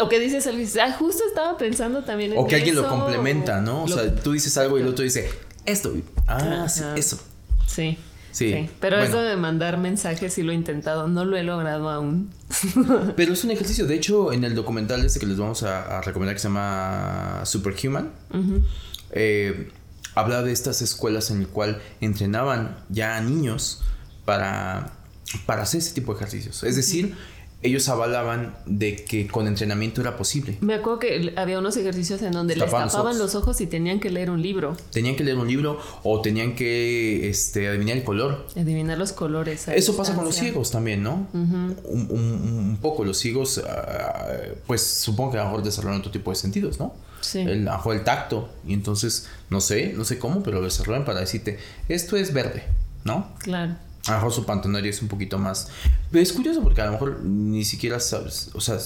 O 0.00 0.08
que 0.08 0.20
dices 0.20 0.46
algo 0.46 0.58
y 0.58 0.62
dices, 0.62 0.80
ah, 0.82 0.92
justo 0.98 1.22
estaba 1.26 1.56
pensando 1.58 2.04
también 2.04 2.32
en 2.32 2.38
O 2.38 2.46
que 2.46 2.56
alguien 2.56 2.74
lo 2.76 2.82
eso", 2.82 2.90
complementa, 2.90 3.60
¿no? 3.60 3.84
O 3.84 3.88
lo- 3.88 3.94
sea, 3.96 4.14
tú 4.14 4.32
dices 4.32 4.56
algo 4.58 4.78
y 4.78 4.82
el 4.82 4.88
otro 4.88 5.02
dice, 5.04 5.28
esto. 5.64 5.92
Ah, 6.26 6.66
sí, 6.68 6.82
eso. 6.96 7.18
Sí. 7.66 7.98
Sí, 8.32 8.52
Sí, 8.52 8.68
pero 8.80 8.98
bueno. 8.98 9.08
eso 9.08 9.22
de 9.22 9.34
mandar 9.38 9.78
mensajes 9.78 10.34
sí 10.34 10.42
lo 10.42 10.52
he 10.52 10.54
intentado, 10.54 11.08
no 11.08 11.24
lo 11.24 11.38
he 11.38 11.42
logrado 11.42 11.88
aún. 11.88 12.30
Pero 13.16 13.32
es 13.32 13.42
un 13.44 13.50
ejercicio. 13.50 13.86
De 13.86 13.94
hecho, 13.94 14.30
en 14.30 14.44
el 14.44 14.54
documental 14.54 15.02
este 15.06 15.20
que 15.20 15.24
les 15.26 15.38
vamos 15.38 15.62
a, 15.62 15.96
a 15.98 16.02
recomendar 16.02 16.34
que 16.36 16.40
se 16.40 16.48
llama 16.48 17.40
Superhuman, 17.46 18.10
eh, 19.12 19.70
habla 20.14 20.42
de 20.42 20.52
estas 20.52 20.82
escuelas 20.82 21.30
en 21.30 21.40
el 21.40 21.48
cual 21.48 21.80
entrenaban 22.02 22.76
ya 22.90 23.16
a 23.16 23.22
niños 23.22 23.82
para, 24.26 24.92
para 25.46 25.62
hacer 25.62 25.78
ese 25.78 25.94
tipo 25.94 26.12
de 26.12 26.18
ejercicios. 26.18 26.62
Es 26.62 26.76
decir, 26.76 27.16
ellos 27.62 27.88
avalaban 27.88 28.54
de 28.66 28.96
que 28.96 29.26
con 29.26 29.46
entrenamiento 29.48 30.00
era 30.00 30.16
posible. 30.16 30.56
Me 30.60 30.74
acuerdo 30.74 30.98
que 31.00 31.32
había 31.36 31.58
unos 31.58 31.76
ejercicios 31.76 32.22
en 32.22 32.32
donde 32.32 32.54
les 32.54 32.64
Tapaban 32.66 32.86
los 32.86 32.94
ojos. 32.94 33.16
los 33.16 33.34
ojos 33.34 33.60
y 33.60 33.66
tenían 33.66 33.98
que 33.98 34.10
leer 34.10 34.30
un 34.30 34.40
libro, 34.42 34.76
Tenían 34.92 35.16
que 35.16 35.24
leer 35.24 35.36
un 35.38 35.48
libro 35.48 35.80
o 36.04 36.20
tenían 36.20 36.54
que 36.54 37.28
este, 37.28 37.66
adivinar 37.68 37.96
el 37.96 38.04
color. 38.04 38.46
adivinar 38.56 38.98
los 38.98 39.12
colores. 39.12 39.66
Eso 39.68 39.96
pasa 39.96 40.14
con 40.14 40.24
los 40.24 40.36
ciegos 40.36 40.70
también, 40.70 41.02
¿no? 41.02 41.26
un, 41.32 41.76
un- 41.84 42.10
un 42.70 42.78
poco 42.80 43.04
los 43.04 43.18
ciegos, 43.18 43.60
ah, 43.66 44.26
pues 44.66 44.82
supongo 44.82 45.32
que 45.32 45.38
a 45.38 45.44
lo 45.44 45.46
mejor 45.50 45.64
desarrollan 45.64 46.00
otro 46.00 46.12
tipo 46.12 46.30
de 46.30 46.36
sentidos, 46.36 46.78
¿no? 46.78 46.94
Sí. 47.22 47.40
El, 47.40 47.66
a 47.66 47.72
lo 47.72 47.76
mejor 47.78 47.96
el 47.96 48.04
tacto. 48.04 48.48
Y 48.66 48.74
entonces, 48.74 49.28
no 49.50 49.60
sé, 49.60 49.92
no 49.96 50.04
sé 50.04 50.18
cómo, 50.18 50.42
pero 50.42 50.58
lo 50.58 50.64
desarrollan 50.66 51.04
para 51.04 51.20
decirte, 51.20 51.58
esto 51.88 52.16
es 52.16 52.32
verde, 52.32 52.64
¿no? 53.04 53.28
Claro. 53.38 53.74
A 54.06 54.12
lo 54.12 54.16
mejor 54.18 54.32
su 54.32 54.46
pantanoria 54.46 54.90
es 54.90 55.02
un 55.02 55.08
poquito 55.08 55.38
más... 55.38 55.68
Es 56.12 56.32
curioso 56.32 56.62
porque 56.62 56.80
a 56.80 56.86
lo 56.86 56.92
mejor 56.92 57.20
ni 57.22 57.64
siquiera 57.64 57.98
sabes, 58.00 58.50
o 58.54 58.60
sea, 58.60 58.78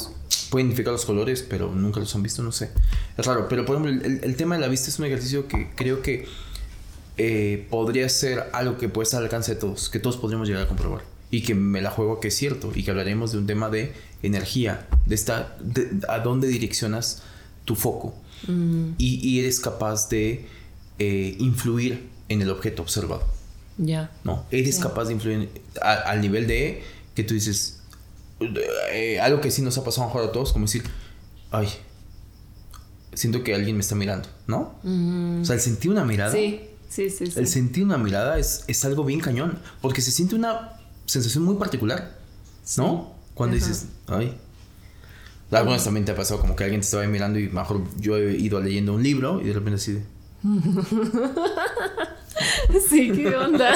pueden 0.51 0.69
identificar 0.69 0.93
los 0.93 1.05
colores, 1.05 1.45
pero 1.49 1.73
nunca 1.73 2.01
los 2.01 2.15
han 2.15 2.23
visto, 2.23 2.43
no 2.43 2.53
sé. 2.53 2.71
Es 3.17 3.27
raro, 3.27 3.49
pero 3.49 3.65
por 3.65 3.77
ejemplo, 3.77 4.07
el, 4.07 4.21
el 4.25 4.37
tema 4.37 4.55
de 4.55 4.61
la 4.63 4.69
vista 4.69 4.89
es 4.89 4.99
un 4.99 5.05
ejercicio 5.05 5.47
que 5.47 5.71
creo 5.77 6.03
que 6.03 6.27
eh, 7.23 7.67
podría 7.69 8.09
ser 8.09 8.49
algo 8.55 8.79
que 8.79 8.89
puede 8.89 9.05
estar 9.05 9.19
al 9.19 9.25
alcance 9.25 9.55
de 9.55 9.61
todos, 9.61 9.91
que 9.91 9.99
todos 9.99 10.17
podríamos 10.17 10.49
llegar 10.49 10.63
a 10.63 10.69
comprobar. 10.69 11.03
Y 11.31 11.43
que 11.43 11.55
me 11.55 11.83
la 11.83 11.91
juego 11.91 12.19
que 12.19 12.29
es 12.29 12.35
cierto, 12.35 12.73
y 12.75 12.83
que 12.83 12.91
hablaremos 12.91 13.33
de 13.33 13.39
un 13.39 13.47
tema 13.47 13.69
de 13.69 13.93
energía, 14.23 14.89
de, 15.05 15.15
esta, 15.15 15.55
de 15.61 16.01
a 16.09 16.21
dónde 16.21 16.49
direccionas 16.49 17.23
tu 17.67 17.77
foco. 17.77 18.15
Y, 18.97 19.21
y 19.23 19.41
eres 19.41 19.61
capaz 19.61 20.09
de 20.09 20.47
eh, 20.99 21.37
influir 21.39 22.09
en 22.31 22.41
el 22.41 22.49
objeto 22.49 22.81
observado. 22.81 23.23
Ya. 23.83 24.11
¿no? 24.25 24.45
Eres 24.51 24.77
Sí. 24.77 24.83
capaz 24.83 25.05
de 25.07 25.15
influir 25.15 25.49
a- 25.81 25.95
al 26.11 26.21
nivel 26.21 26.47
de 26.47 26.83
que 27.15 27.25
tú 27.25 27.33
dices, 27.35 27.81
eh, 28.93 29.19
algo 29.21 29.41
que 29.41 29.51
sí 29.51 29.63
nos 29.63 29.79
ha 29.79 29.85
pasado 29.85 30.07
mejor 30.07 30.25
a 30.29 30.33
todos, 30.33 30.53
como 30.53 30.67
decir, 30.67 30.83
ay, 31.51 31.69
siento 33.15 33.43
que 33.43 33.55
alguien 33.55 33.77
me 33.77 33.81
está 33.83 33.95
mirando, 33.95 34.29
¿no? 34.47 34.75
O 35.41 35.45
sea, 35.45 35.55
el 35.57 35.61
sentir 35.63 35.91
una 35.91 36.05
mirada, 36.05 36.33
Sí, 36.33 36.61
sí, 36.89 37.09
sí. 37.11 37.27
sí. 37.27 37.39
el 37.39 37.47
sentir 37.47 37.85
una 37.85 37.97
mirada 37.99 38.39
es, 38.39 38.65
es 38.67 38.85
algo 38.85 39.05
bien 39.05 39.21
cañón, 39.21 39.59
porque 39.81 40.01
se 40.03 40.11
siente 40.11 40.35
una 40.35 40.75
sensación 41.07 41.45
muy 41.45 41.57
particular, 41.57 42.17
¿no? 42.77 43.15
Cuando 43.35 43.57
Ajá. 43.57 43.67
dices, 43.67 43.87
ay. 44.09 44.37
Algunas 45.51 45.83
también 45.83 46.05
te 46.05 46.13
ha 46.13 46.17
pasado 46.17 46.39
como 46.41 46.55
que 46.55 46.63
alguien 46.65 46.81
te 46.81 46.85
estaba 46.85 47.05
mirando 47.07 47.39
y 47.39 47.49
mejor 47.49 47.83
yo 47.99 48.17
he 48.17 48.37
ido 48.37 48.61
leyendo 48.61 48.95
un 48.95 49.03
libro 49.03 49.41
y 49.41 49.47
de 49.49 49.53
repente 49.55 49.77
así 49.81 49.93
de... 49.95 50.03
Sí, 52.89 53.11
¿qué 53.13 53.37
onda? 53.37 53.73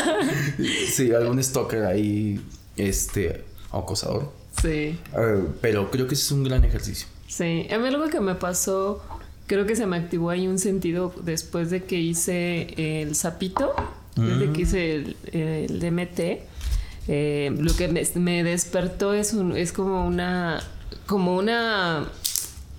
Sí, 0.93 1.13
algún 1.13 1.43
stalker 1.43 1.85
ahí, 1.85 2.41
este, 2.77 3.45
acosador. 3.73 4.33
sí. 4.61 4.99
Eh, 5.17 5.45
pero 5.61 5.91
creo 5.91 6.07
que 6.07 6.15
ese 6.15 6.25
es 6.25 6.33
un 6.33 6.45
gran 6.45 6.65
ejercicio. 6.65 7.07
Sí, 7.29 7.67
a 7.71 7.79
mí 7.79 7.89
algo 7.89 8.09
que 8.09 8.21
me 8.21 8.35
pasó, 8.37 9.03
creo 9.47 9.67
que 9.67 9.75
se 9.77 9.87
me 9.87 9.97
activó 9.97 10.31
ahí 10.31 10.47
un 10.47 10.59
sentido 10.59 11.13
después 11.23 11.71
de 11.71 11.85
que 11.85 11.97
hice 11.99 13.01
el 13.03 13.15
sapito, 13.17 13.75
desde 14.17 14.53
que 14.53 14.61
hice 14.63 14.95
el, 14.95 15.17
el 15.33 15.81
DMT. 15.81 16.21
eh, 17.09 17.53
lo 17.59 17.75
que 17.77 17.89
me, 17.89 18.03
me 18.15 18.45
despertó 18.45 19.13
es, 19.15 19.33
un, 19.33 19.57
es 19.57 19.73
como 19.73 20.07
una, 20.07 20.63
como 21.07 21.37
una 21.37 22.09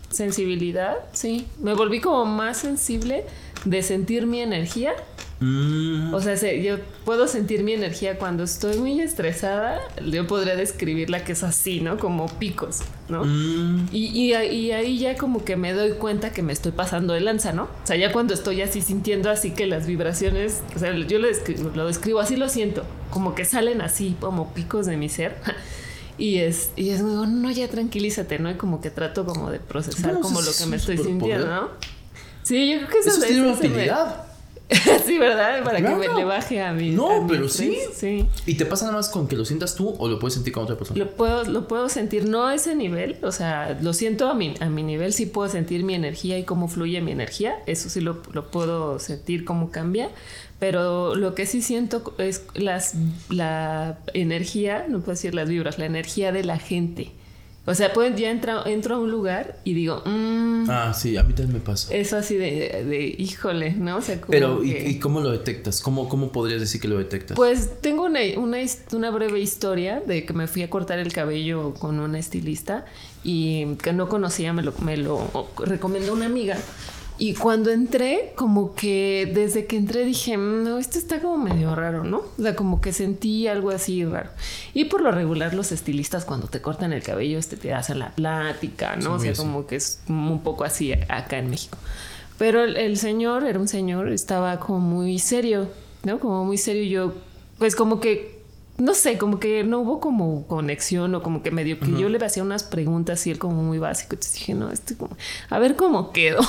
sensibilidad, 0.09 0.95
sí. 1.11 1.47
Me 1.61 1.73
volví 1.73 1.99
como 1.99 2.25
más 2.25 2.57
sensible 2.59 3.25
de 3.65 3.83
sentir 3.83 4.25
mi 4.25 4.39
energía 4.41 4.93
Mm. 5.45 6.11
O 6.11 6.21
sea, 6.21 6.35
yo 6.35 6.77
puedo 7.03 7.27
sentir 7.27 7.63
mi 7.63 7.73
energía 7.73 8.17
cuando 8.17 8.43
estoy 8.43 8.77
muy 8.77 8.99
estresada. 8.99 9.79
Yo 10.03 10.25
podría 10.25 10.55
describirla 10.55 11.23
que 11.23 11.33
es 11.33 11.43
así, 11.43 11.81
¿no? 11.81 11.99
Como 11.99 12.25
picos, 12.39 12.79
¿no? 13.09 13.23
Mm. 13.23 13.89
Y, 13.91 14.07
y, 14.07 14.33
ahí 14.33 14.97
ya 14.97 15.15
como 15.15 15.45
que 15.45 15.55
me 15.55 15.73
doy 15.73 15.93
cuenta 15.93 16.31
que 16.31 16.41
me 16.41 16.51
estoy 16.51 16.71
pasando 16.71 17.13
de 17.13 17.21
lanza, 17.21 17.53
¿no? 17.53 17.63
O 17.63 17.87
sea, 17.87 17.95
ya 17.95 18.11
cuando 18.11 18.33
estoy 18.33 18.61
así 18.61 18.81
sintiendo 18.81 19.29
así 19.29 19.51
que 19.51 19.67
las 19.67 19.85
vibraciones, 19.85 20.63
o 20.75 20.79
sea, 20.79 20.95
yo 20.95 21.19
lo 21.19 21.27
describo, 21.27 21.71
lo 21.75 21.85
describo 21.85 22.19
así, 22.19 22.35
lo 22.35 22.49
siento, 22.49 22.83
como 23.11 23.35
que 23.35 23.45
salen 23.45 23.81
así 23.81 24.15
como 24.19 24.51
picos 24.53 24.87
de 24.87 24.97
mi 24.97 25.09
ser. 25.09 25.35
Y 26.17 26.37
es, 26.37 26.69
y 26.77 26.91
es 26.91 27.01
no, 27.01 27.51
ya 27.51 27.67
tranquilízate, 27.67 28.39
¿no? 28.39 28.49
Y 28.49 28.53
como 28.53 28.79
que 28.79 28.89
trato 28.89 29.25
como 29.25 29.51
de 29.51 29.59
procesar 29.59 30.13
como 30.21 30.41
lo 30.41 30.51
que 30.57 30.65
me 30.65 30.77
estoy 30.77 30.97
sintiendo, 30.97 31.45
¿no? 31.45 31.69
Sí, 32.43 32.71
yo 32.71 32.77
creo 32.77 32.89
que 32.89 32.99
eso, 32.99 33.09
eso 33.09 33.27
tiene 33.27 33.41
una 33.41 33.51
utilidad. 33.51 34.24
sí, 35.05 35.20
¿verdad? 35.20 35.63
Para 35.63 35.78
que 35.78 35.95
me 35.95 36.07
le 36.07 36.26
baje 36.26 36.61
a 36.61 36.74
mí. 36.74 36.89
No, 36.89 37.26
pero 37.28 37.47
sí. 37.47 37.78
sí. 37.93 38.26
¿Y 38.45 38.55
te 38.55 38.66
pasa 38.66 38.86
nada 38.86 38.97
más 38.97 39.09
con 39.09 39.28
que 39.28 39.36
lo 39.36 39.45
sientas 39.45 39.76
tú 39.76 39.93
o 39.97 40.07
lo 40.07 40.18
puedes 40.18 40.34
sentir 40.34 40.53
con 40.53 40.63
otra 40.63 40.76
persona? 40.76 40.97
Lo 40.97 41.11
puedo, 41.11 41.43
lo 41.43 41.68
puedo 41.68 41.88
sentir, 41.89 42.26
no 42.26 42.47
a 42.47 42.55
ese 42.55 42.76
nivel, 42.76 43.18
o 43.22 43.32
sea, 43.32 43.78
lo 43.82 43.93
siento 43.93 44.28
a 44.28 44.34
mi, 44.34 44.55
a 44.59 44.70
mi 44.70 44.82
nivel, 44.82 45.13
sí 45.13 45.28
puedo 45.28 45.49
sentir 45.49 45.84
mi 45.84 45.93
energía 45.93 46.39
y 46.39 46.43
cómo 46.43 46.68
fluye 46.68 46.99
mi 47.01 47.11
energía, 47.11 47.55
eso 47.68 47.89
sí 47.89 48.01
lo, 48.01 48.22
lo 48.34 48.49
puedo 48.49 48.97
sentir, 48.97 49.45
cómo 49.45 49.70
cambia, 49.70 50.09
pero 50.59 51.16
lo 51.16 51.36
que 51.36 51.45
sí 51.45 51.61
siento 51.61 52.16
es 52.18 52.43
las, 52.55 52.95
la 53.30 53.99
energía, 54.13 54.86
no 54.88 54.99
puedo 54.99 55.11
decir 55.11 55.36
las 55.36 55.47
vibras, 55.47 55.78
la 55.78 55.86
energía 55.86 56.32
de 56.32 56.43
la 56.43 56.57
gente. 56.57 57.11
O 57.68 57.74
sea, 57.74 57.93
pues 57.93 58.16
ya 58.16 58.30
entro, 58.30 58.66
entro 58.68 58.95
a 58.95 58.99
un 58.99 59.09
lugar 59.09 59.57
y 59.63 59.74
digo, 59.74 60.03
mmm, 60.05 60.70
ah, 60.70 60.93
sí, 60.93 61.18
a 61.18 61.24
mí 61.24 61.34
también 61.34 61.53
me 61.53 61.59
pasa. 61.59 61.93
Eso 61.95 62.18
así 62.18 62.36
de, 62.36 62.84
de 62.86 63.16
híjole, 63.18 63.72
¿no? 63.72 63.97
O 63.97 64.01
sea, 64.01 64.22
como 64.22 64.32
Pero, 64.32 64.63
¿y, 64.63 64.99
cómo 64.99 65.20
lo 65.20 65.32
detectas? 65.32 65.82
¿Cómo, 65.82 66.07
¿Cómo 66.07 66.32
podrías 66.32 66.61
decir 66.61 66.80
que 66.80 66.88
lo 66.88 66.99
detectas? 66.99 67.36
Pues 67.36 67.82
tengo 67.82 68.03
una, 68.03 68.20
una, 68.38 68.57
una 68.91 69.09
breve 69.09 69.39
historia 69.39 69.99
de 69.99 70.26
que 70.26 70.34
me 70.34 70.45
fui 70.45 70.61
a 70.61 70.70
cortar 70.70 70.99
el 70.99 71.11
cabello 71.11 71.74
con 71.74 71.99
una 71.99 72.20
estilista 72.20 72.86
y 73.24 73.76
que 73.78 73.93
no 73.93 74.09
conocía, 74.09 74.53
me 74.53 74.61
lo, 74.61 74.74
me 74.82 74.97
lo 74.97 75.28
recomendó 75.66 76.13
una 76.13 76.28
amiga. 76.28 76.57
Y 77.18 77.34
cuando 77.34 77.72
entré, 77.72 78.34
como 78.36 78.76
que 78.76 79.32
desde 79.34 79.66
que 79.66 79.78
entré 79.78 80.03
dije, 80.03 80.38
mm, 80.38 80.63
no, 80.63 80.78
esto 80.78 80.97
está 80.97 81.22
como 81.22 81.38
medio 81.38 81.74
raro, 81.74 82.03
¿no? 82.03 82.24
O 82.38 82.41
sea, 82.41 82.55
como 82.55 82.82
que 82.82 82.91
sentí 82.91 83.47
algo 83.47 83.72
así 83.72 84.03
raro. 84.03 84.30
Y 84.74 84.86
por 84.86 85.01
lo 85.01 85.11
regular 85.11 85.53
los 85.53 85.72
estilistas 85.72 86.26
cuando 86.26 86.47
te 86.47 86.61
cortan 86.61 86.91
el 86.91 87.03
cabello, 87.03 87.39
este 87.39 87.55
te 87.55 87.74
hacen 87.74 87.99
la 87.99 88.09
plática, 88.11 88.95
¿no? 88.97 89.13
o 89.13 89.20
sea, 89.20 89.34
como 89.34 89.66
que 89.66 89.78
es 89.78 90.01
un 90.09 90.41
poco 90.43 90.66
así 90.66 90.93
acá 90.93 91.38
en 91.38 91.49
México. 91.49 91.78
Pero 92.38 92.63
el, 92.63 92.76
el, 92.76 92.97
señor, 92.97 93.45
era 93.45 93.59
un 93.59 93.70
señor, 93.70 94.09
estaba 94.09 94.59
como 94.59 94.80
muy 94.80 95.20
serio, 95.20 95.70
¿no? 96.03 96.20
Como 96.20 96.43
muy 96.43 96.57
serio. 96.57 96.84
Yo, 96.84 97.13
pues 97.57 97.78
como 97.78 98.01
que 98.01 98.34
no 98.78 98.93
sé, 98.93 99.17
como 99.17 99.39
que 99.39 99.63
no 99.63 99.80
hubo 99.80 99.99
como 100.01 100.45
conexión 100.47 101.15
o 101.15 101.23
como 101.23 101.41
que 101.41 101.51
medio 101.51 101.80
que 101.80 101.91
yo 101.91 102.09
le 102.09 102.23
hacía 102.26 102.43
unas 102.43 102.63
preguntas 102.63 103.26
y 103.26 103.32
él 103.32 103.39
como 103.39 103.63
muy 103.63 103.80
básico. 103.80 104.15
Entonces 104.15 104.34
dije, 104.34 104.53
no, 104.53 104.69
estoy 104.69 104.97
como, 104.97 105.15
a 105.49 105.59
ver 105.59 105.78
cómo 105.78 106.11
quedo. 106.11 106.41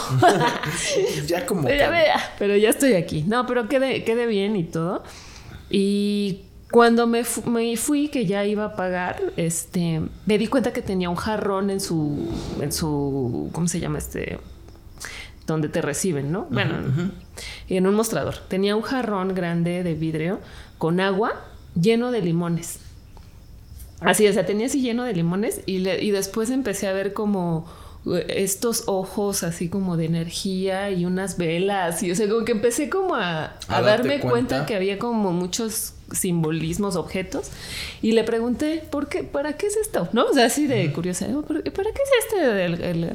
ya 1.27 1.47
como. 1.47 1.63
Pero 1.67 1.93
ya, 1.93 2.35
pero 2.39 2.57
ya 2.57 2.71
estoy 2.71 2.95
aquí. 2.95 3.23
No, 3.23 3.47
pero 3.47 3.69
quede, 3.69 4.03
quede 4.05 4.27
bien 4.27 4.57
y 4.57 4.65
todo. 4.65 5.05
Y 5.71 6.43
cuando 6.71 7.07
me, 7.07 7.23
me, 7.47 7.77
fui, 7.77 8.09
que 8.09 8.27
ya 8.27 8.45
iba 8.45 8.65
a 8.65 8.77
pagar, 8.77 9.21
este, 9.37 10.03
me 10.27 10.39
di 10.39 10.49
cuenta 10.49 10.73
que 10.73 10.83
tenía 10.83 11.09
un 11.11 11.17
jarrón 11.17 11.71
en 11.71 11.81
su, 11.81 12.29
en 12.61 12.73
su, 12.73 13.51
¿cómo 13.53 13.69
se 13.69 13.79
llama 13.79 13.99
este? 13.99 14.39
Donde 15.47 15.69
te 15.69 15.81
reciben, 15.81 16.33
¿no? 16.33 16.47
Bueno, 16.51 16.75
en 17.69 17.87
un 17.87 17.95
mostrador. 17.95 18.39
Tenía 18.49 18.75
un 18.75 18.83
jarrón 18.83 19.35
grande 19.35 19.85
de 19.85 19.95
vidrio 19.95 20.41
con 20.79 21.01
agua 21.01 21.35
lleno 21.81 22.11
de 22.11 22.23
limones. 22.23 22.79
Así, 24.01 24.27
o 24.27 24.33
sea, 24.33 24.45
tenía 24.45 24.67
así 24.67 24.83
lleno 24.83 25.05
de 25.05 25.15
limones 25.15 25.61
y, 25.67 25.89
y 25.89 26.11
después 26.11 26.51
empecé 26.51 26.87
a 26.87 26.93
ver 26.93 27.13
como 27.13 27.67
eh, 28.07 28.25
estos 28.29 28.85
ojos 28.87 29.43
así 29.43 29.69
como 29.69 29.97
de 29.97 30.05
energía 30.05 30.91
y 30.91 31.05
unas 31.07 31.39
velas 31.39 32.05
y 32.05 32.13
o 32.13 32.15
sea 32.15 32.29
como 32.29 32.45
que 32.45 32.53
empecé 32.53 32.89
como 32.89 33.17
a, 33.17 33.57
darme 33.69 34.21
cuenta? 34.21 34.65
que 34.65 34.77
había 34.77 34.97
como 34.99 35.33
muchos 35.33 35.95
simbolismos 36.13 36.95
objetos 36.95 37.51
y 38.03 38.13
le 38.13 38.23
pregunté 38.23 38.85
por 38.91 39.09
qué 39.09 39.25
para 39.25 39.55
qué 39.55 39.67
es 39.67 39.77
esto 39.77 40.09
no 40.13 40.27
o 40.27 40.33
sea 40.33 40.47
así 40.47 40.69
de 40.69 40.93
curiosidad 40.93 41.35
para 41.41 41.63
qué 41.65 42.01
es 42.01 42.35
este 42.37 43.13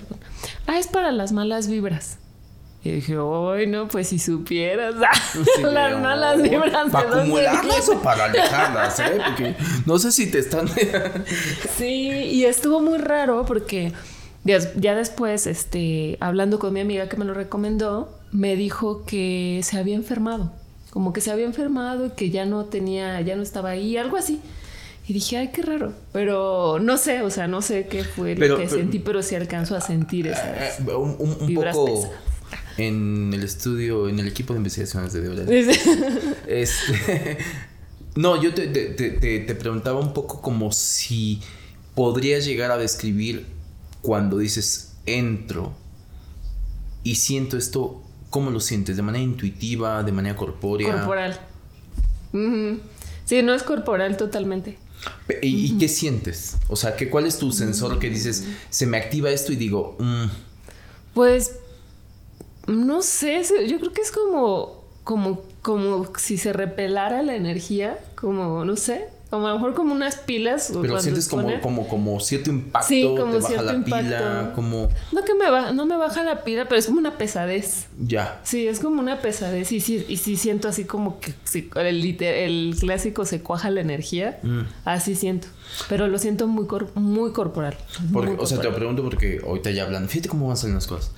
ah 0.67 0.77
es 0.77 0.87
para 0.87 1.13
las 1.13 1.31
malas 1.31 1.69
vibras 1.69 2.17
y 2.83 2.91
dije, 2.91 3.15
¡ay, 3.15 3.67
no! 3.67 3.87
Pues 3.87 4.07
si 4.07 4.17
supieras 4.17 4.95
las 5.61 5.99
malas 5.99 6.41
vibras. 6.41 6.89
¿Para 6.91 7.21
acumularlas 7.21 7.89
o 7.89 8.01
para 8.01 8.25
alejarlas? 8.25 8.99
¿eh? 8.99 9.19
Porque 9.23 9.55
no 9.85 9.99
sé 9.99 10.11
si 10.11 10.31
te 10.31 10.39
están. 10.39 10.67
sí, 11.77 12.09
y 12.09 12.45
estuvo 12.45 12.81
muy 12.81 12.97
raro 12.97 13.45
porque 13.45 13.93
ya, 14.43 14.95
después, 14.95 15.45
este, 15.45 16.17
hablando 16.19 16.57
con 16.57 16.73
mi 16.73 16.79
amiga 16.79 17.07
que 17.07 17.17
me 17.17 17.25
lo 17.25 17.35
recomendó, 17.35 18.17
me 18.31 18.55
dijo 18.55 19.05
que 19.05 19.61
se 19.63 19.77
había 19.77 19.95
enfermado. 19.95 20.51
Como 20.89 21.13
que 21.13 21.21
se 21.21 21.31
había 21.31 21.45
enfermado 21.45 22.07
y 22.07 22.09
que 22.09 22.31
ya 22.31 22.45
no 22.45 22.65
tenía, 22.65 23.21
ya 23.21 23.35
no 23.35 23.43
estaba 23.43 23.69
ahí, 23.69 23.95
algo 23.95 24.17
así. 24.17 24.41
Y 25.07 25.13
dije, 25.13 25.37
ay, 25.37 25.49
qué 25.49 25.61
raro. 25.61 25.93
Pero 26.13 26.79
no 26.79 26.97
sé, 26.97 27.21
o 27.21 27.29
sea, 27.29 27.47
no 27.47 27.61
sé 27.61 27.85
qué 27.87 28.03
fue 28.03 28.35
lo 28.35 28.57
que 28.57 28.67
sentí, 28.67 28.97
pero 28.97 29.21
sí 29.21 29.35
alcanzo 29.35 29.75
a 29.75 29.81
sentir 29.81 30.27
esas 30.27 30.79
eh, 30.79 30.95
un, 30.95 31.15
un, 31.19 31.55
poco 31.55 32.09
en 32.77 33.31
el 33.33 33.43
estudio, 33.43 34.09
en 34.09 34.19
el 34.19 34.27
equipo 34.27 34.53
de 34.53 34.59
investigaciones 34.59 35.13
de 35.13 35.21
Deola. 35.21 35.43
este, 36.47 37.37
no, 38.15 38.41
yo 38.41 38.53
te, 38.53 38.67
te, 38.67 39.55
preguntaba 39.55 39.99
un 39.99 40.13
poco 40.13 40.41
como 40.41 40.71
si 40.71 41.41
podrías 41.95 42.45
llegar 42.45 42.71
a 42.71 42.77
describir 42.77 43.45
cuando 44.01 44.37
dices 44.37 44.93
entro 45.05 45.73
y 47.03 47.15
siento 47.15 47.57
esto, 47.57 48.01
¿cómo 48.29 48.51
lo 48.51 48.59
sientes? 48.59 48.95
¿De 48.95 49.01
manera 49.01 49.23
intuitiva, 49.23 50.03
de 50.03 50.11
manera 50.11 50.35
corpórea? 50.35 50.93
Corporal. 50.93 51.39
Sí, 53.25 53.41
no 53.41 53.53
es 53.53 53.63
corporal 53.63 54.17
totalmente. 54.17 54.77
¿Y, 55.41 55.77
qué 55.77 55.87
sientes? 55.87 56.57
O 56.67 56.75
sea, 56.75 56.95
¿qué, 56.95 57.09
¿cuál 57.09 57.25
es 57.25 57.39
tu 57.39 57.51
sensor 57.51 57.97
que 57.97 58.09
dices, 58.09 58.45
se 58.69 58.85
me 58.85 58.97
activa 58.97 59.31
esto 59.31 59.51
y 59.51 59.55
digo, 59.55 59.97
mm"? 59.99 60.25
pues 61.13 61.55
no 62.67 63.01
sé, 63.01 63.43
yo 63.67 63.79
creo 63.79 63.93
que 63.93 64.01
es 64.01 64.11
como, 64.11 64.83
como, 65.03 65.41
como 65.61 66.07
si 66.17 66.37
se 66.37 66.53
repelara 66.53 67.23
la 67.23 67.35
energía, 67.35 67.99
como, 68.15 68.65
no 68.65 68.75
sé, 68.75 69.09
como 69.31 69.47
a 69.47 69.51
lo 69.51 69.55
mejor 69.55 69.73
como 69.73 69.93
unas 69.93 70.17
pilas. 70.17 70.73
Pero 70.81 70.99
sientes 70.99 71.29
como, 71.29 71.61
como, 71.61 71.87
como 71.87 72.19
cierto 72.19 72.49
impacto, 72.49 72.87
sí, 72.89 73.03
como 73.03 73.31
te 73.31 73.37
baja 73.39 73.61
la 73.61 73.83
pila, 73.83 74.51
como... 74.53 74.89
No 75.13 75.23
que 75.23 75.33
me 75.33 75.49
baja, 75.49 75.71
no 75.71 75.85
me 75.85 75.95
baja 75.95 76.21
la 76.23 76.43
pila, 76.43 76.65
pero 76.65 76.77
es 76.77 76.85
como 76.85 76.99
una 76.99 77.17
pesadez. 77.17 77.87
Ya. 77.97 78.41
Sí, 78.43 78.67
es 78.67 78.81
como 78.81 78.99
una 78.99 79.21
pesadez 79.21 79.71
y 79.71 79.79
sí, 79.79 80.05
y 80.09 80.17
sí 80.17 80.35
siento 80.35 80.67
así 80.67 80.83
como 80.83 81.21
que 81.21 81.33
el, 81.75 82.21
el 82.21 82.75
clásico 82.77 83.25
se 83.25 83.41
cuaja 83.41 83.71
la 83.71 83.79
energía, 83.79 84.37
mm. 84.43 84.61
así 84.83 85.15
siento. 85.15 85.47
Pero 85.87 86.09
lo 86.09 86.19
siento 86.19 86.47
muy, 86.47 86.67
muy 86.95 87.31
corporal. 87.31 87.77
o 88.37 88.45
sea, 88.45 88.59
te 88.59 88.67
lo 88.67 88.75
pregunto 88.75 89.01
porque 89.01 89.39
ahorita 89.45 89.71
ya 89.71 89.83
hablan. 89.83 90.09
Fíjate 90.09 90.27
cómo 90.27 90.49
van 90.49 90.57
saliendo 90.57 90.79
las 90.79 90.87
cosas. 90.87 91.11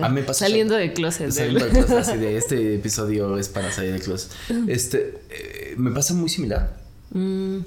A 0.00 0.08
mí 0.08 0.14
me 0.14 0.22
pasa. 0.22 0.38
saliendo 0.46 0.74
de 0.74 0.94
closet. 0.94 1.30
Saliendo 1.30 1.66
de 1.66 1.70
closet. 1.70 1.98
Así 1.98 2.16
de 2.16 2.36
este 2.38 2.76
episodio 2.76 3.36
es 3.36 3.50
para 3.50 3.70
salir 3.70 3.92
de 3.92 4.00
closet. 4.00 4.32
Este. 4.68 5.20
Eh, 5.28 5.74
me 5.76 5.90
pasa 5.90 6.14
muy 6.14 6.30
similar. 6.30 6.81
Mm. 7.12 7.58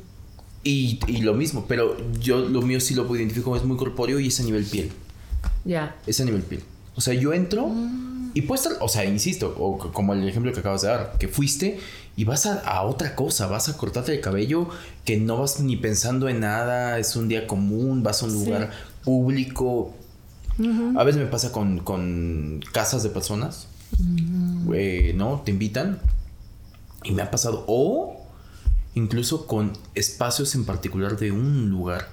Y, 0.64 1.00
y, 1.08 1.22
lo 1.22 1.36
mismo, 1.36 1.66
pero 1.68 1.96
yo 2.20 2.40
lo 2.40 2.62
mío 2.64 2.80
sí 2.80 2.96
lo 2.96 3.06
puedo 3.06 3.20
identificar 3.20 3.44
como 3.44 3.56
es 3.56 3.64
muy 3.64 3.78
corpóreo 3.78 4.20
y 4.20 4.28
es 4.28 4.40
a 4.40 4.44
nivel 4.44 4.66
piel. 4.66 4.92
Ya. 5.64 5.96
Es 6.08 6.20
a 6.20 6.26
nivel 6.26 6.42
piel. 6.42 6.64
O 6.96 7.02
sea, 7.02 7.14
yo 7.14 7.34
entro 7.34 7.68
mm. 7.68 8.32
y 8.34 8.42
puedes 8.42 8.66
estar, 8.66 8.82
o 8.82 8.88
sea, 8.88 9.06
insisto, 9.06 9.56
o 9.60 9.78
como 9.78 10.14
el 10.14 10.28
ejemplo 10.28 10.52
que 10.54 10.60
acabas 10.60 10.82
de 10.82 10.88
dar, 10.88 11.18
que 11.20 11.28
fuiste 11.28 11.80
y 12.18 12.24
vas 12.24 12.46
a, 12.46 12.82
otra 12.84 13.16
cosa, 13.16 13.48
vas 13.48 13.68
a 13.68 13.78
cortarte 13.78 14.14
el 14.14 14.22
cabello 14.22 14.70
que 15.04 15.18
no 15.18 15.38
vas 15.38 15.60
ni 15.60 15.76
pensando 15.76 16.30
en 16.30 16.40
nada, 16.40 16.98
es 16.98 17.16
un 17.16 17.28
día 17.28 17.46
común, 17.46 18.04
vas 18.04 18.24
a 18.24 18.26
un 18.26 18.34
lugar 18.34 18.72
público. 19.04 19.94
A 20.96 21.04
veces 21.04 21.22
me 21.22 21.28
pasa 21.28 21.52
con, 21.52 22.62
casas 22.72 23.04
de 23.04 23.10
personas, 23.10 23.68
¿no? 24.00 25.42
Te 25.44 25.52
invitan 25.52 26.00
y 27.04 27.12
me 27.12 27.22
ha 27.22 27.30
pasado, 27.30 27.66
o 27.68 28.25
incluso 28.96 29.46
con 29.46 29.74
espacios 29.94 30.56
en 30.56 30.66
particular 30.66 31.18
de 31.18 31.32
un 31.32 31.70
lugar. 31.70 32.10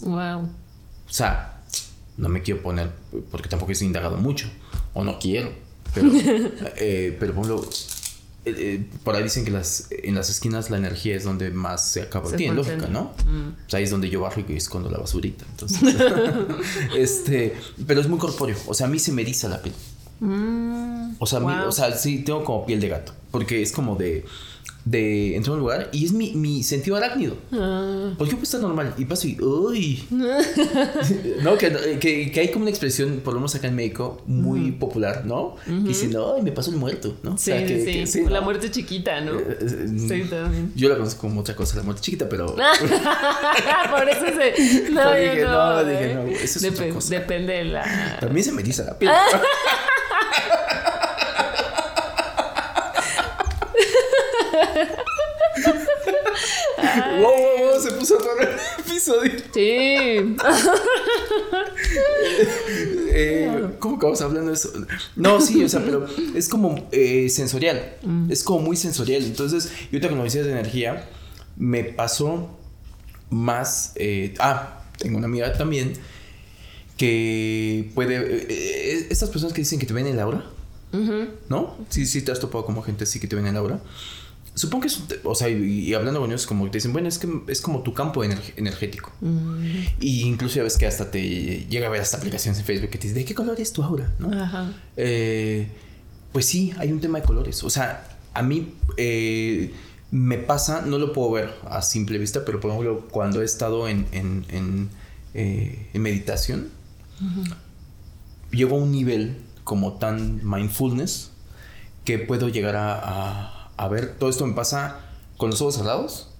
Wow. 0.00 0.42
O 0.42 1.12
sea, 1.12 1.62
no 2.16 2.28
me 2.28 2.42
quiero 2.42 2.62
poner, 2.62 2.92
porque 3.30 3.48
tampoco 3.48 3.72
he 3.72 3.84
indagado 3.84 4.16
mucho, 4.18 4.48
o 4.92 5.04
no 5.04 5.18
quiero, 5.18 5.52
pero, 5.94 6.10
eh, 6.76 7.16
pero 7.18 7.34
por 7.34 7.44
ejemplo, 7.44 7.70
eh, 8.44 8.54
eh, 8.56 8.86
por 9.04 9.14
ahí 9.14 9.22
dicen 9.22 9.44
que 9.44 9.50
las, 9.50 9.88
en 9.90 10.14
las 10.14 10.30
esquinas 10.30 10.70
la 10.70 10.78
energía 10.78 11.16
es 11.16 11.24
donde 11.24 11.50
más 11.50 11.90
se 11.90 12.02
acaba. 12.02 12.30
Tiene 12.32 12.54
lógica, 12.54 12.88
¿no? 12.88 13.12
Mm. 13.26 13.54
Pues 13.62 13.74
ahí 13.74 13.84
es 13.84 13.90
donde 13.90 14.08
yo 14.08 14.20
bajo 14.20 14.40
y 14.46 14.56
escondo 14.56 14.90
la 14.90 14.98
basurita. 14.98 15.44
Entonces, 15.50 15.80
este, 16.96 17.56
pero 17.86 18.00
es 18.00 18.08
muy 18.08 18.18
corpóreo. 18.18 18.56
O 18.66 18.74
sea, 18.74 18.86
a 18.86 18.90
mí 18.90 18.98
se 18.98 19.12
me 19.12 19.22
eriza 19.22 19.48
la 19.48 19.60
piel. 19.60 19.74
Mm, 20.20 21.14
o, 21.18 21.26
sea, 21.26 21.40
o 21.40 21.72
sea, 21.72 21.96
sí, 21.96 22.18
tengo 22.24 22.44
como 22.44 22.66
piel 22.66 22.80
de 22.80 22.88
gato. 22.88 23.12
Porque 23.30 23.60
es 23.62 23.72
como 23.72 23.96
de 23.96 24.24
de 24.90 25.36
entrar 25.36 25.52
a 25.52 25.54
un 25.54 25.60
lugar 25.60 25.88
y 25.92 26.04
es 26.04 26.12
mi, 26.12 26.32
mi 26.32 26.62
sentido 26.62 26.96
arácnido. 26.96 27.36
Ah. 27.52 28.12
Porque 28.16 28.32
yo 28.32 28.36
puedo 28.36 28.44
estar 28.44 28.60
normal 28.60 28.94
y 28.96 29.04
paso 29.04 29.26
y 29.26 29.38
¡Uy! 29.40 30.04
no, 31.42 31.58
que, 31.58 31.98
que, 32.00 32.30
que, 32.30 32.40
hay 32.40 32.48
como 32.48 32.62
una 32.62 32.70
expresión, 32.70 33.20
por 33.24 33.34
lo 33.34 33.40
menos 33.40 33.54
acá 33.54 33.68
en 33.68 33.76
México, 33.76 34.22
muy 34.26 34.72
popular, 34.72 35.24
¿no? 35.24 35.56
Y 35.66 35.88
dicen, 35.88 36.14
¡ay, 36.16 36.42
me 36.42 36.52
pasó 36.52 36.70
el 36.70 36.76
muerto! 36.76 37.16
¿no? 37.22 37.36
Sí, 37.36 37.52
sí, 37.66 38.06
sí, 38.06 38.24
La 38.28 38.40
muerte 38.40 38.70
chiquita, 38.70 39.20
¿no? 39.20 39.38
Eh, 39.38 39.58
eh, 39.60 39.86
sí, 39.98 40.22
también. 40.28 40.72
Yo 40.74 40.88
la 40.88 40.96
conozco 40.96 41.20
como 41.20 41.40
otra 41.40 41.54
cosa, 41.54 41.76
la 41.76 41.82
muerte 41.82 42.02
chiquita, 42.02 42.28
pero. 42.28 42.46
por 43.90 44.08
eso 44.08 44.26
se. 44.26 44.88
No, 44.98 45.14
dije, 45.14 45.44
no, 45.44 45.84
dije, 45.84 46.14
no, 46.14 46.22
eso 46.22 46.58
es 46.58 46.72
otra 46.72 46.88
cosa. 46.90 47.14
Depende 47.14 47.52
de 47.52 47.64
la. 47.64 48.18
También 48.20 48.44
se 48.44 48.52
me 48.52 48.62
dice 48.62 48.84
la 48.84 48.98
piel. 48.98 49.10
Wow, 57.20 57.32
wow, 57.32 57.72
wow, 57.72 57.80
se 57.80 57.92
puso 57.92 58.18
todo 58.18 58.38
el 58.40 58.48
episodio. 58.86 59.32
Sí. 59.52 59.60
eh, 63.10 63.68
¿Cómo 63.78 63.98
que 63.98 64.06
vamos 64.06 64.20
hablando 64.20 64.50
de 64.50 64.56
eso? 64.56 64.72
No, 65.16 65.40
sí, 65.40 65.62
o 65.64 65.68
sea, 65.68 65.84
pero 65.84 66.06
es 66.34 66.48
como 66.48 66.88
eh, 66.92 67.28
sensorial. 67.28 67.96
Mm. 68.02 68.30
Es 68.30 68.42
como 68.42 68.60
muy 68.60 68.76
sensorial. 68.76 69.22
Entonces, 69.24 69.70
yo 69.90 70.00
tengo 70.00 70.22
decías 70.22 70.46
de 70.46 70.52
energía, 70.52 71.08
me 71.56 71.84
pasó 71.84 72.58
más. 73.30 73.92
Eh, 73.96 74.34
ah, 74.38 74.82
tengo 74.98 75.18
una 75.18 75.26
amiga 75.26 75.52
también 75.52 75.94
que 76.96 77.90
puede. 77.94 78.16
Eh, 78.48 79.06
estas 79.10 79.30
personas 79.30 79.52
que 79.52 79.62
dicen 79.62 79.78
que 79.78 79.86
te 79.86 79.94
ven 79.94 80.06
en 80.06 80.16
la. 80.16 80.44
¿No? 81.48 81.76
Sí, 81.90 82.06
sí, 82.06 82.22
te 82.22 82.32
has 82.32 82.40
topado 82.40 82.64
como 82.64 82.82
gente 82.82 83.04
así 83.04 83.20
que 83.20 83.28
te 83.28 83.36
ven 83.36 83.46
en 83.46 83.54
la. 83.54 83.80
Supongo 84.58 84.82
que 84.82 84.88
es, 84.88 85.00
o 85.22 85.34
sea, 85.36 85.48
y, 85.48 85.94
hablando 85.94 86.20
con 86.20 86.30
ellos, 86.30 86.46
como 86.46 86.68
te 86.68 86.78
dicen, 86.78 86.92
bueno, 86.92 87.08
es 87.08 87.18
que 87.18 87.28
es 87.46 87.60
como 87.60 87.82
tu 87.82 87.94
campo 87.94 88.24
energético. 88.24 89.12
Mm. 89.20 89.62
Y 90.00 90.22
incluso 90.22 90.56
ya 90.56 90.64
ves 90.64 90.76
que 90.76 90.86
hasta 90.86 91.12
te 91.12 91.64
llega 91.66 91.86
a 91.86 91.90
ver 91.90 92.00
hasta 92.00 92.16
aplicaciones 92.16 92.58
en 92.58 92.64
Facebook 92.64 92.90
que 92.90 92.98
te 92.98 93.06
dicen, 93.06 93.22
¿de 93.22 93.24
qué 93.24 93.36
color 93.36 93.60
es 93.60 93.72
tu 93.72 93.84
aura? 93.84 94.12
¿No? 94.18 94.32
Ajá. 94.32 94.72
Eh, 94.96 95.68
pues 96.32 96.46
sí, 96.46 96.72
hay 96.76 96.90
un 96.90 97.00
tema 97.00 97.20
de 97.20 97.26
colores. 97.26 97.62
O 97.62 97.70
sea, 97.70 98.18
a 98.34 98.42
mí 98.42 98.74
eh, 98.96 99.72
me 100.10 100.38
pasa, 100.38 100.82
no 100.82 100.98
lo 100.98 101.12
puedo 101.12 101.30
ver 101.30 101.54
a 101.70 101.80
simple 101.80 102.18
vista, 102.18 102.44
pero 102.44 102.58
por 102.58 102.72
ejemplo, 102.72 103.06
cuando 103.12 103.42
he 103.42 103.44
estado 103.44 103.86
en, 103.86 104.06
en, 104.10 104.44
en, 104.48 104.90
eh, 105.34 105.88
meditación, 105.94 106.68
llego 108.50 108.76
a 108.76 108.80
un 108.80 108.90
nivel 108.90 109.36
como 109.62 109.92
tan 109.98 110.40
mindfulness 110.42 111.30
que 112.04 112.18
puedo 112.18 112.48
llegar 112.48 112.74
a 112.74 113.57
a 113.57 113.57
ver, 113.86 114.16
todo 114.18 114.28
esto 114.28 114.44
me 114.44 114.54
pasa 114.54 115.00
con 115.36 115.50
los 115.50 115.62
ojos 115.62 115.76
cerrados, 115.76 116.30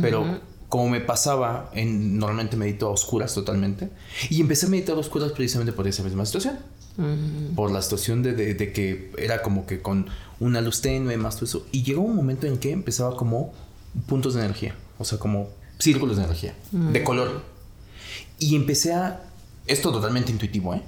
pero 0.00 0.40
como 0.68 0.88
me 0.88 1.00
pasaba, 1.00 1.70
en, 1.74 2.18
normalmente 2.18 2.56
medito 2.56 2.86
a 2.88 2.90
oscuras 2.90 3.34
totalmente, 3.34 3.90
y 4.30 4.40
empecé 4.40 4.66
a 4.66 4.68
meditar 4.68 4.96
a 4.96 5.00
oscuras 5.00 5.32
precisamente 5.32 5.72
por 5.72 5.86
esa 5.86 6.02
misma 6.02 6.24
situación. 6.24 6.58
Por 7.54 7.70
la 7.72 7.82
situación 7.82 8.22
de, 8.22 8.56
que 8.72 9.12
era 9.18 9.42
como 9.42 9.66
que 9.66 9.82
con 9.82 10.06
una 10.40 10.62
luz 10.62 10.80
tenue, 10.80 11.18
más 11.18 11.36
todo 11.36 11.44
eso. 11.44 11.66
Y 11.70 11.82
llegó 11.82 12.00
un 12.00 12.16
momento 12.16 12.46
en 12.46 12.56
que 12.56 12.70
empezaba 12.70 13.16
como 13.16 13.52
puntos 14.06 14.34
de 14.34 14.40
energía, 14.40 14.74
o 14.98 15.04
sea, 15.04 15.18
como 15.18 15.48
círculos 15.78 16.16
de 16.16 16.24
energía, 16.24 16.54
de 16.70 17.04
color. 17.04 17.42
Y 18.38 18.56
empecé 18.56 18.94
a, 18.94 19.22
esto 19.66 19.92
totalmente 19.92 20.32
intuitivo, 20.32 20.74
¿eh? 20.74 20.82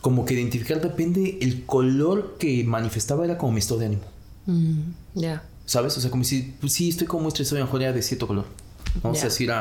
Como 0.00 0.24
que 0.24 0.34
identificar 0.34 0.80
depende 0.80 1.38
el 1.40 1.64
color 1.66 2.36
que 2.38 2.62
manifestaba 2.64 3.24
era 3.24 3.36
como 3.36 3.52
mi 3.52 3.58
estado 3.58 3.80
de 3.80 3.86
ánimo. 3.86 4.02
Mm, 4.48 4.94
ya. 5.14 5.42
¿Sabes? 5.66 5.96
O 5.98 6.00
sea, 6.00 6.10
como 6.10 6.24
si, 6.24 6.54
pues 6.60 6.72
sí, 6.72 6.88
estoy 6.88 7.06
como 7.06 7.24
muy 7.24 7.28
estresado, 7.28 7.60
mejor 7.60 7.82
ya 7.82 7.92
de 7.92 8.02
cierto 8.02 8.26
color. 8.26 8.46
Vamos 9.02 9.20
a 9.20 9.26
decir, 9.26 9.52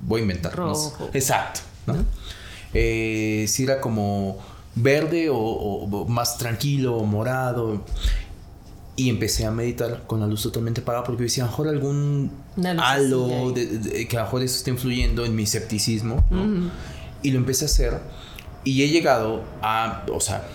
voy 0.00 0.20
a 0.20 0.22
inventar. 0.22 0.54
Rojo. 0.54 1.10
exacto. 1.14 1.60
¿no? 1.86 2.04
Eh, 2.74 3.46
si 3.48 3.64
era 3.64 3.80
como 3.80 4.38
verde 4.74 5.28
o, 5.32 6.06
más 6.06 6.36
tranquilo, 6.36 7.02
morado. 7.04 7.82
Y 8.94 9.08
empecé 9.08 9.46
a 9.46 9.50
meditar 9.52 10.06
con 10.06 10.20
la 10.20 10.26
luz 10.26 10.42
totalmente 10.42 10.80
apagada 10.80 11.04
porque 11.04 11.22
decía, 11.22 11.44
a 11.44 11.46
lo 11.46 11.52
mejor 11.52 11.68
algún 11.68 12.32
halo 12.78 13.52
de, 13.52 14.06
que 14.08 14.16
a 14.16 14.20
lo 14.20 14.26
mejor 14.26 14.42
eso 14.42 14.56
está 14.56 14.70
influyendo 14.70 15.24
en 15.24 15.34
mi 15.34 15.44
escepticismo. 15.44 16.22
Y 17.22 17.30
lo 17.30 17.38
empecé 17.38 17.64
a 17.64 17.66
hacer. 17.66 18.00
Y 18.64 18.82
he 18.82 18.88
llegado 18.88 19.44
a, 19.62 20.04
o 20.12 20.20
sea, 20.20 20.46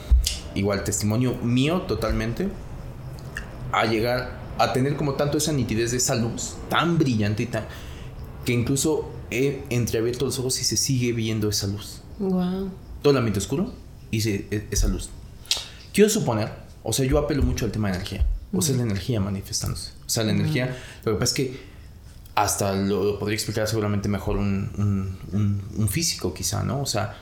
igual 0.54 0.84
testimonio 0.84 1.36
mío 1.42 1.82
totalmente 1.88 2.50
a 3.74 3.86
llegar 3.86 4.40
a 4.58 4.72
tener 4.72 4.96
como 4.96 5.14
tanto 5.14 5.38
esa 5.38 5.52
nitidez 5.52 5.92
de 5.92 5.98
esa 5.98 6.16
luz 6.16 6.56
tan 6.70 6.98
brillante 6.98 7.44
y 7.44 7.46
tan 7.48 7.66
que 8.46 8.54
incluso 8.54 9.10
he 9.32 9.64
entreabierto 9.70 10.26
los 10.26 10.38
ojos 10.40 10.60
y 10.60 10.64
se 10.64 10.78
sigue 10.78 11.14
viendo 11.14 11.50
esa 11.50 11.68
luz. 11.68 12.02
Wow. 12.20 12.70
Todo 13.02 13.12
el 13.12 13.18
ambiente 13.18 13.40
oscuro 13.40 13.74
y 14.12 14.28
e, 14.28 14.68
esa 14.70 14.88
luz. 14.88 15.10
Quiero 15.94 16.10
suponer, 16.10 16.52
o 16.84 16.94
sea, 16.94 17.06
yo 17.06 17.18
apelo 17.18 17.44
mucho 17.44 17.66
al 17.66 17.72
tema 17.72 17.90
de 17.90 17.96
energía. 17.96 18.28
O 18.56 18.62
sea, 18.62 18.76
la 18.76 18.84
energía 18.84 19.20
manifestándose. 19.20 19.92
O 20.06 20.10
sea, 20.10 20.24
la 20.24 20.32
energía, 20.32 20.78
lo 21.04 21.14
que 21.14 21.20
pasa 21.20 21.32
es 21.32 21.34
que 21.34 21.74
hasta 22.36 22.74
lo, 22.74 23.18
podría 23.18 23.36
explicar 23.36 23.68
seguramente 23.68 24.10
mejor 24.10 24.38
un, 24.38 25.18
un, 25.32 25.88
físico 25.90 26.34
quizá, 26.34 26.64
¿no? 26.64 26.82
O 26.82 26.86
sea, 26.86 27.18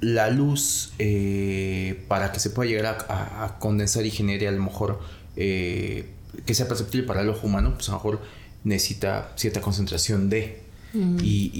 la 0.00 0.30
luz 0.30 0.92
eh, 0.98 2.04
para 2.08 2.32
que 2.32 2.40
se 2.40 2.50
pueda 2.50 2.68
llegar 2.68 3.06
a, 3.08 3.44
a, 3.44 3.58
condensar 3.58 4.06
y 4.06 4.10
genere 4.10 4.48
a 4.48 4.52
lo 4.52 4.62
mejor 4.62 5.00
eh, 5.36 6.08
que 6.44 6.54
sea 6.54 6.68
perceptible 6.68 7.06
para 7.06 7.22
el 7.22 7.28
ojo 7.28 7.46
humano, 7.46 7.74
pues 7.74 7.88
a 7.88 7.92
lo 7.92 7.98
mejor 7.98 8.20
necesita 8.64 9.32
cierta 9.36 9.60
concentración 9.60 10.28
de. 10.28 10.62
Mm. 10.92 11.18
Y, 11.22 11.50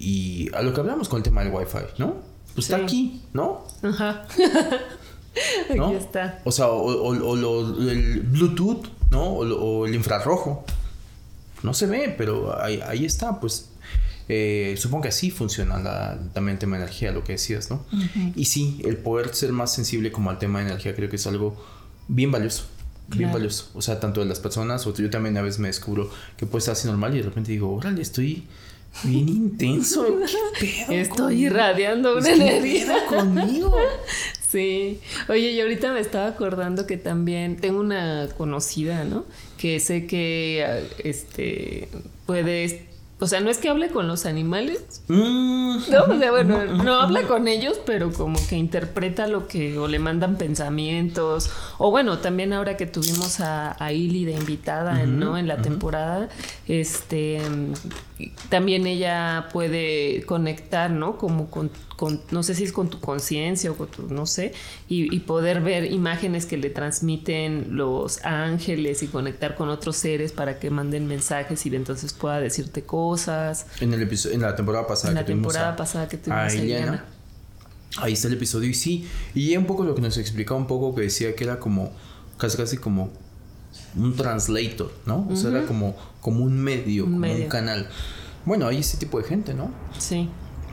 y, 0.00 0.50
a 0.54 0.62
lo 0.62 0.72
que 0.72 0.80
hablamos 0.80 1.08
con 1.08 1.18
el 1.18 1.22
tema 1.22 1.42
del 1.42 1.52
Wi-Fi, 1.52 1.98
¿no? 1.98 2.16
Pues 2.54 2.70
está 2.70 2.76
aquí, 2.76 3.22
¿no? 3.32 3.66
Ajá. 3.82 4.26
aquí 5.70 5.94
está. 5.96 6.40
O 6.44 6.52
sea, 6.52 6.68
o, 6.68 7.12
el 7.12 8.20
Bluetooth, 8.20 8.86
¿no? 9.10 9.24
O, 9.24 9.86
el 9.86 9.94
infrarrojo. 9.94 10.64
No 11.62 11.74
se 11.74 11.86
ve, 11.86 12.14
pero 12.16 12.60
ahí, 12.62 12.80
ahí 12.86 13.04
está, 13.04 13.40
pues. 13.40 13.70
Eh, 14.26 14.74
supongo 14.78 15.02
que 15.02 15.08
así 15.08 15.30
funciona 15.30 15.78
la, 15.78 16.18
también 16.32 16.54
el 16.54 16.58
tema 16.58 16.78
de 16.78 16.84
energía, 16.84 17.12
lo 17.12 17.24
que 17.24 17.32
decías, 17.32 17.70
¿no? 17.70 17.84
Y 18.34 18.46
sí, 18.46 18.80
el 18.84 18.96
poder 18.96 19.34
ser 19.34 19.52
más 19.52 19.74
sensible 19.74 20.12
como 20.12 20.30
al 20.30 20.38
tema 20.38 20.60
de 20.60 20.66
energía 20.66 20.94
creo 20.94 21.10
que 21.10 21.16
es 21.16 21.26
algo 21.26 21.62
bien 22.08 22.30
valioso 22.30 22.64
bien 23.08 23.32
valioso. 23.32 23.70
O 23.74 23.82
sea, 23.82 24.00
tanto 24.00 24.20
de 24.20 24.26
las 24.26 24.40
personas, 24.40 24.86
o 24.86 24.94
yo 24.94 25.10
también 25.10 25.36
a 25.36 25.42
veces 25.42 25.58
me 25.58 25.68
descubro 25.68 26.10
que 26.36 26.46
puede 26.46 26.60
estar 26.60 26.72
así 26.72 26.86
normal 26.86 27.14
y 27.14 27.18
de 27.18 27.24
repente 27.24 27.52
digo, 27.52 27.72
órale, 27.74 28.02
estoy 28.02 28.46
bien 29.02 29.28
intenso. 29.28 30.06
¿Qué 30.58 30.84
pedo 30.86 31.00
estoy 31.00 31.46
irradiando 31.46 32.16
una 32.16 32.30
energía 32.30 33.06
conmigo. 33.06 33.76
Sí. 34.54 35.00
Oye, 35.28 35.50
y 35.50 35.60
ahorita 35.60 35.92
me 35.92 35.98
estaba 35.98 36.28
acordando 36.28 36.86
que 36.86 36.96
también 36.96 37.56
tengo 37.56 37.80
una 37.80 38.28
conocida, 38.36 39.02
¿no? 39.02 39.24
Que 39.58 39.80
sé 39.80 40.06
que 40.06 40.86
este 41.02 41.88
puede 42.24 42.86
o 43.20 43.26
sea, 43.28 43.40
no 43.40 43.48
es 43.48 43.58
que 43.58 43.68
hable 43.68 43.88
con 43.90 44.08
los 44.08 44.26
animales. 44.26 45.02
Mm. 45.08 45.78
No, 45.90 46.02
o 46.08 46.18
sea, 46.18 46.30
bueno, 46.32 46.64
no 46.64 46.94
habla 46.94 47.22
con 47.22 47.46
ellos, 47.46 47.78
pero 47.86 48.12
como 48.12 48.38
que 48.48 48.56
interpreta 48.56 49.28
lo 49.28 49.46
que, 49.46 49.78
o 49.78 49.86
le 49.86 50.00
mandan 50.00 50.36
pensamientos. 50.36 51.50
O 51.78 51.90
bueno, 51.90 52.18
también 52.18 52.52
ahora 52.52 52.76
que 52.76 52.86
tuvimos 52.86 53.40
a, 53.40 53.76
a 53.82 53.92
Ili 53.92 54.24
de 54.24 54.32
invitada, 54.32 55.06
¿no? 55.06 55.38
En 55.38 55.46
la 55.46 55.58
temporada, 55.58 56.28
este, 56.66 57.40
también 58.48 58.86
ella 58.86 59.48
puede 59.52 60.24
conectar, 60.26 60.90
¿no? 60.90 61.16
Como 61.16 61.48
con 61.50 61.70
no 62.30 62.42
sé 62.42 62.54
si 62.54 62.64
es 62.64 62.72
con 62.72 62.90
tu 62.90 63.00
conciencia 63.00 63.70
o 63.70 63.76
con 63.76 63.88
tu, 63.88 64.02
no 64.08 64.26
sé, 64.26 64.52
y, 64.88 65.18
poder 65.20 65.60
ver 65.60 65.90
imágenes 65.90 66.44
que 66.46 66.56
le 66.56 66.70
transmiten 66.70 67.76
los 67.76 68.24
ángeles 68.24 69.02
y 69.02 69.06
conectar 69.06 69.54
con 69.54 69.68
otros 69.68 69.96
seres 69.96 70.32
para 70.32 70.58
que 70.58 70.70
manden 70.70 71.06
mensajes 71.06 71.64
y 71.66 71.74
entonces 71.74 72.12
pueda 72.12 72.40
decirte 72.40 72.82
cosas. 72.82 73.66
En 73.80 73.94
el 73.94 74.02
episodio, 74.02 74.34
en 74.34 74.42
la 74.42 74.54
temporada 74.54 74.86
pasada 74.86 75.10
en 75.10 75.14
la 75.14 75.24
temporada 75.24 75.76
pasada 75.76 76.08
que 76.08 76.18
tuvimos 76.18 76.54
a, 76.54 77.04
Ahí 77.96 78.14
está 78.14 78.26
el 78.26 78.34
episodio 78.34 78.68
y 78.68 78.74
sí, 78.74 79.08
y 79.34 79.56
un 79.56 79.66
poco 79.66 79.84
lo 79.84 79.94
que 79.94 80.00
nos 80.00 80.18
explicaba 80.18 80.58
un 80.58 80.66
poco 80.66 80.94
que 80.94 81.02
decía 81.02 81.36
que 81.36 81.44
era 81.44 81.60
como 81.60 81.92
casi 82.38 82.56
casi 82.56 82.76
como 82.76 83.10
un 83.96 84.16
translator, 84.16 84.92
¿no? 85.06 85.28
O 85.30 85.36
sea, 85.36 85.50
era 85.50 85.66
como, 85.66 85.94
como 86.20 86.42
un 86.42 86.58
medio, 86.58 87.04
como 87.04 87.32
un 87.32 87.48
canal. 87.48 87.88
Bueno, 88.44 88.66
hay 88.66 88.78
ese 88.78 88.96
tipo 88.96 89.18
de 89.20 89.24
gente, 89.24 89.54
¿no? 89.54 89.70
Sí. 89.98 90.28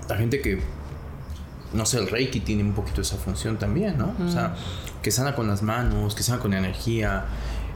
La 0.09 0.17
gente 0.17 0.41
que 0.41 0.59
no 1.73 1.85
sé, 1.85 1.99
el 1.99 2.09
Reiki 2.09 2.39
tiene 2.41 2.63
un 2.63 2.73
poquito 2.73 3.01
esa 3.01 3.17
función 3.17 3.57
también, 3.57 3.97
¿no? 3.97 4.15
O 4.25 4.29
sea, 4.29 4.55
que 5.01 5.11
sana 5.11 5.35
con 5.35 5.47
las 5.47 5.61
manos, 5.61 6.15
que 6.15 6.23
sana 6.23 6.39
con 6.39 6.53
energía. 6.53 7.25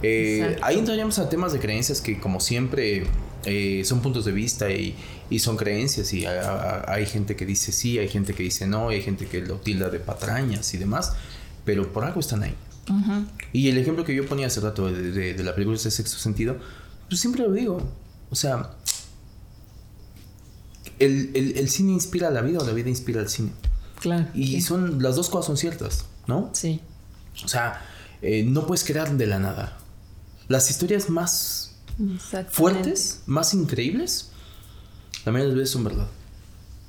Eh, 0.03 0.57
ahí 0.61 0.77
entraríamos 0.77 1.17
a 1.19 1.29
temas 1.29 1.53
de 1.53 1.59
creencias 1.59 2.01
que, 2.01 2.19
como 2.19 2.39
siempre, 2.39 3.07
eh, 3.45 3.83
son 3.85 4.01
puntos 4.01 4.25
de 4.25 4.31
vista 4.31 4.69
y, 4.69 4.95
son 5.39 5.57
creencias. 5.57 6.13
Y 6.13 6.25
hay 6.25 7.05
gente 7.05 7.35
que 7.35 7.45
dice 7.45 7.71
sí, 7.71 7.97
hay 7.99 8.09
gente 8.09 8.33
que 8.33 8.43
dice 8.43 8.67
no, 8.67 8.89
hay 8.89 9.01
gente 9.01 9.27
que 9.27 9.41
lo 9.41 9.55
tilda 9.55 9.89
de 9.89 9.99
patrañas 9.99 10.73
y 10.73 10.77
demás. 10.77 11.13
pero 11.63 11.91
por 11.91 12.05
algo 12.05 12.19
están 12.19 12.43
ahí. 12.43 12.55
Y 13.51 13.69
el 13.69 13.77
ejemplo 13.77 14.03
que 14.03 14.13
yo 14.13 14.27
ponía 14.27 14.47
hace 14.47 14.59
rato 14.59 14.91
de, 14.91 15.33
de, 15.33 15.43
la 15.43 15.55
película 15.55 15.77
de 15.77 15.89
sexto 15.89 16.17
sentido, 16.17 16.57
pues 17.09 17.19
siempre 17.19 17.41
lo 17.41 17.51
digo. 17.51 17.81
O 18.29 18.35
sea, 18.35 18.71
el, 20.99 21.31
el, 21.35 21.69
cine 21.69 21.93
inspira 21.93 22.27
a 22.27 22.31
la 22.31 22.41
vida 22.41 22.59
o 22.59 22.65
la 22.65 22.73
vida 22.73 22.89
inspira 22.89 23.21
al 23.21 23.29
cine. 23.29 23.51
Claro. 23.99 24.27
Y 24.33 24.61
son, 24.61 25.01
las 25.01 25.15
dos 25.15 25.29
cosas 25.29 25.47
son 25.47 25.57
ciertas, 25.57 26.05
¿no? 26.27 26.49
Sí. 26.53 26.81
O 27.43 27.47
sea, 27.47 27.81
eh, 28.21 28.43
no 28.43 28.65
puedes 28.67 28.83
crear 28.83 29.15
de 29.15 29.27
la 29.27 29.39
nada. 29.39 29.77
Las 30.47 30.69
historias 30.69 31.09
más 31.09 31.75
fuertes, 32.49 33.21
más 33.25 33.53
increíbles, 33.53 34.29
la 35.25 35.31
mayoría 35.31 35.49
de 35.49 35.55
las 35.55 35.57
veces 35.57 35.71
son 35.71 35.83
verdad. 35.83 36.07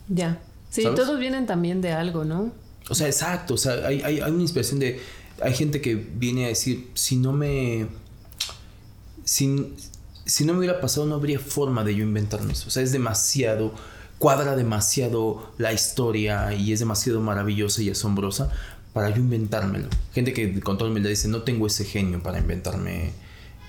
Ya. 0.08 0.40
Sí, 0.70 0.82
todos 0.82 1.18
vienen 1.18 1.46
también 1.46 1.80
de 1.80 1.92
algo, 1.92 2.24
¿no? 2.24 2.52
O 2.88 2.94
sea, 2.94 3.06
exacto. 3.06 3.54
O 3.54 3.56
sea, 3.56 3.86
hay, 3.86 4.02
hay, 4.02 4.20
hay 4.20 4.30
una 4.30 4.42
inspiración 4.42 4.78
de. 4.78 5.00
Hay 5.42 5.54
gente 5.54 5.80
que 5.80 5.94
viene 5.94 6.44
a 6.44 6.48
decir: 6.48 6.90
si 6.94 7.16
no 7.16 7.32
me. 7.32 7.86
Si, 9.24 9.74
si 10.24 10.44
no 10.44 10.52
me 10.52 10.60
hubiera 10.60 10.80
pasado, 10.80 11.06
no 11.06 11.14
habría 11.14 11.38
forma 11.38 11.82
de 11.82 11.94
yo 11.96 12.04
inventarme 12.04 12.52
eso. 12.52 12.68
O 12.68 12.70
sea, 12.70 12.82
es 12.82 12.92
demasiado. 12.92 13.74
Cuadra 14.18 14.56
demasiado 14.56 15.52
la 15.58 15.72
historia 15.72 16.52
y 16.54 16.72
es 16.72 16.78
demasiado 16.80 17.20
maravillosa 17.20 17.82
y 17.82 17.90
asombrosa 17.90 18.50
para 18.92 19.10
yo 19.10 19.16
inventármelo. 19.16 19.88
Gente 20.12 20.32
que 20.32 20.60
con 20.60 20.78
toda 20.78 20.90
humildad 20.90 21.10
dice: 21.10 21.28
No 21.28 21.42
tengo 21.42 21.66
ese 21.66 21.84
genio 21.84 22.22
para 22.22 22.38
inventarme 22.38 23.12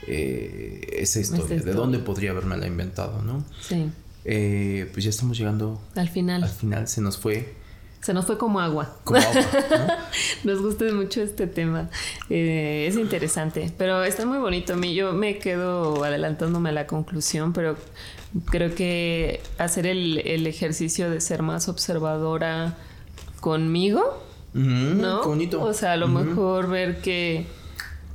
eh, 0.07 0.87
esa 0.93 1.19
historia. 1.19 1.59
¿De 1.59 1.73
dónde 1.73 1.99
podría 1.99 2.31
haberme 2.31 2.57
la 2.57 2.67
inventado, 2.67 3.21
no? 3.21 3.43
Sí. 3.61 3.89
Eh, 4.23 4.89
pues 4.93 5.03
ya 5.03 5.09
estamos 5.09 5.37
llegando 5.37 5.81
al 5.95 6.09
final. 6.09 6.43
Al 6.43 6.49
final 6.49 6.87
se 6.87 7.01
nos 7.01 7.17
fue. 7.17 7.53
Se 8.07 8.13
nos 8.13 8.23
fue 8.23 8.37
como 8.37 8.61
agua. 8.61 8.95
Como 9.03 9.19
agua 9.19 9.99
nos 10.45 10.61
gusta 10.61 10.85
mucho 10.93 11.21
este 11.21 11.45
tema. 11.45 11.89
Eh, 12.29 12.85
es 12.87 12.95
interesante, 12.95 13.69
pero 13.77 14.01
está 14.05 14.25
muy 14.25 14.37
bonito. 14.37 14.71
A 14.71 14.75
mí 14.77 14.95
yo 14.95 15.11
me 15.11 15.39
quedo 15.39 16.05
adelantándome 16.05 16.69
a 16.69 16.71
la 16.71 16.87
conclusión, 16.87 17.51
pero 17.51 17.75
creo 18.45 18.73
que 18.73 19.41
hacer 19.57 19.87
el, 19.87 20.47
ejercicio 20.47 21.09
de 21.09 21.19
ser 21.19 21.43
más 21.43 21.67
observadora 21.67 22.77
conmigo, 23.41 24.23
¿no? 24.53 25.23
bonito. 25.23 25.61
O 25.61 25.73
sea, 25.73 25.91
a 25.91 25.97
lo 25.97 26.07
mejor 26.07 26.69
ver 26.69 27.01
que 27.01 27.45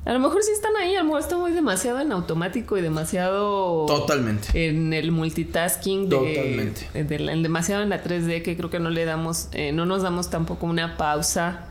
a 0.04 0.12
lo 0.12 0.18
mejor 0.18 0.42
sí 0.42 0.50
están 0.52 0.72
ahí, 0.76 0.94
a 0.96 0.98
lo 0.98 1.04
mejor 1.04 1.20
está 1.20 1.36
muy 1.36 1.52
demasiado 1.52 2.00
en 2.00 2.10
automático 2.10 2.76
y 2.76 2.82
demasiado... 2.82 3.86
Totalmente. 3.86 4.66
En 4.66 4.92
el 4.92 5.12
multitasking. 5.12 6.08
De, 6.08 6.16
Totalmente. 6.16 7.42
demasiado 7.42 7.82
en 7.82 7.90
la 7.90 8.02
3D 8.02 8.42
que 8.42 8.56
creo 8.56 8.68
que 8.68 8.80
no 8.80 8.90
le 8.90 9.04
damos, 9.04 9.48
eh, 9.52 9.70
no 9.72 9.86
nos 9.86 10.02
damos 10.02 10.28
tampoco 10.28 10.66
una 10.66 10.96
pausa 10.96 11.66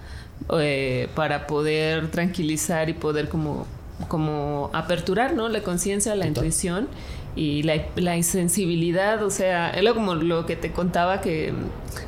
eh, 0.58 1.10
para 1.14 1.46
poder 1.46 2.10
tranquilizar 2.10 2.90
y 2.90 2.94
poder 2.94 3.28
como, 3.28 3.68
como 4.08 4.70
aperturar, 4.72 5.34
¿no? 5.34 5.50
La 5.50 5.62
conciencia, 5.62 6.16
la 6.16 6.26
intuición 6.26 6.88
y 7.36 7.64
la, 7.64 7.86
la 7.96 8.22
sensibilidad, 8.24 9.24
o 9.24 9.30
sea, 9.30 9.70
es 9.72 9.94
como 9.94 10.16
lo 10.16 10.46
que 10.46 10.56
te 10.56 10.72
contaba 10.72 11.22
que, 11.22 11.54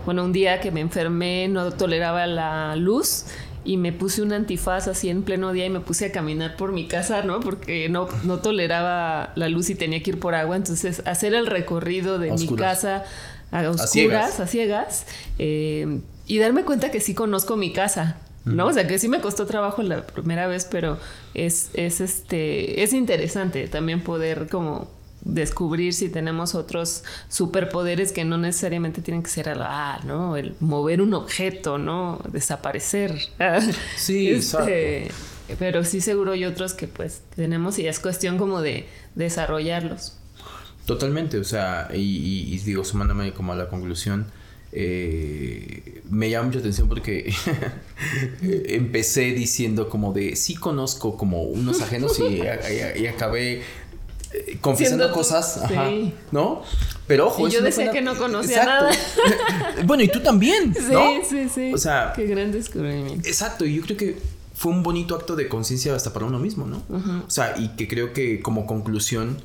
bueno, 0.05 0.23
un 0.23 0.33
día 0.33 0.59
que 0.59 0.71
me 0.71 0.81
enfermé 0.81 1.47
no 1.47 1.71
toleraba 1.71 2.27
la 2.27 2.75
luz 2.75 3.25
y 3.65 3.77
me 3.77 3.93
puse 3.93 4.21
un 4.21 4.33
antifaz 4.33 4.87
así 4.87 5.09
en 5.09 5.23
pleno 5.23 5.51
día 5.51 5.65
y 5.65 5.69
me 5.69 5.79
puse 5.79 6.05
a 6.05 6.11
caminar 6.11 6.55
por 6.57 6.71
mi 6.71 6.87
casa, 6.87 7.23
¿no? 7.23 7.39
Porque 7.39 7.89
no, 7.89 8.07
no 8.23 8.39
toleraba 8.39 9.31
la 9.35 9.49
luz 9.49 9.69
y 9.69 9.75
tenía 9.75 10.01
que 10.03 10.11
ir 10.11 10.19
por 10.19 10.35
agua. 10.35 10.55
Entonces, 10.55 11.01
hacer 11.05 11.33
el 11.33 11.47
recorrido 11.47 12.19
de 12.19 12.31
mi 12.31 12.47
casa 12.55 13.03
a 13.51 13.69
oscuras, 13.69 14.39
a 14.39 14.47
ciegas, 14.47 15.05
eh, 15.39 15.99
y 16.25 16.37
darme 16.39 16.63
cuenta 16.63 16.91
que 16.91 16.99
sí 16.99 17.13
conozco 17.13 17.55
mi 17.55 17.71
casa. 17.71 18.17
¿no? 18.45 18.67
O 18.67 18.73
sea, 18.73 18.87
que 18.87 18.99
sí 18.99 19.07
me 19.07 19.21
costó 19.21 19.45
trabajo 19.45 19.81
la 19.83 20.05
primera 20.05 20.47
vez, 20.47 20.67
pero 20.69 20.97
es, 21.33 21.69
es 21.73 22.01
este, 22.01 22.83
es 22.83 22.93
interesante 22.93 23.67
también 23.67 24.01
poder 24.01 24.49
como 24.49 24.89
descubrir 25.25 25.93
si 25.93 26.09
tenemos 26.09 26.53
otros 26.55 27.03
superpoderes 27.29 28.11
que 28.11 28.25
no 28.25 28.37
necesariamente 28.37 29.01
tienen 29.01 29.23
que 29.23 29.29
ser 29.29 29.47
el, 29.47 29.61
ah, 29.61 29.99
¿no? 30.05 30.35
el 30.35 30.55
mover 30.59 31.01
un 31.01 31.13
objeto, 31.13 31.77
¿no? 31.77 32.19
Desaparecer. 32.31 33.17
Sí, 33.97 34.29
este, 34.29 35.09
Pero 35.59 35.83
sí 35.83 36.01
seguro 36.01 36.33
hay 36.33 36.45
otros 36.45 36.73
que 36.73 36.87
pues 36.87 37.21
tenemos 37.35 37.79
y 37.79 37.87
es 37.87 37.99
cuestión 37.99 38.37
como 38.37 38.61
de 38.61 38.87
desarrollarlos. 39.15 40.17
Totalmente, 40.85 41.37
o 41.37 41.43
sea, 41.43 41.89
y, 41.93 42.57
digo, 42.59 42.83
sumándome 42.83 43.33
como 43.33 43.53
a 43.53 43.55
la 43.55 43.69
conclusión, 43.69 44.25
eh, 44.73 46.01
me 46.09 46.29
llama 46.29 46.47
mucha 46.47 46.59
atención 46.59 46.89
porque 46.89 47.33
empecé 48.41 49.31
diciendo 49.33 49.87
como 49.87 50.11
de 50.13 50.35
sí 50.35 50.55
conozco 50.55 51.15
como 51.15 51.43
unos 51.43 51.81
ajenos 51.81 52.19
y 52.19 53.07
acabé 53.07 53.61
eh, 54.33 54.57
confesando 54.61 55.11
cosas, 55.11 55.57
ajá, 55.63 55.89
¿no? 56.31 56.63
Pero 57.07 57.27
ojo, 57.27 57.47
y 57.47 57.51
yo 57.51 57.61
decía 57.61 57.91
que 57.91 58.01
no 58.01 58.17
conocía 58.17 58.65
nada. 58.65 58.91
bueno, 59.85 60.03
y 60.03 60.07
tú 60.07 60.21
también, 60.21 60.73
¿no? 60.91 61.21
Sí, 61.21 61.21
sí, 61.29 61.49
sí. 61.49 61.73
O 61.73 61.77
sea, 61.77 62.13
qué 62.15 62.25
gran 62.25 62.51
descubrimiento. 62.51 63.27
Exacto, 63.27 63.65
y 63.65 63.75
yo 63.75 63.83
creo 63.83 63.97
que 63.97 64.17
fue 64.55 64.71
un 64.71 64.83
bonito 64.83 65.15
acto 65.15 65.35
de 65.35 65.47
conciencia 65.47 65.95
hasta 65.95 66.13
para 66.13 66.25
uno 66.25 66.39
mismo, 66.39 66.65
¿no? 66.65 66.81
O 67.27 67.29
sea, 67.29 67.55
y 67.57 67.69
que 67.69 67.87
creo 67.87 68.13
que 68.13 68.41
como 68.41 68.65
conclusión 68.65 69.37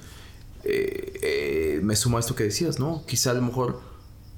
eh, 0.65 1.19
eh, 1.23 1.81
me 1.83 1.97
sumo 1.97 2.17
a 2.17 2.21
esto 2.21 2.35
que 2.35 2.45
decías, 2.45 2.79
¿no? 2.79 3.05
Quizá 3.07 3.33
a 3.33 3.35
lo 3.35 3.43
mejor 3.43 3.81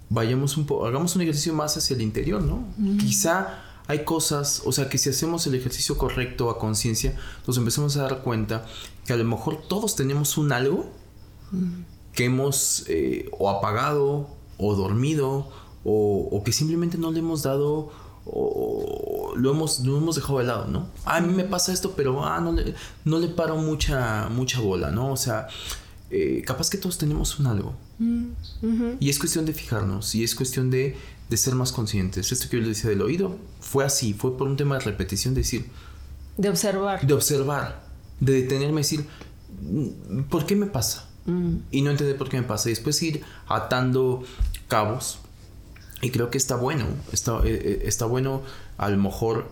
vayamos 0.08 0.56
un 0.56 0.66
poco, 0.66 0.86
hagamos 0.86 1.14
un 1.16 1.22
ejercicio 1.22 1.54
más 1.54 1.76
hacia 1.76 1.94
el 1.94 2.02
interior, 2.02 2.42
¿no? 2.42 2.64
Quizá 2.98 3.62
hay 3.90 4.04
cosas, 4.04 4.62
o 4.64 4.70
sea, 4.70 4.88
que 4.88 4.98
si 4.98 5.10
hacemos 5.10 5.48
el 5.48 5.56
ejercicio 5.56 5.98
correcto 5.98 6.48
a 6.48 6.60
conciencia, 6.60 7.16
nos 7.44 7.58
empezamos 7.58 7.96
a 7.96 8.02
dar 8.02 8.22
cuenta 8.22 8.64
que 9.04 9.12
a 9.12 9.16
lo 9.16 9.24
mejor 9.24 9.62
todos 9.66 9.96
tenemos 9.96 10.38
un 10.38 10.52
algo 10.52 10.92
que 12.12 12.26
hemos 12.26 12.84
eh, 12.86 13.28
o 13.36 13.50
apagado 13.50 14.28
o 14.58 14.76
dormido 14.76 15.48
o, 15.82 16.40
que 16.44 16.52
simplemente 16.52 16.98
no 16.98 17.10
le 17.10 17.18
hemos 17.18 17.42
dado 17.42 17.90
o 18.26 19.32
lo 19.34 19.50
hemos, 19.50 19.80
lo 19.80 19.96
hemos 19.96 20.14
dejado 20.14 20.38
de 20.38 20.44
lado, 20.44 20.66
¿no? 20.68 20.88
Ah, 21.04 21.16
a 21.16 21.20
mí 21.20 21.34
me 21.34 21.42
pasa 21.42 21.72
esto, 21.72 21.94
pero 21.96 22.24
ah, 22.24 22.40
no, 22.40 22.52
le, 22.52 22.76
no 23.04 23.18
le 23.18 23.26
paro 23.26 23.56
mucha, 23.56 24.28
mucha 24.28 24.60
bola, 24.60 24.92
¿no? 24.92 25.10
O 25.10 25.16
sea, 25.16 25.48
eh, 26.10 26.44
capaz 26.46 26.70
que 26.70 26.78
todos 26.78 26.96
tenemos 26.96 27.40
un 27.40 27.48
algo. 27.48 27.74
Y 29.00 29.10
es 29.10 29.18
cuestión 29.18 29.46
de 29.46 29.52
fijarnos 29.52 30.14
y 30.14 30.22
es 30.22 30.36
cuestión 30.36 30.70
de 30.70 30.96
de 31.30 31.36
ser 31.36 31.54
más 31.54 31.72
conscientes. 31.72 32.32
Esto 32.32 32.48
que 32.50 32.56
yo 32.56 32.62
les 32.66 32.76
decía 32.76 32.90
del 32.90 33.00
oído 33.02 33.38
fue 33.60 33.84
así, 33.84 34.12
fue 34.12 34.36
por 34.36 34.48
un 34.48 34.56
tema 34.56 34.76
de 34.78 34.84
repetición, 34.84 35.32
de 35.32 35.42
decir... 35.42 35.66
De 36.36 36.48
observar. 36.48 37.06
De 37.06 37.14
observar, 37.14 37.84
de 38.18 38.42
detenerme 38.42 38.80
y 38.80 38.84
decir, 38.84 39.06
¿por 40.28 40.44
qué 40.44 40.56
me 40.56 40.66
pasa? 40.66 41.08
Mm. 41.26 41.56
Y 41.70 41.82
no 41.82 41.92
entender 41.92 42.16
por 42.16 42.28
qué 42.28 42.40
me 42.40 42.46
pasa. 42.46 42.68
Y 42.68 42.72
después 42.72 43.00
ir 43.02 43.22
atando 43.46 44.24
cabos. 44.66 45.20
Y 46.02 46.10
creo 46.10 46.30
que 46.30 46.38
está 46.38 46.56
bueno, 46.56 46.86
está, 47.12 47.38
eh, 47.44 47.60
eh, 47.62 47.82
está 47.84 48.06
bueno, 48.06 48.42
a 48.76 48.88
lo 48.88 48.96
mejor 48.96 49.50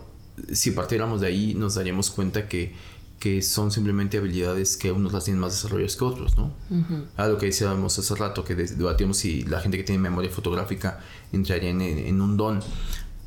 si 0.53 0.73
partiéramos 0.73 1.21
de 1.21 1.29
ahí 1.29 1.55
nos 1.55 1.77
daríamos 1.77 2.11
cuenta 2.11 2.49
que 2.49 2.75
que 3.19 3.43
son 3.43 3.71
simplemente 3.71 4.19
habilidades 4.19 4.77
que 4.77 4.93
unos 4.93 5.13
las 5.13 5.25
tienen 5.25 5.41
más 5.41 5.53
desarrolladas 5.53 5.97
que 5.97 6.05
otros, 6.05 6.39
¿no? 6.39 6.53
Algo 7.17 7.39
que 7.39 7.47
decíamos 7.47 7.99
hace 7.99 8.15
rato, 8.15 8.45
que 8.45 8.55
debatíamos 8.55 9.17
si 9.17 9.43
la 9.43 9.61
gente 9.61 9.77
que 9.77 9.85
tiene 9.85 10.01
memoria 10.01 10.31
fotográfica 10.31 11.01
entraría 11.33 11.71
en, 11.71 12.21
un 12.21 12.37
don, 12.37 12.61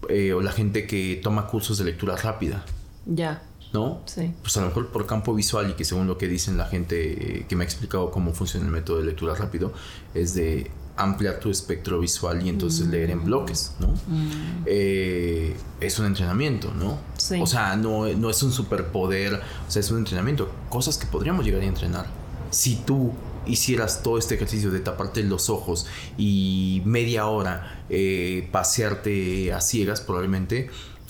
eh, 0.10 0.34
o 0.34 0.42
la 0.42 0.52
gente 0.52 0.88
que 0.88 1.20
toma 1.22 1.48
cursos 1.48 1.78
de 1.78 1.86
lectura 1.86 2.16
rápida. 2.16 2.64
Ya. 3.06 3.44
¿No? 3.74 4.02
Sí. 4.06 4.34
Pues 4.42 4.56
a 4.58 4.62
lo 4.62 4.68
mejor 4.68 4.88
por 4.90 5.06
campo 5.06 5.34
visual 5.34 5.70
y 5.70 5.74
que 5.74 5.86
según 5.86 6.08
lo 6.08 6.18
que 6.18 6.28
dicen 6.28 6.58
la 6.58 6.66
gente 6.66 7.40
eh, 7.40 7.46
que 7.48 7.56
me 7.56 7.64
ha 7.64 7.66
explicado 7.66 8.12
cómo 8.12 8.34
funciona 8.34 8.66
el 8.66 8.72
método 8.72 8.98
de 8.98 9.06
lectura 9.06 9.34
rápido, 9.36 9.74
es 10.14 10.34
de 10.34 10.72
ampliar 10.98 11.40
tu 11.40 11.50
espectro 11.50 12.00
visual 12.00 12.46
y 12.46 12.50
entonces 12.50 12.88
leer 12.88 13.12
en 13.12 13.24
bloques, 13.24 13.74
¿no? 13.80 13.88
Mm. 13.88 14.64
Eh, 14.66 15.56
es 15.80 16.00
un 16.00 16.06
entrenamiento, 16.06 16.74
¿no? 16.74 17.00
Sí. 17.18 17.40
O 17.42 17.48
sea, 17.48 17.76
no, 17.76 18.08
no 18.08 18.30
es 18.30 18.44
un 18.44 18.52
superpoder, 18.52 19.36
o 19.36 19.72
sea, 19.72 19.80
es 19.80 19.92
un 19.92 20.00
entrenamiento. 20.00 20.52
Cosas 20.70 20.98
que 20.98 21.08
podríamos 21.08 21.46
llegar 21.46 21.62
a 21.62 21.66
entrenar. 21.66 22.06
Si 22.52 22.76
tú 22.76 23.14
hicieras 23.46 24.04
todo 24.04 24.18
este 24.18 24.36
ejercicio 24.36 24.72
de 24.72 24.80
taparte 24.80 25.24
los 25.24 25.50
ojos 25.50 25.88
y 26.18 26.82
media 26.86 27.28
hora 27.28 27.84
eh, 27.90 28.48
pasearte 28.52 29.52
a 29.54 29.62
ciegas, 29.62 30.02
probablemente 30.02 30.70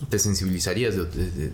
te 0.10 0.18
sensibilizarías 0.18 0.96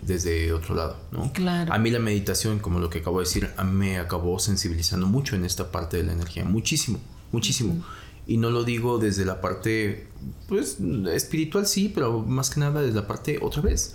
desde 0.02 0.52
otro 0.52 0.74
lado, 0.74 0.96
¿no? 1.12 1.30
Claro. 1.32 1.72
A 1.72 1.78
mí 1.78 1.90
la 1.90 1.98
meditación, 1.98 2.60
como 2.60 2.78
lo 2.78 2.88
que 2.88 3.00
acabo 3.00 3.18
de 3.18 3.26
decir, 3.26 3.50
me 3.64 3.98
acabó 3.98 4.38
sensibilizando 4.38 5.06
mucho 5.06 5.36
en 5.36 5.44
esta 5.44 5.70
parte 5.70 5.98
de 5.98 6.04
la 6.04 6.12
energía, 6.12 6.44
muchísimo, 6.44 6.98
muchísimo. 7.30 7.84
Y 8.28 8.36
no 8.36 8.50
lo 8.50 8.62
digo 8.62 8.98
desde 8.98 9.24
la 9.24 9.40
parte, 9.40 10.06
pues, 10.48 10.76
espiritual 11.12 11.66
sí, 11.66 11.90
pero 11.92 12.20
más 12.20 12.50
que 12.50 12.60
nada 12.60 12.82
desde 12.82 13.00
la 13.00 13.08
parte, 13.08 13.38
otra 13.42 13.62
vez, 13.62 13.94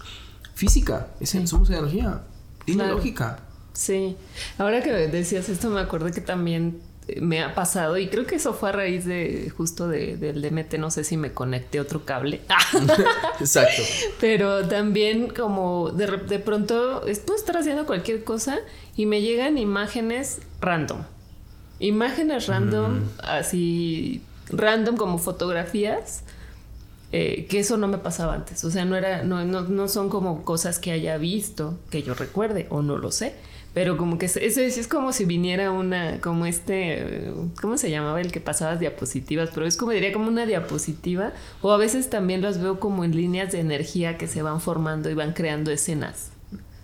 física. 0.56 1.08
Somos 1.46 1.70
energía. 1.70 2.24
Tiene 2.66 2.88
lógica. 2.88 3.40
Sí. 3.74 4.18
Ahora 4.58 4.82
que 4.82 4.92
decías 4.92 5.48
esto, 5.50 5.70
me 5.70 5.80
acordé 5.80 6.12
que 6.12 6.22
también 6.22 6.82
me 7.22 7.44
ha 7.44 7.54
pasado 7.54 7.98
y 7.98 8.08
creo 8.08 8.26
que 8.26 8.36
eso 8.36 8.54
fue 8.54 8.70
a 8.70 8.72
raíz 8.72 9.06
de 9.06 9.52
justo 9.56 9.88
de, 9.88 10.18
del 10.18 10.42
DMT, 10.42 10.76
no 10.76 10.90
sé 10.90 11.04
si 11.04 11.18
me 11.18 11.34
conecté 11.34 11.80
otro 11.80 12.06
cable. 12.06 12.42
Exacto. 13.40 13.82
Pero 14.20 14.68
también 14.68 15.28
como 15.30 15.92
de, 15.92 16.08
de 16.08 16.40
pronto 16.40 17.02
puedo 17.02 17.36
estar 17.38 17.58
haciendo 17.58 17.86
cualquier 17.86 18.24
cosa 18.24 18.60
y 18.96 19.06
me 19.06 19.22
llegan 19.22 19.58
imágenes 19.58 20.40
random. 20.62 21.04
Imágenes 21.80 22.48
random, 22.48 23.00
mm. 23.00 23.10
así 23.24 24.22
random 24.50 24.98
como 24.98 25.18
fotografías. 25.18 26.24
Eh, 27.12 27.46
que 27.48 27.60
eso 27.60 27.78
no 27.78 27.88
me 27.88 28.00
pasaba 28.00 28.34
antes. 28.34 28.64
O 28.64 28.72
sea, 28.72 28.86
no 28.86 28.96
era, 28.96 29.22
no, 29.22 29.46
no, 29.46 29.62
no 29.62 29.88
son 29.88 30.10
como 30.10 30.44
cosas 30.44 30.80
que 30.80 30.92
haya 30.92 31.18
visto, 31.18 31.78
que 31.92 32.02
yo 32.02 32.16
recuerde, 32.16 32.66
o 32.72 32.82
no 32.82 32.98
lo 32.98 33.12
sé 33.12 33.36
pero 33.74 33.98
como 33.98 34.20
que 34.20 34.28
eso 34.28 34.40
es, 34.40 34.88
como 34.88 35.14
si 35.14 35.26
viniera 35.26 35.72
una, 35.72 36.22
como 36.22 36.46
este, 36.46 37.32
¿cómo 37.60 37.78
se 37.78 37.90
llamaba 37.90 38.22
el 38.22 38.32
que 38.32 38.40
pasaba 38.40 38.76
diapositivas? 38.76 39.50
Pero 39.52 39.66
es 39.66 39.78
como 39.78 39.92
diría 39.92 40.14
como 40.14 40.28
una 40.28 40.46
diapositiva. 40.46 41.34
O 41.62 41.72
a 41.72 41.78
veces 41.78 42.10
también 42.10 42.44
las 42.44 42.62
veo 42.62 42.80
como 42.80 43.04
en 43.04 43.16
líneas 43.16 43.52
de 43.52 43.60
energía 43.60 44.18
que 44.18 44.28
se 44.28 44.44
van 44.44 44.62
formando 44.62 45.10
y 45.10 45.16
van 45.16 45.34
creando 45.34 45.72
escenas. 45.72 46.32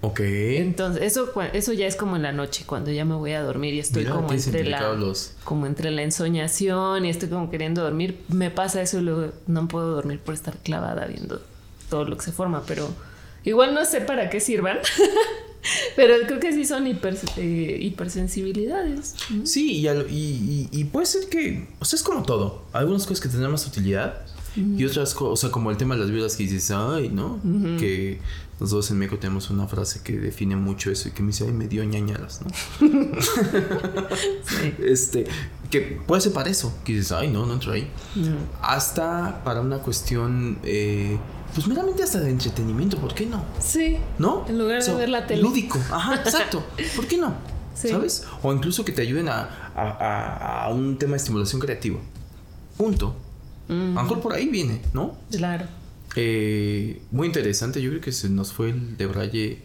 Ok. 0.02 0.22
Entonces, 0.22 1.04
eso, 1.04 1.32
eso 1.54 1.74
ya 1.74 1.86
es 1.86 1.96
como 1.96 2.16
en 2.16 2.22
la 2.22 2.32
noche, 2.32 2.64
cuando 2.66 2.92
ya 2.92 3.04
me 3.04 3.16
voy 3.16 3.34
a 3.34 3.42
dormir 3.42 3.74
y 3.74 3.80
estoy 3.80 4.06
como 4.06 4.32
entre 4.32 4.64
la 4.64 4.98
como 5.44 5.66
entre 5.66 5.92
la 5.92 6.04
ensoñación 6.04 7.06
y 7.06 7.10
estoy 7.10 7.30
como 7.30 7.50
queriendo 7.50 7.84
dormir. 7.84 8.22
Me 8.30 8.50
pasa 8.50 8.82
eso 8.82 9.00
y 9.00 9.02
luego 9.02 9.34
no 9.48 9.68
puedo 9.68 9.92
dormir 9.92 10.20
por 10.20 10.34
estar 10.34 10.58
clavada 10.58 11.06
viendo 11.06 11.42
todo 11.90 12.06
lo 12.06 12.18
que 12.18 12.24
se 12.24 12.32
forma, 12.32 12.64
pero 12.66 12.88
igual 13.44 13.74
no 13.74 13.84
sé 13.84 14.02
para 14.02 14.30
qué 14.30 14.40
sirvan. 14.40 14.78
Pero 15.98 16.16
creo 16.26 16.40
que 16.40 16.54
sí 16.54 16.64
son 16.64 16.88
hiper, 16.88 17.18
eh, 17.36 17.78
hipersensibilidades. 17.82 19.16
Sí, 19.44 19.86
y, 19.86 20.70
y, 20.72 20.84
puede 20.86 21.06
ser 21.06 21.28
que, 21.28 21.68
o 21.80 21.86
sea, 21.86 21.98
es 21.98 22.04
como 22.04 22.24
todo. 22.24 22.64
Algunas 22.72 23.06
cosas 23.06 23.20
que 23.20 23.28
tienen 23.28 23.52
más 23.52 23.68
utilidad 23.68 24.26
y 24.56 24.86
otras 24.86 25.14
cosas, 25.14 25.34
o 25.34 25.36
sea, 25.38 25.52
como 25.52 25.72
el 25.72 25.78
tema 25.78 25.96
de 25.96 26.02
las 26.02 26.12
viudas 26.12 26.36
que 26.36 26.44
dices, 26.44 26.72
ay, 26.72 27.10
¿no? 27.10 27.40
Que 27.78 28.20
nosotros 28.60 28.92
en 28.92 29.00
México 29.00 29.18
tenemos 29.18 29.50
una 29.50 29.68
frase 29.68 30.02
que 30.04 30.18
define 30.18 30.56
mucho 30.56 30.92
eso 30.92 31.08
y 31.10 31.12
que 31.12 31.22
me 31.22 31.28
dice, 31.28 31.46
ay, 31.46 31.54
me 31.54 31.68
dio 31.68 31.84
ñañalas, 31.84 32.42
¿no? 32.42 32.52
sí. 34.44 34.74
Este, 34.84 35.26
que 35.70 36.02
puede 36.06 36.22
ser 36.22 36.34
para 36.34 36.50
eso, 36.50 36.74
que 36.84 36.94
dices, 36.94 37.12
ay, 37.12 37.30
no, 37.30 37.46
no 37.46 37.54
entro 37.54 37.72
ahí. 37.72 37.90
Hasta 38.62 39.44
para 39.44 39.62
una 39.62 39.80
cuestión... 39.80 40.58
Eh, 40.64 41.18
pues 41.54 41.68
meramente 41.68 42.04
hasta 42.04 42.20
de 42.20 42.30
entretenimiento, 42.30 42.98
¿por 42.98 43.14
qué 43.14 43.26
no? 43.26 43.44
Sí. 43.60 43.98
¿No? 44.20 44.46
En 44.48 44.60
lugar 44.60 44.84
de 44.84 44.94
ver 44.94 45.10
la 45.10 45.26
tele. 45.26 45.42
Lúdico, 45.42 45.80
ajá, 45.92 46.16
exacto. 46.16 46.64
¿Por 46.96 47.08
qué 47.08 47.18
no? 47.18 47.34
¿Sabes? 47.74 48.26
O 48.44 48.54
incluso 48.54 48.84
que 48.84 48.92
te 48.92 49.02
ayuden 49.02 49.30
a, 49.30 49.72
a, 49.76 50.70
un 50.70 50.98
tema 50.98 51.12
de 51.12 51.18
estimulación 51.18 51.62
creativa. 51.62 52.00
Punto. 52.78 53.16
A 53.70 53.74
lo 53.74 54.04
mejor 54.04 54.22
por 54.22 54.34
ahí 54.34 54.48
viene, 54.48 54.82
¿no? 54.94 55.16
Claro. 55.32 55.66
Eh, 56.16 57.02
muy 57.12 57.28
interesante, 57.28 57.82
yo 57.82 57.90
creo 57.92 58.02
que 58.02 58.12
se 58.12 58.30
nos 58.30 58.52
fue 58.52 58.72
el 58.72 58.98
de 58.98 59.06
Braille 59.06 59.62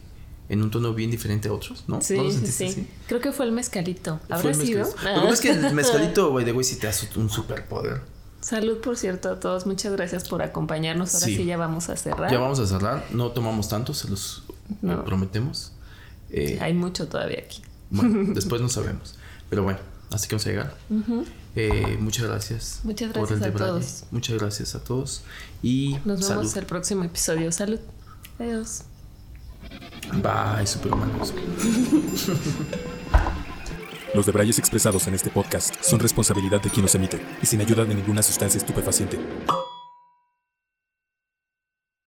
en 0.48 0.62
un 0.62 0.70
tono 0.70 0.92
bien 0.92 1.10
diferente 1.10 1.48
a 1.48 1.52
otros, 1.52 1.84
¿no? 1.86 2.00
Sí, 2.02 2.18
sí. 2.46 2.86
Creo 3.08 3.20
que 3.20 3.32
fue 3.32 3.46
el 3.46 3.52
mezcalito. 3.52 4.20
¿Habrá 4.28 4.52
sido? 4.52 4.84
Lo 4.84 5.26
que 5.28 5.32
es 5.32 5.40
que 5.40 5.50
el 5.50 5.74
mezcalito, 5.74 6.30
güey, 6.30 6.44
de 6.44 6.52
güey, 6.52 6.64
sí 6.64 6.76
te 6.76 6.86
hace 6.86 7.08
un 7.18 7.30
superpoder. 7.30 8.02
Salud, 8.40 8.78
por 8.82 8.98
cierto, 8.98 9.30
a 9.30 9.40
todos. 9.40 9.64
Muchas 9.64 9.92
gracias 9.92 10.28
por 10.28 10.42
acompañarnos. 10.42 11.14
Ahora 11.14 11.26
sí. 11.26 11.44
ya 11.46 11.56
vamos 11.56 11.88
a 11.88 11.96
cerrar. 11.96 12.30
Ya 12.30 12.38
vamos 12.38 12.58
a 12.58 12.66
cerrar. 12.66 13.06
No 13.10 13.30
tomamos 13.30 13.70
tanto, 13.70 13.94
se 13.94 14.08
los 14.10 14.44
prometemos. 15.06 15.72
Eh, 16.30 16.58
Hay 16.60 16.74
mucho 16.74 17.08
todavía 17.08 17.38
aquí. 17.38 17.62
Bueno, 17.88 18.32
después 18.34 18.60
no 18.60 18.68
sabemos. 18.68 19.14
Pero 19.48 19.62
bueno, 19.62 19.78
así 20.10 20.28
que 20.28 20.34
vamos 20.34 20.46
a 20.46 20.50
llegar. 20.50 20.76
Eh, 21.56 21.96
muchas 22.00 22.26
gracias. 22.26 22.80
Muchas 22.82 23.12
gracias 23.12 23.42
a 23.42 23.52
todos. 23.52 24.04
Muchas 24.10 24.38
gracias 24.38 24.74
a 24.74 24.82
todos. 24.82 25.22
Y 25.62 25.98
nos 26.04 26.28
vemos 26.28 26.56
el 26.56 26.66
próximo 26.66 27.04
episodio. 27.04 27.52
Salud. 27.52 27.78
Adiós. 28.38 28.82
Bye, 30.12 30.66
superhumanos. 30.66 31.32
Los 34.14 34.26
debrayes 34.26 34.58
expresados 34.60 35.06
en 35.08 35.14
este 35.14 35.30
podcast 35.30 35.74
son 35.82 35.98
responsabilidad 35.98 36.62
de 36.62 36.70
quien 36.70 36.82
los 36.82 36.94
emite 36.94 37.20
y 37.42 37.46
sin 37.46 37.60
ayuda 37.60 37.84
de 37.84 37.96
ninguna 37.96 38.22
sustancia 38.22 38.58
estupefaciente. 38.58 39.18